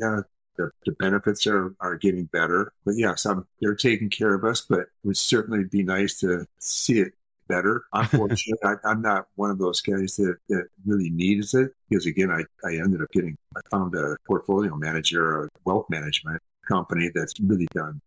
yeah. 0.00 0.20
The, 0.56 0.70
the 0.84 0.92
benefits 0.92 1.46
are, 1.46 1.74
are 1.80 1.96
getting 1.96 2.24
better, 2.24 2.74
but 2.84 2.94
yes, 2.94 3.24
I'm, 3.24 3.46
they're 3.62 3.74
taking 3.74 4.10
care 4.10 4.34
of 4.34 4.44
us. 4.44 4.60
But 4.60 4.80
it 4.80 4.88
would 5.04 5.16
certainly 5.16 5.64
be 5.64 5.82
nice 5.82 6.18
to 6.20 6.44
see 6.58 7.00
it 7.00 7.14
better. 7.50 7.84
I'm. 7.92 8.08
I, 8.64 8.74
am 8.84 9.02
not 9.02 9.26
one 9.34 9.50
of 9.50 9.58
those 9.58 9.80
guys 9.80 10.16
that, 10.16 10.36
that 10.48 10.68
really 10.86 11.10
needs 11.10 11.52
it 11.54 11.72
because 11.88 12.06
again, 12.06 12.30
I, 12.30 12.42
I 12.66 12.74
ended 12.74 13.02
up 13.02 13.10
getting, 13.12 13.36
I 13.56 13.60
found 13.70 13.94
a 13.94 14.16
portfolio 14.26 14.76
manager, 14.76 15.44
a 15.44 15.48
wealth 15.64 15.86
management 15.90 16.40
company 16.68 17.10
that's 17.14 17.34
really 17.40 17.66
done 17.74 18.00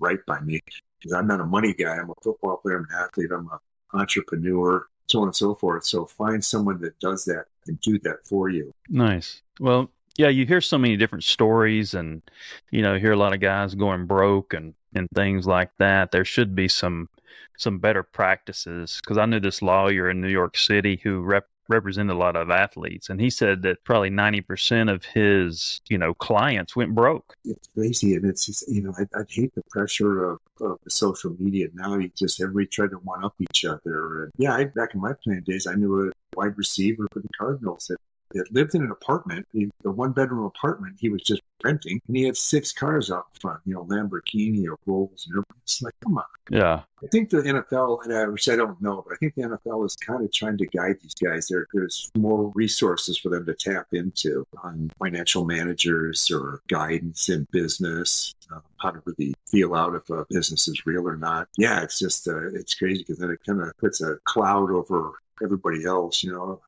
right 0.00 0.18
by 0.26 0.40
me 0.40 0.60
because 0.98 1.12
I'm 1.12 1.26
not 1.26 1.40
a 1.40 1.46
money 1.46 1.72
guy. 1.74 1.96
I'm 1.96 2.10
a 2.10 2.14
football 2.22 2.56
player, 2.58 2.78
I'm 2.78 2.86
an 2.90 3.04
athlete, 3.04 3.30
I'm 3.32 3.48
an 3.52 3.58
entrepreneur, 3.94 4.86
so 5.06 5.20
on 5.20 5.28
and 5.28 5.36
so 5.36 5.54
forth. 5.54 5.84
So 5.84 6.06
find 6.06 6.44
someone 6.44 6.80
that 6.80 6.98
does 6.98 7.24
that 7.26 7.44
and 7.66 7.80
do 7.80 7.98
that 8.00 8.26
for 8.26 8.48
you. 8.48 8.72
Nice. 8.88 9.42
Well, 9.60 9.90
yeah, 10.16 10.28
you 10.28 10.44
hear 10.44 10.60
so 10.60 10.78
many 10.78 10.96
different 10.96 11.24
stories 11.24 11.94
and 11.94 12.22
you 12.70 12.82
know, 12.82 12.98
hear 12.98 13.12
a 13.12 13.16
lot 13.16 13.32
of 13.32 13.40
guys 13.40 13.74
going 13.74 14.06
broke 14.06 14.52
and 14.54 14.74
and 14.94 15.08
things 15.14 15.46
like 15.46 15.70
that. 15.78 16.10
There 16.10 16.24
should 16.24 16.54
be 16.54 16.66
some 16.66 17.08
some 17.56 17.78
better 17.78 18.02
practices 18.02 19.00
because 19.02 19.18
I 19.18 19.26
knew 19.26 19.40
this 19.40 19.62
lawyer 19.62 20.10
in 20.10 20.20
New 20.20 20.28
York 20.28 20.56
City 20.56 21.00
who 21.02 21.20
rep, 21.20 21.46
represented 21.68 22.14
a 22.14 22.18
lot 22.18 22.36
of 22.36 22.50
athletes, 22.50 23.10
and 23.10 23.20
he 23.20 23.30
said 23.30 23.62
that 23.62 23.84
probably 23.84 24.10
ninety 24.10 24.40
percent 24.40 24.90
of 24.90 25.04
his 25.04 25.80
you 25.88 25.98
know 25.98 26.14
clients 26.14 26.76
went 26.76 26.94
broke. 26.94 27.34
It's 27.44 27.68
crazy, 27.74 28.14
and 28.14 28.24
it's 28.24 28.46
just, 28.46 28.68
you 28.68 28.82
know 28.82 28.94
I, 28.98 29.02
I 29.18 29.22
hate 29.28 29.54
the 29.54 29.62
pressure 29.70 30.32
of, 30.32 30.38
of 30.60 30.78
the 30.84 30.90
social 30.90 31.34
media 31.38 31.68
now. 31.74 31.96
You 31.96 32.10
just 32.16 32.40
everybody 32.40 32.66
trying 32.66 32.90
to 32.90 32.96
one 32.96 33.24
up 33.24 33.34
each 33.40 33.64
other. 33.64 34.24
And 34.24 34.32
yeah, 34.36 34.54
I, 34.54 34.64
back 34.64 34.94
in 34.94 35.00
my 35.00 35.12
playing 35.12 35.42
days, 35.42 35.66
I 35.66 35.74
knew 35.74 36.08
a 36.08 36.36
wide 36.36 36.56
receiver 36.56 37.06
for 37.12 37.20
the 37.20 37.28
Cardinals 37.38 37.86
that 37.88 37.98
that 38.32 38.52
lived 38.52 38.74
in 38.74 38.82
an 38.82 38.90
apartment, 38.90 39.46
a 39.54 39.90
one 39.90 40.12
bedroom 40.12 40.44
apartment 40.44 40.96
he 40.98 41.08
was 41.08 41.22
just 41.22 41.42
renting, 41.64 42.00
and 42.06 42.16
he 42.16 42.24
had 42.24 42.36
six 42.36 42.72
cars 42.72 43.10
out 43.10 43.26
front, 43.40 43.60
you 43.64 43.74
know, 43.74 43.84
Lamborghini 43.84 44.66
or 44.68 44.78
Rolls, 44.86 45.26
and 45.26 45.34
everything. 45.34 45.60
It's 45.62 45.82
like, 45.82 45.94
come 46.02 46.18
on. 46.18 46.24
Yeah. 46.50 46.82
I 47.02 47.06
think 47.08 47.30
the 47.30 47.38
NFL, 47.38 48.04
and 48.04 48.14
I, 48.14 48.26
which 48.26 48.48
I 48.48 48.56
don't 48.56 48.80
know, 48.80 49.04
but 49.06 49.14
I 49.14 49.16
think 49.16 49.34
the 49.34 49.42
NFL 49.42 49.86
is 49.86 49.96
kind 49.96 50.24
of 50.24 50.32
trying 50.32 50.58
to 50.58 50.66
guide 50.66 50.96
these 51.02 51.14
guys. 51.14 51.48
There, 51.48 51.66
there's 51.72 52.10
more 52.16 52.52
resources 52.54 53.18
for 53.18 53.28
them 53.28 53.46
to 53.46 53.54
tap 53.54 53.86
into 53.92 54.46
on 54.62 54.90
financial 54.98 55.44
managers 55.44 56.30
or 56.30 56.60
guidance 56.68 57.28
in 57.28 57.46
business, 57.50 58.34
um, 58.52 58.62
how 58.78 58.90
to 58.90 59.02
really 59.04 59.34
feel 59.46 59.74
out 59.74 59.94
if 59.94 60.08
a 60.10 60.26
business 60.30 60.68
is 60.68 60.86
real 60.86 61.06
or 61.06 61.16
not. 61.16 61.48
Yeah, 61.56 61.82
it's 61.82 61.98
just, 61.98 62.26
uh, 62.28 62.48
it's 62.48 62.74
crazy 62.74 62.98
because 62.98 63.18
then 63.18 63.30
it 63.30 63.40
kind 63.46 63.60
of 63.60 63.76
puts 63.78 64.00
a 64.00 64.16
cloud 64.24 64.70
over 64.70 65.12
everybody 65.42 65.84
else, 65.84 66.24
you 66.24 66.32
know, 66.32 66.60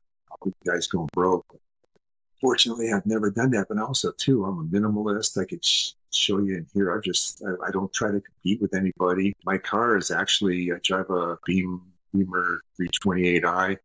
guys 0.65 0.87
going 0.87 1.09
broke. 1.13 1.45
Fortunately, 2.39 2.91
I've 2.91 3.05
never 3.05 3.29
done 3.29 3.51
that, 3.51 3.67
but 3.69 3.77
also 3.77 4.11
too, 4.11 4.45
I'm 4.45 4.59
a 4.59 4.63
minimalist. 4.63 5.39
I 5.39 5.45
could 5.45 5.63
sh- 5.63 5.91
show 6.11 6.39
you 6.39 6.57
in 6.57 6.67
here. 6.73 6.95
I 6.95 6.99
just 6.99 7.43
I, 7.43 7.67
I, 7.67 7.71
don't 7.71 7.93
try 7.93 8.11
to 8.11 8.19
compete 8.19 8.61
with 8.61 8.73
anybody. 8.73 9.33
My 9.45 9.57
car 9.57 9.95
is 9.97 10.09
actually 10.09 10.71
I 10.71 10.77
drive 10.83 11.09
a 11.11 11.37
Beam 11.45 11.81
Beamer 12.13 12.61
328i. 12.79 13.77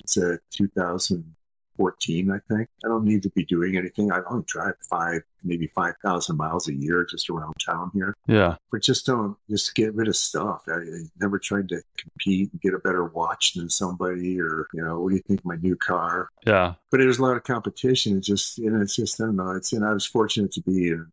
It's 0.00 0.16
a 0.18 0.38
2000 0.50 1.34
14, 1.76 2.30
I 2.30 2.38
think. 2.52 2.68
I 2.84 2.88
don't 2.88 3.04
need 3.04 3.22
to 3.22 3.30
be 3.30 3.44
doing 3.44 3.76
anything. 3.76 4.12
I 4.12 4.20
only 4.28 4.44
drive 4.46 4.74
five, 4.88 5.22
maybe 5.44 5.66
5,000 5.68 6.36
miles 6.36 6.68
a 6.68 6.74
year 6.74 7.04
just 7.08 7.30
around 7.30 7.54
town 7.64 7.90
here. 7.94 8.14
Yeah. 8.26 8.56
But 8.70 8.82
just 8.82 9.06
don't, 9.06 9.36
just 9.48 9.74
get 9.74 9.94
rid 9.94 10.08
of 10.08 10.16
stuff. 10.16 10.62
I, 10.68 10.72
I 10.72 11.02
never 11.20 11.38
tried 11.38 11.68
to 11.70 11.82
compete 11.96 12.52
and 12.52 12.60
get 12.60 12.74
a 12.74 12.78
better 12.78 13.04
watch 13.04 13.54
than 13.54 13.70
somebody 13.70 14.40
or, 14.40 14.66
you 14.72 14.84
know, 14.84 15.00
what 15.00 15.10
do 15.10 15.16
you 15.16 15.22
think 15.22 15.44
my 15.44 15.56
new 15.56 15.76
car? 15.76 16.28
Yeah. 16.46 16.74
But 16.90 16.98
there's 16.98 17.18
a 17.18 17.22
lot 17.22 17.36
of 17.36 17.44
competition. 17.44 18.18
It's 18.18 18.26
just, 18.26 18.58
and 18.58 18.82
it's 18.82 18.96
just, 18.96 19.20
I 19.20 19.26
don't 19.26 19.36
know. 19.36 19.52
It's, 19.52 19.72
and 19.72 19.84
I 19.84 19.92
was 19.92 20.06
fortunate 20.06 20.52
to 20.52 20.62
be 20.62 20.88
in 20.88 21.10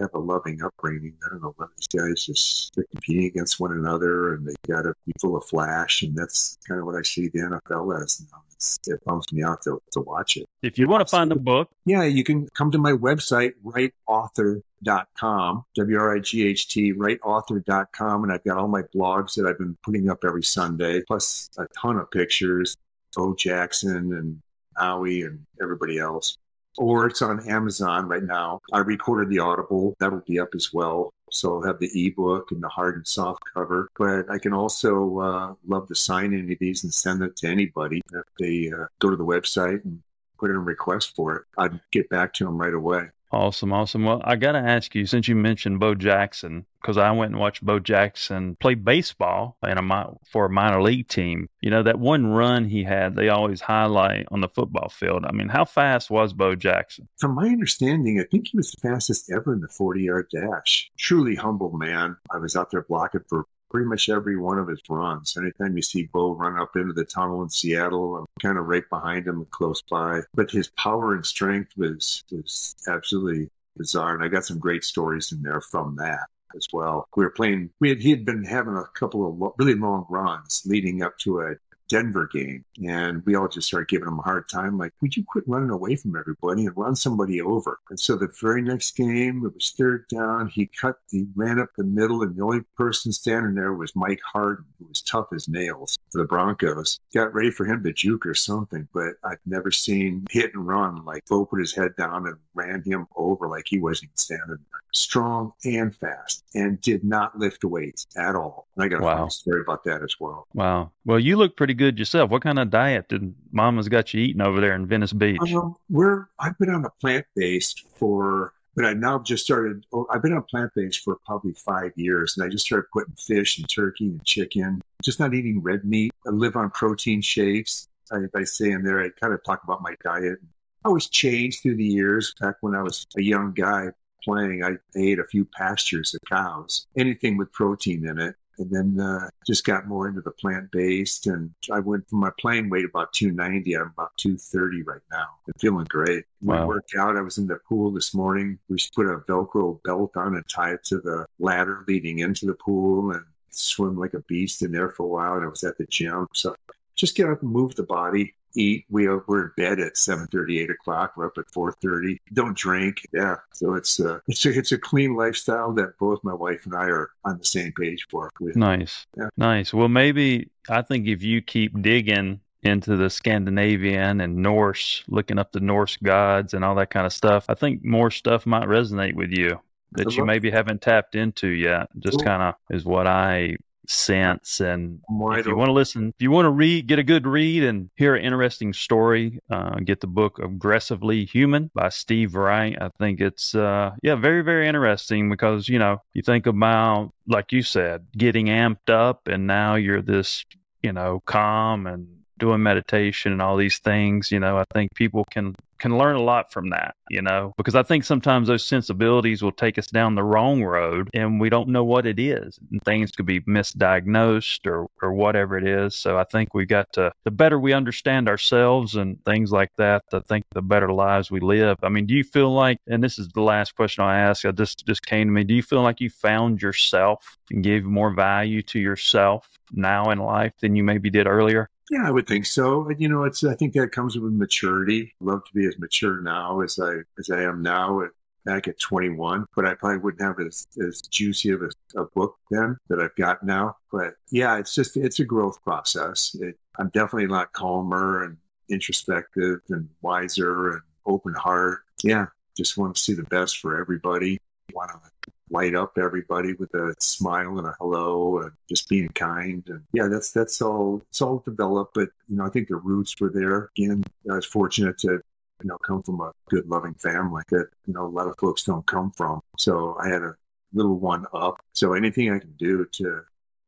have 0.00 0.14
a 0.14 0.18
loving 0.18 0.62
upbringing. 0.62 1.14
I 1.24 1.30
don't 1.30 1.42
know, 1.42 1.54
a 1.58 1.60
lot 1.60 1.70
of 1.70 1.76
these 1.76 1.86
guys 1.88 2.24
just 2.24 2.74
they're 2.74 2.84
competing 2.90 3.26
against 3.26 3.60
one 3.60 3.72
another 3.72 4.34
and 4.34 4.46
they 4.46 4.54
got 4.66 4.82
to 4.82 4.94
be 5.06 5.12
full 5.20 5.36
of 5.36 5.44
flash. 5.44 6.02
And 6.02 6.16
that's 6.16 6.58
kind 6.66 6.80
of 6.80 6.86
what 6.86 6.96
I 6.96 7.02
see 7.02 7.28
the 7.28 7.40
NFL 7.40 8.02
as 8.02 8.24
now. 8.32 8.42
It 8.86 9.02
bumps 9.04 9.32
me 9.32 9.42
out 9.42 9.62
to, 9.62 9.80
to 9.92 10.00
watch 10.00 10.36
it. 10.36 10.46
If 10.62 10.78
you 10.78 10.88
want 10.88 11.06
to 11.06 11.10
find 11.10 11.30
the 11.30 11.36
book, 11.36 11.68
yeah, 11.84 12.04
you 12.04 12.24
can 12.24 12.48
come 12.54 12.70
to 12.72 12.78
my 12.78 12.92
website, 12.92 13.52
wrightauthor.com, 13.64 15.64
W 15.76 15.98
R 15.98 16.16
I 16.16 16.18
G 16.20 16.46
H 16.46 16.68
T, 16.68 16.92
wrightauthor.com. 16.92 18.24
And 18.24 18.32
I've 18.32 18.44
got 18.44 18.58
all 18.58 18.68
my 18.68 18.82
blogs 18.94 19.34
that 19.36 19.46
I've 19.46 19.58
been 19.58 19.76
putting 19.82 20.10
up 20.10 20.18
every 20.24 20.42
Sunday, 20.42 21.02
plus 21.06 21.50
a 21.58 21.66
ton 21.80 21.96
of 21.96 22.10
pictures, 22.10 22.76
Bo 23.16 23.34
Jackson 23.34 24.14
and 24.14 24.40
Howie 24.76 25.22
and 25.22 25.40
everybody 25.60 25.98
else 25.98 26.36
or 26.78 27.06
it's 27.06 27.22
on 27.22 27.48
Amazon 27.48 28.08
right 28.08 28.22
now. 28.22 28.60
I 28.72 28.78
recorded 28.78 29.28
the 29.28 29.40
Audible, 29.40 29.94
that'll 29.98 30.20
be 30.20 30.38
up 30.38 30.50
as 30.54 30.72
well. 30.72 31.12
So 31.32 31.56
I'll 31.56 31.66
have 31.66 31.78
the 31.78 31.90
ebook 32.06 32.52
and 32.52 32.62
the 32.62 32.68
hard 32.68 32.96
and 32.96 33.06
soft 33.06 33.42
cover. 33.52 33.88
But 33.98 34.30
I 34.30 34.38
can 34.38 34.52
also 34.52 35.18
uh, 35.18 35.54
love 35.66 35.88
to 35.88 35.94
sign 35.94 36.34
any 36.34 36.52
of 36.52 36.58
these 36.58 36.84
and 36.84 36.92
send 36.92 37.22
it 37.22 37.36
to 37.36 37.48
anybody 37.48 38.00
if 38.12 38.24
they 38.38 38.70
uh, 38.70 38.86
go 38.98 39.10
to 39.10 39.16
the 39.16 39.24
website 39.24 39.84
and 39.84 40.02
put 40.38 40.50
in 40.50 40.56
a 40.56 40.60
request 40.60 41.14
for 41.14 41.36
it. 41.36 41.42
I'd 41.58 41.80
get 41.92 42.08
back 42.08 42.32
to 42.34 42.44
them 42.44 42.58
right 42.58 42.74
away. 42.74 43.08
Awesome, 43.32 43.72
awesome. 43.72 44.04
Well, 44.04 44.20
I 44.24 44.34
got 44.34 44.52
to 44.52 44.58
ask 44.58 44.92
you, 44.94 45.06
since 45.06 45.28
you 45.28 45.36
mentioned 45.36 45.78
Bo 45.78 45.94
Jackson, 45.94 46.66
because 46.80 46.98
I 46.98 47.12
went 47.12 47.30
and 47.30 47.40
watched 47.40 47.64
Bo 47.64 47.78
Jackson 47.78 48.56
play 48.56 48.74
baseball 48.74 49.56
in 49.62 49.78
a 49.78 50.10
for 50.28 50.46
a 50.46 50.50
minor 50.50 50.82
league 50.82 51.06
team. 51.06 51.48
You 51.60 51.70
know 51.70 51.84
that 51.84 52.00
one 52.00 52.26
run 52.26 52.64
he 52.64 52.82
had, 52.82 53.14
they 53.14 53.28
always 53.28 53.60
highlight 53.60 54.26
on 54.32 54.40
the 54.40 54.48
football 54.48 54.88
field. 54.88 55.24
I 55.24 55.30
mean, 55.30 55.48
how 55.48 55.64
fast 55.64 56.10
was 56.10 56.32
Bo 56.32 56.56
Jackson? 56.56 57.08
From 57.18 57.36
my 57.36 57.46
understanding, 57.46 58.18
I 58.18 58.24
think 58.24 58.48
he 58.48 58.56
was 58.56 58.72
the 58.72 58.88
fastest 58.88 59.30
ever 59.30 59.54
in 59.54 59.60
the 59.60 59.68
forty-yard 59.68 60.26
dash. 60.32 60.90
Truly 60.98 61.36
humble 61.36 61.72
man. 61.72 62.16
I 62.34 62.38
was 62.38 62.56
out 62.56 62.72
there 62.72 62.82
blocking 62.82 63.22
for 63.28 63.46
pretty 63.70 63.86
much 63.86 64.08
every 64.08 64.36
one 64.36 64.58
of 64.58 64.68
his 64.68 64.80
runs. 64.88 65.36
Anytime 65.36 65.76
you 65.76 65.82
see 65.82 66.08
Bo 66.12 66.34
run 66.34 66.58
up 66.58 66.76
into 66.76 66.92
the 66.92 67.04
tunnel 67.04 67.42
in 67.42 67.50
Seattle, 67.50 68.16
I'm 68.16 68.26
kind 68.42 68.58
of 68.58 68.66
right 68.66 68.88
behind 68.90 69.26
him 69.26 69.46
close 69.50 69.82
by. 69.82 70.20
But 70.34 70.50
his 70.50 70.68
power 70.70 71.14
and 71.14 71.24
strength 71.24 71.72
was 71.76 72.24
was 72.30 72.74
absolutely 72.88 73.50
bizarre, 73.76 74.14
and 74.14 74.24
I 74.24 74.28
got 74.28 74.44
some 74.44 74.58
great 74.58 74.84
stories 74.84 75.32
in 75.32 75.42
there 75.42 75.60
from 75.60 75.96
that 75.96 76.26
as 76.56 76.66
well. 76.72 77.08
We 77.16 77.24
were 77.24 77.30
playing. 77.30 77.70
We 77.80 77.90
had 77.90 78.00
he 78.00 78.10
had 78.10 78.24
been 78.24 78.44
having 78.44 78.76
a 78.76 78.84
couple 78.94 79.28
of 79.28 79.52
really 79.58 79.74
long 79.74 80.06
runs 80.08 80.62
leading 80.66 81.02
up 81.02 81.16
to 81.18 81.40
a 81.40 81.54
Denver 81.90 82.28
game. 82.32 82.64
And 82.86 83.22
we 83.26 83.34
all 83.34 83.48
just 83.48 83.68
started 83.68 83.88
giving 83.88 84.08
him 84.08 84.18
a 84.18 84.22
hard 84.22 84.48
time, 84.48 84.78
like, 84.78 84.92
would 85.02 85.16
you 85.16 85.24
quit 85.26 85.44
running 85.46 85.70
away 85.70 85.96
from 85.96 86.16
everybody 86.16 86.64
and 86.64 86.76
run 86.76 86.96
somebody 86.96 87.42
over? 87.42 87.80
And 87.90 87.98
so 87.98 88.16
the 88.16 88.32
very 88.40 88.62
next 88.62 88.96
game, 88.96 89.44
it 89.44 89.54
was 89.54 89.74
third 89.76 90.06
down. 90.08 90.48
He 90.48 90.66
cut, 90.66 90.96
he 91.10 91.26
ran 91.34 91.58
up 91.58 91.70
the 91.76 91.84
middle, 91.84 92.22
and 92.22 92.34
the 92.34 92.42
only 92.42 92.60
person 92.76 93.12
standing 93.12 93.54
there 93.54 93.74
was 93.74 93.94
Mike 93.96 94.20
Harden, 94.24 94.64
who 94.78 94.86
was 94.86 95.02
tough 95.02 95.26
as 95.34 95.48
nails 95.48 95.98
for 96.10 96.18
the 96.18 96.28
Broncos. 96.28 96.98
Got 97.12 97.34
ready 97.34 97.50
for 97.50 97.66
him 97.66 97.82
to 97.82 97.92
juke 97.92 98.24
or 98.24 98.34
something, 98.34 98.88
but 98.94 99.14
I've 99.24 99.38
never 99.44 99.70
seen 99.70 100.26
hit 100.30 100.54
and 100.54 100.66
run 100.66 101.04
like 101.04 101.24
Bo 101.28 101.44
put 101.44 101.60
his 101.60 101.74
head 101.74 101.96
down 101.96 102.26
and 102.26 102.36
ran 102.60 102.82
him 102.82 103.06
over 103.16 103.48
like 103.48 103.64
he 103.66 103.78
wasn't 103.78 104.16
standing 104.18 104.48
there. 104.48 104.80
Strong 104.92 105.52
and 105.64 105.94
fast, 105.94 106.44
and 106.54 106.80
did 106.80 107.04
not 107.04 107.38
lift 107.38 107.64
weights 107.64 108.06
at 108.16 108.34
all. 108.34 108.66
And 108.74 108.84
I 108.84 108.88
got 108.88 109.00
a 109.00 109.04
wow. 109.04 109.16
funny 109.18 109.30
story 109.30 109.60
about 109.60 109.84
that 109.84 110.02
as 110.02 110.16
well. 110.18 110.46
Wow. 110.52 110.90
Well, 111.04 111.20
you 111.20 111.36
look 111.36 111.56
pretty 111.56 111.74
good 111.74 111.98
yourself. 111.98 112.30
What 112.30 112.42
kind 112.42 112.58
of 112.58 112.70
diet 112.70 113.08
did 113.08 113.32
Mama's 113.52 113.88
got 113.88 114.12
you 114.12 114.20
eating 114.20 114.42
over 114.42 114.60
there 114.60 114.74
in 114.74 114.86
Venice 114.86 115.12
Beach? 115.12 115.38
Um, 115.54 115.76
we're 115.88 116.26
I've 116.40 116.58
been 116.58 116.70
on 116.70 116.84
a 116.84 116.90
plant 117.00 117.26
based 117.36 117.84
for, 117.94 118.52
but 118.74 118.84
I 118.84 118.94
now 118.94 119.20
just 119.20 119.44
started. 119.44 119.86
Oh, 119.92 120.06
I've 120.10 120.22
been 120.22 120.32
on 120.32 120.42
plant 120.50 120.72
based 120.74 121.04
for 121.04 121.18
probably 121.24 121.52
five 121.54 121.92
years, 121.94 122.34
and 122.36 122.44
I 122.44 122.48
just 122.48 122.66
started 122.66 122.86
putting 122.92 123.14
fish 123.14 123.58
and 123.58 123.68
turkey 123.68 124.06
and 124.06 124.24
chicken. 124.24 124.82
Just 125.04 125.20
not 125.20 125.34
eating 125.34 125.62
red 125.62 125.84
meat. 125.84 126.12
I 126.26 126.30
live 126.30 126.56
on 126.56 126.70
protein 126.70 127.22
shakes. 127.22 127.86
I, 128.10 128.18
I 128.34 128.42
say 128.42 128.72
in 128.72 128.82
there, 128.82 129.00
I 129.00 129.10
kind 129.20 129.32
of 129.32 129.44
talk 129.44 129.62
about 129.62 129.82
my 129.82 129.94
diet. 130.02 130.38
I 130.84 130.88
always 130.88 131.08
changed 131.08 131.62
through 131.62 131.76
the 131.76 131.84
years. 131.84 132.34
Back 132.40 132.56
when 132.60 132.74
I 132.74 132.82
was 132.82 133.06
a 133.16 133.22
young 133.22 133.52
guy 133.52 133.88
playing, 134.24 134.64
I 134.64 134.76
ate 134.96 135.18
a 135.18 135.24
few 135.24 135.46
pastures 135.56 136.14
of 136.14 136.20
cows, 136.28 136.86
anything 136.96 137.36
with 137.36 137.52
protein 137.52 138.06
in 138.06 138.18
it 138.18 138.34
and 138.60 138.70
then 138.70 139.00
uh, 139.04 139.28
just 139.46 139.64
got 139.64 139.88
more 139.88 140.06
into 140.06 140.20
the 140.20 140.30
plant 140.30 140.70
based. 140.70 141.26
And 141.26 141.50
I 141.72 141.80
went 141.80 142.08
from 142.08 142.20
my 142.20 142.30
playing 142.38 142.68
weight 142.68 142.84
about 142.84 143.12
290. 143.14 143.74
I'm 143.74 143.92
about 143.96 144.16
230 144.18 144.82
right 144.82 145.00
now. 145.10 145.26
I'm 145.46 145.54
feeling 145.58 145.86
great. 145.88 146.24
When 146.40 146.58
wow. 146.58 146.64
I 146.64 146.66
worked 146.66 146.94
out, 146.96 147.16
I 147.16 147.22
was 147.22 147.38
in 147.38 147.46
the 147.46 147.56
pool 147.68 147.90
this 147.90 148.14
morning. 148.14 148.58
We 148.68 148.78
put 148.94 149.06
a 149.06 149.18
Velcro 149.20 149.82
belt 149.82 150.16
on 150.16 150.36
and 150.36 150.44
tie 150.48 150.74
it 150.74 150.84
to 150.84 150.98
the 150.98 151.26
ladder 151.38 151.84
leading 151.88 152.20
into 152.20 152.46
the 152.46 152.54
pool 152.54 153.12
and 153.12 153.24
swim 153.48 153.96
like 153.96 154.14
a 154.14 154.20
beast 154.20 154.62
in 154.62 154.72
there 154.72 154.90
for 154.90 155.04
a 155.04 155.08
while. 155.08 155.34
And 155.34 155.44
I 155.44 155.48
was 155.48 155.64
at 155.64 155.78
the 155.78 155.86
gym. 155.86 156.26
So 156.34 156.54
just 156.94 157.16
get 157.16 157.30
up 157.30 157.42
and 157.42 157.50
move 157.50 157.74
the 157.74 157.82
body 157.82 158.34
eat. 158.54 158.84
We 158.90 159.06
are, 159.06 159.22
we're 159.26 159.46
in 159.46 159.52
bed 159.56 159.80
at 159.80 159.94
7:30, 159.94 160.62
8 160.62 160.70
o'clock. 160.70 161.12
We're 161.16 161.26
up 161.26 161.38
at 161.38 161.46
4:30. 161.46 162.18
Don't 162.32 162.56
drink. 162.56 163.06
Yeah. 163.12 163.36
So 163.52 163.74
it's 163.74 164.00
uh, 164.00 164.20
it's 164.28 164.44
a, 164.46 164.58
it's 164.58 164.72
a 164.72 164.78
clean 164.78 165.14
lifestyle 165.16 165.72
that 165.74 165.98
both 165.98 166.22
my 166.24 166.34
wife 166.34 166.64
and 166.66 166.74
I 166.74 166.86
are 166.86 167.10
on 167.24 167.38
the 167.38 167.44
same 167.44 167.72
page 167.72 168.06
for. 168.10 168.30
With. 168.40 168.56
Nice. 168.56 169.06
Yeah. 169.16 169.28
Nice. 169.36 169.74
Well, 169.74 169.88
maybe 169.88 170.50
I 170.68 170.82
think 170.82 171.06
if 171.06 171.22
you 171.22 171.42
keep 171.42 171.80
digging 171.82 172.40
into 172.62 172.96
the 172.96 173.08
Scandinavian 173.08 174.20
and 174.20 174.36
Norse, 174.36 175.02
looking 175.08 175.38
up 175.38 175.52
the 175.52 175.60
Norse 175.60 175.96
gods 175.96 176.54
and 176.54 176.64
all 176.64 176.74
that 176.74 176.90
kind 176.90 177.06
of 177.06 177.12
stuff, 177.12 177.46
I 177.48 177.54
think 177.54 177.84
more 177.84 178.10
stuff 178.10 178.46
might 178.46 178.66
resonate 178.66 179.14
with 179.14 179.30
you 179.30 179.60
that 179.92 180.14
you 180.16 180.24
maybe 180.24 180.50
haven't 180.50 180.82
tapped 180.82 181.14
into 181.14 181.48
yet. 181.48 181.88
Just 181.98 182.24
kind 182.24 182.42
of 182.42 182.54
is 182.70 182.84
what 182.84 183.06
I 183.06 183.56
sense. 183.90 184.60
And 184.60 185.00
if 185.10 185.46
you 185.46 185.56
want 185.56 185.68
to 185.68 185.72
listen, 185.72 186.08
if 186.16 186.22
you 186.22 186.30
want 186.30 186.46
to 186.46 186.50
read, 186.50 186.86
get 186.86 186.98
a 186.98 187.02
good 187.02 187.26
read 187.26 187.64
and 187.64 187.90
hear 187.96 188.14
an 188.14 188.24
interesting 188.24 188.72
story, 188.72 189.40
uh, 189.50 189.76
get 189.80 190.00
the 190.00 190.06
book 190.06 190.38
Aggressively 190.38 191.24
Human 191.24 191.70
by 191.74 191.88
Steve 191.88 192.34
Wright. 192.34 192.76
I 192.80 192.90
think 192.98 193.20
it's, 193.20 193.54
uh, 193.54 193.90
yeah, 194.02 194.14
very, 194.14 194.42
very 194.42 194.68
interesting 194.68 195.28
because, 195.28 195.68
you 195.68 195.78
know, 195.78 195.98
you 196.14 196.22
think 196.22 196.46
about, 196.46 197.12
like 197.26 197.52
you 197.52 197.62
said, 197.62 198.06
getting 198.16 198.46
amped 198.46 198.90
up 198.90 199.26
and 199.26 199.46
now 199.46 199.74
you're 199.74 200.02
this, 200.02 200.44
you 200.82 200.92
know, 200.92 201.20
calm 201.26 201.86
and 201.86 202.06
doing 202.40 202.62
meditation 202.62 203.32
and 203.32 203.40
all 203.40 203.56
these 203.56 203.78
things, 203.78 204.32
you 204.32 204.40
know, 204.40 204.58
I 204.58 204.64
think 204.74 204.94
people 204.94 205.24
can 205.30 205.54
can 205.80 205.98
learn 205.98 206.14
a 206.14 206.22
lot 206.22 206.52
from 206.52 206.70
that, 206.70 206.94
you 207.08 207.22
know, 207.22 207.52
because 207.56 207.74
I 207.74 207.82
think 207.82 208.04
sometimes 208.04 208.48
those 208.48 208.64
sensibilities 208.66 209.42
will 209.42 209.50
take 209.50 209.78
us 209.78 209.86
down 209.86 210.14
the 210.14 210.22
wrong 210.22 210.62
road 210.62 211.08
and 211.14 211.40
we 211.40 211.48
don't 211.48 211.70
know 211.70 211.82
what 211.82 212.06
it 212.06 212.20
is. 212.20 212.58
And 212.70 212.80
things 212.84 213.10
could 213.10 213.26
be 213.26 213.40
misdiagnosed 213.40 214.66
or, 214.66 214.86
or 215.02 215.12
whatever 215.12 215.56
it 215.56 215.66
is. 215.66 215.96
So 215.96 216.18
I 216.18 216.24
think 216.24 216.54
we 216.54 216.66
got 216.66 216.92
to, 216.92 217.12
the 217.24 217.30
better 217.30 217.58
we 217.58 217.72
understand 217.72 218.28
ourselves 218.28 218.94
and 218.94 219.24
things 219.24 219.50
like 219.50 219.70
that, 219.78 220.02
I 220.12 220.20
think 220.20 220.44
the 220.52 220.62
better 220.62 220.92
lives 220.92 221.30
we 221.30 221.40
live. 221.40 221.78
I 221.82 221.88
mean, 221.88 222.06
do 222.06 222.14
you 222.14 222.24
feel 222.24 222.52
like, 222.52 222.78
and 222.86 223.02
this 223.02 223.18
is 223.18 223.28
the 223.28 223.42
last 223.42 223.74
question 223.74 224.04
I 224.04 224.20
ask, 224.20 224.44
I 224.44 224.52
just, 224.52 224.86
just 224.86 225.04
came 225.04 225.28
to 225.28 225.32
me, 225.32 225.44
do 225.44 225.54
you 225.54 225.62
feel 225.62 225.82
like 225.82 226.00
you 226.00 226.10
found 226.10 226.60
yourself 226.60 227.38
and 227.50 227.64
gave 227.64 227.84
more 227.84 228.12
value 228.12 228.62
to 228.62 228.78
yourself 228.78 229.48
now 229.72 230.10
in 230.10 230.18
life 230.18 230.52
than 230.60 230.76
you 230.76 230.84
maybe 230.84 231.10
did 231.10 231.26
earlier? 231.26 231.70
Yeah, 231.90 232.06
I 232.06 232.10
would 232.12 232.28
think 232.28 232.46
so. 232.46 232.88
You 232.90 233.08
know, 233.08 233.24
it's 233.24 233.42
I 233.42 233.54
think 233.54 233.74
that 233.74 233.90
comes 233.90 234.16
with 234.16 234.32
maturity. 234.32 235.12
I'd 235.20 235.26
love 235.26 235.44
to 235.44 235.52
be 235.52 235.66
as 235.66 235.78
mature 235.78 236.20
now 236.22 236.60
as 236.60 236.78
I 236.78 236.98
as 237.18 237.30
I 237.30 237.42
am 237.42 237.62
now. 237.62 238.02
Back 238.46 238.68
at 238.68 238.80
21, 238.80 239.44
but 239.54 239.66
I 239.66 239.74
probably 239.74 239.98
wouldn't 239.98 240.22
have 240.22 240.40
as, 240.40 240.66
as 240.82 241.02
juicy 241.02 241.50
of 241.50 241.60
a, 241.60 242.00
a 242.00 242.06
book 242.06 242.36
then 242.50 242.78
that 242.88 242.98
I've 242.98 243.14
got 243.16 243.42
now. 243.42 243.76
But 243.92 244.14
yeah, 244.30 244.56
it's 244.56 244.74
just 244.74 244.96
it's 244.96 245.20
a 245.20 245.24
growth 245.26 245.62
process. 245.62 246.34
It, 246.40 246.56
I'm 246.78 246.88
definitely 246.88 247.26
a 247.26 247.28
lot 247.28 247.52
calmer 247.52 248.24
and 248.24 248.38
introspective 248.70 249.60
and 249.68 249.90
wiser 250.00 250.72
and 250.72 250.82
open 251.04 251.34
heart. 251.34 251.80
Yeah, 252.02 252.26
just 252.56 252.78
want 252.78 252.96
to 252.96 253.02
see 253.02 253.12
the 253.12 253.24
best 253.24 253.58
for 253.58 253.78
everybody. 253.78 254.38
Want 254.72 254.90
to 254.90 255.32
light 255.50 255.74
up 255.74 255.98
everybody 255.98 256.54
with 256.54 256.72
a 256.74 256.94
smile 257.00 257.58
and 257.58 257.66
a 257.66 257.74
hello 257.80 258.38
and 258.40 258.52
just 258.68 258.88
being 258.88 259.08
kind. 259.10 259.62
And 259.68 259.82
yeah 259.92 260.08
that's 260.08 260.30
that's 260.30 260.62
all 260.62 261.02
it's 261.08 261.20
all 261.20 261.38
developed 261.38 261.94
but 261.94 262.08
you 262.28 262.36
know 262.36 262.44
i 262.44 262.50
think 262.50 262.68
the 262.68 262.76
roots 262.76 263.14
were 263.20 263.30
there. 263.30 263.70
Again 263.76 264.04
i 264.30 264.34
was 264.34 264.46
fortunate 264.46 264.98
to 264.98 265.20
you 265.62 265.68
know 265.68 265.78
come 265.78 266.02
from 266.02 266.20
a 266.20 266.32
good 266.48 266.66
loving 266.68 266.94
family 266.94 267.42
that 267.50 267.68
you 267.86 267.94
know 267.94 268.06
a 268.06 268.08
lot 268.08 268.28
of 268.28 268.36
folks 268.38 268.64
don't 268.64 268.86
come 268.86 269.10
from. 269.12 269.40
So 269.58 269.96
i 270.00 270.08
had 270.08 270.22
a 270.22 270.36
little 270.72 270.98
one 270.98 271.26
up. 271.34 271.60
So 271.72 271.94
anything 271.94 272.30
i 272.30 272.38
can 272.38 272.54
do 272.58 272.86
to 272.92 273.22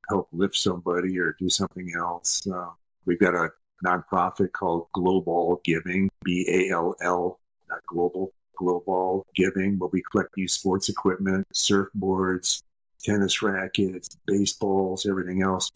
help 0.08 0.28
lift 0.32 0.56
somebody 0.56 1.18
or 1.18 1.36
do 1.38 1.48
something 1.48 1.92
else 1.96 2.46
uh, 2.46 2.70
we've 3.06 3.20
got 3.20 3.34
a 3.34 3.50
nonprofit 3.84 4.52
called 4.52 4.86
global 4.92 5.60
giving 5.64 6.10
b-a-l-l 6.24 7.38
not 7.68 7.86
global 7.86 8.32
global 8.62 9.26
giving 9.34 9.78
where 9.78 9.90
we 9.92 10.02
collect 10.10 10.30
used 10.36 10.54
sports 10.54 10.88
equipment, 10.88 11.46
surfboards, 11.52 12.62
tennis 13.02 13.42
rackets, 13.42 14.08
baseballs, 14.26 15.06
everything 15.06 15.42
else. 15.42 15.70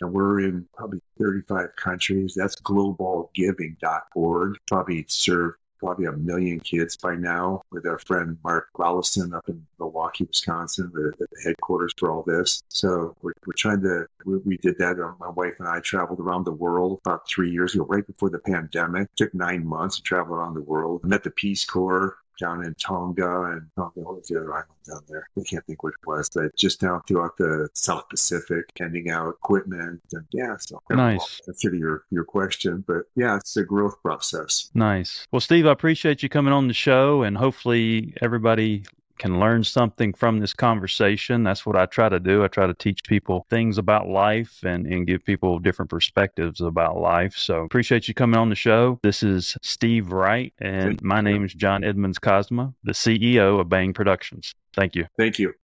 And 0.00 0.12
we're 0.12 0.40
in 0.40 0.66
probably 0.74 1.00
35 1.18 1.74
countries. 1.74 2.34
That's 2.36 2.54
globalgiving.org. 2.60 4.56
Probably 4.68 5.04
serve 5.08 5.54
probably 5.78 6.06
a 6.06 6.12
million 6.12 6.60
kids 6.60 6.96
by 6.96 7.14
now 7.14 7.62
with 7.70 7.86
our 7.86 7.98
friend 8.00 8.36
Mark 8.44 8.68
Rollison 8.76 9.32
up 9.34 9.48
in 9.48 9.64
Milwaukee, 9.78 10.24
Wisconsin, 10.24 10.90
the, 10.92 11.12
the 11.18 11.26
headquarters 11.44 11.92
for 11.98 12.10
all 12.10 12.22
this. 12.26 12.62
So 12.68 13.14
we're, 13.22 13.32
we're 13.46 13.52
trying 13.56 13.82
to, 13.82 14.06
we, 14.24 14.38
we 14.38 14.56
did 14.58 14.76
that. 14.78 14.98
Uh, 14.98 15.12
my 15.20 15.28
wife 15.30 15.54
and 15.58 15.68
I 15.68 15.80
traveled 15.80 16.20
around 16.20 16.44
the 16.44 16.52
world 16.52 17.00
about 17.04 17.28
three 17.28 17.50
years 17.50 17.74
ago, 17.74 17.84
right 17.84 18.06
before 18.06 18.30
the 18.30 18.40
pandemic. 18.40 19.02
It 19.02 19.16
took 19.16 19.34
nine 19.34 19.66
months 19.66 19.96
to 19.96 20.02
travel 20.02 20.34
around 20.34 20.54
the 20.54 20.62
world. 20.62 21.04
Met 21.04 21.22
the 21.22 21.30
Peace 21.30 21.64
Corps 21.64 22.16
down 22.38 22.64
in 22.64 22.74
Tonga 22.74 23.42
and 23.44 23.68
Tonga, 23.76 24.00
what 24.00 24.16
was 24.16 24.28
the 24.28 24.36
other 24.36 24.52
island 24.52 24.68
down 24.86 25.00
there? 25.08 25.28
I 25.36 25.42
can't 25.42 25.64
think 25.66 25.82
which 25.82 25.94
it 26.00 26.06
was, 26.06 26.28
but 26.34 26.54
just 26.56 26.80
down 26.80 27.02
throughout 27.06 27.36
the 27.36 27.68
South 27.74 28.08
Pacific, 28.08 28.66
handing 28.78 29.10
out 29.10 29.28
equipment 29.28 30.00
and 30.12 30.26
yeah, 30.32 30.56
so 30.58 30.80
nice. 30.90 31.40
Consider 31.44 31.76
your 31.76 32.04
your 32.10 32.24
question, 32.24 32.84
but 32.86 33.02
yeah, 33.16 33.36
it's 33.36 33.56
a 33.56 33.62
growth 33.62 34.00
process. 34.02 34.70
Nice. 34.74 35.26
Well, 35.32 35.40
Steve, 35.40 35.66
I 35.66 35.72
appreciate 35.72 36.22
you 36.22 36.28
coming 36.28 36.52
on 36.52 36.68
the 36.68 36.74
show, 36.74 37.22
and 37.22 37.36
hopefully 37.36 38.14
everybody 38.22 38.84
can 39.18 39.40
learn 39.40 39.64
something 39.64 40.12
from 40.12 40.38
this 40.38 40.54
conversation. 40.54 41.44
That's 41.44 41.66
what 41.66 41.76
I 41.76 41.86
try 41.86 42.08
to 42.08 42.20
do. 42.20 42.44
I 42.44 42.48
try 42.48 42.66
to 42.66 42.74
teach 42.74 43.04
people 43.04 43.46
things 43.50 43.78
about 43.78 44.08
life 44.08 44.60
and, 44.64 44.86
and 44.86 45.06
give 45.06 45.24
people 45.24 45.58
different 45.58 45.90
perspectives 45.90 46.60
about 46.60 46.98
life. 46.98 47.34
So 47.36 47.64
appreciate 47.64 48.08
you 48.08 48.14
coming 48.14 48.38
on 48.38 48.48
the 48.48 48.54
show. 48.54 48.98
This 49.02 49.22
is 49.22 49.56
Steve 49.62 50.12
Wright, 50.12 50.52
and 50.60 51.00
my 51.02 51.20
name 51.20 51.44
is 51.44 51.54
John 51.54 51.84
Edmonds 51.84 52.18
Cosma, 52.18 52.74
the 52.84 52.92
CEO 52.92 53.60
of 53.60 53.68
Bang 53.68 53.92
Productions. 53.92 54.54
Thank 54.74 54.94
you. 54.94 55.06
Thank 55.16 55.38
you. 55.38 55.54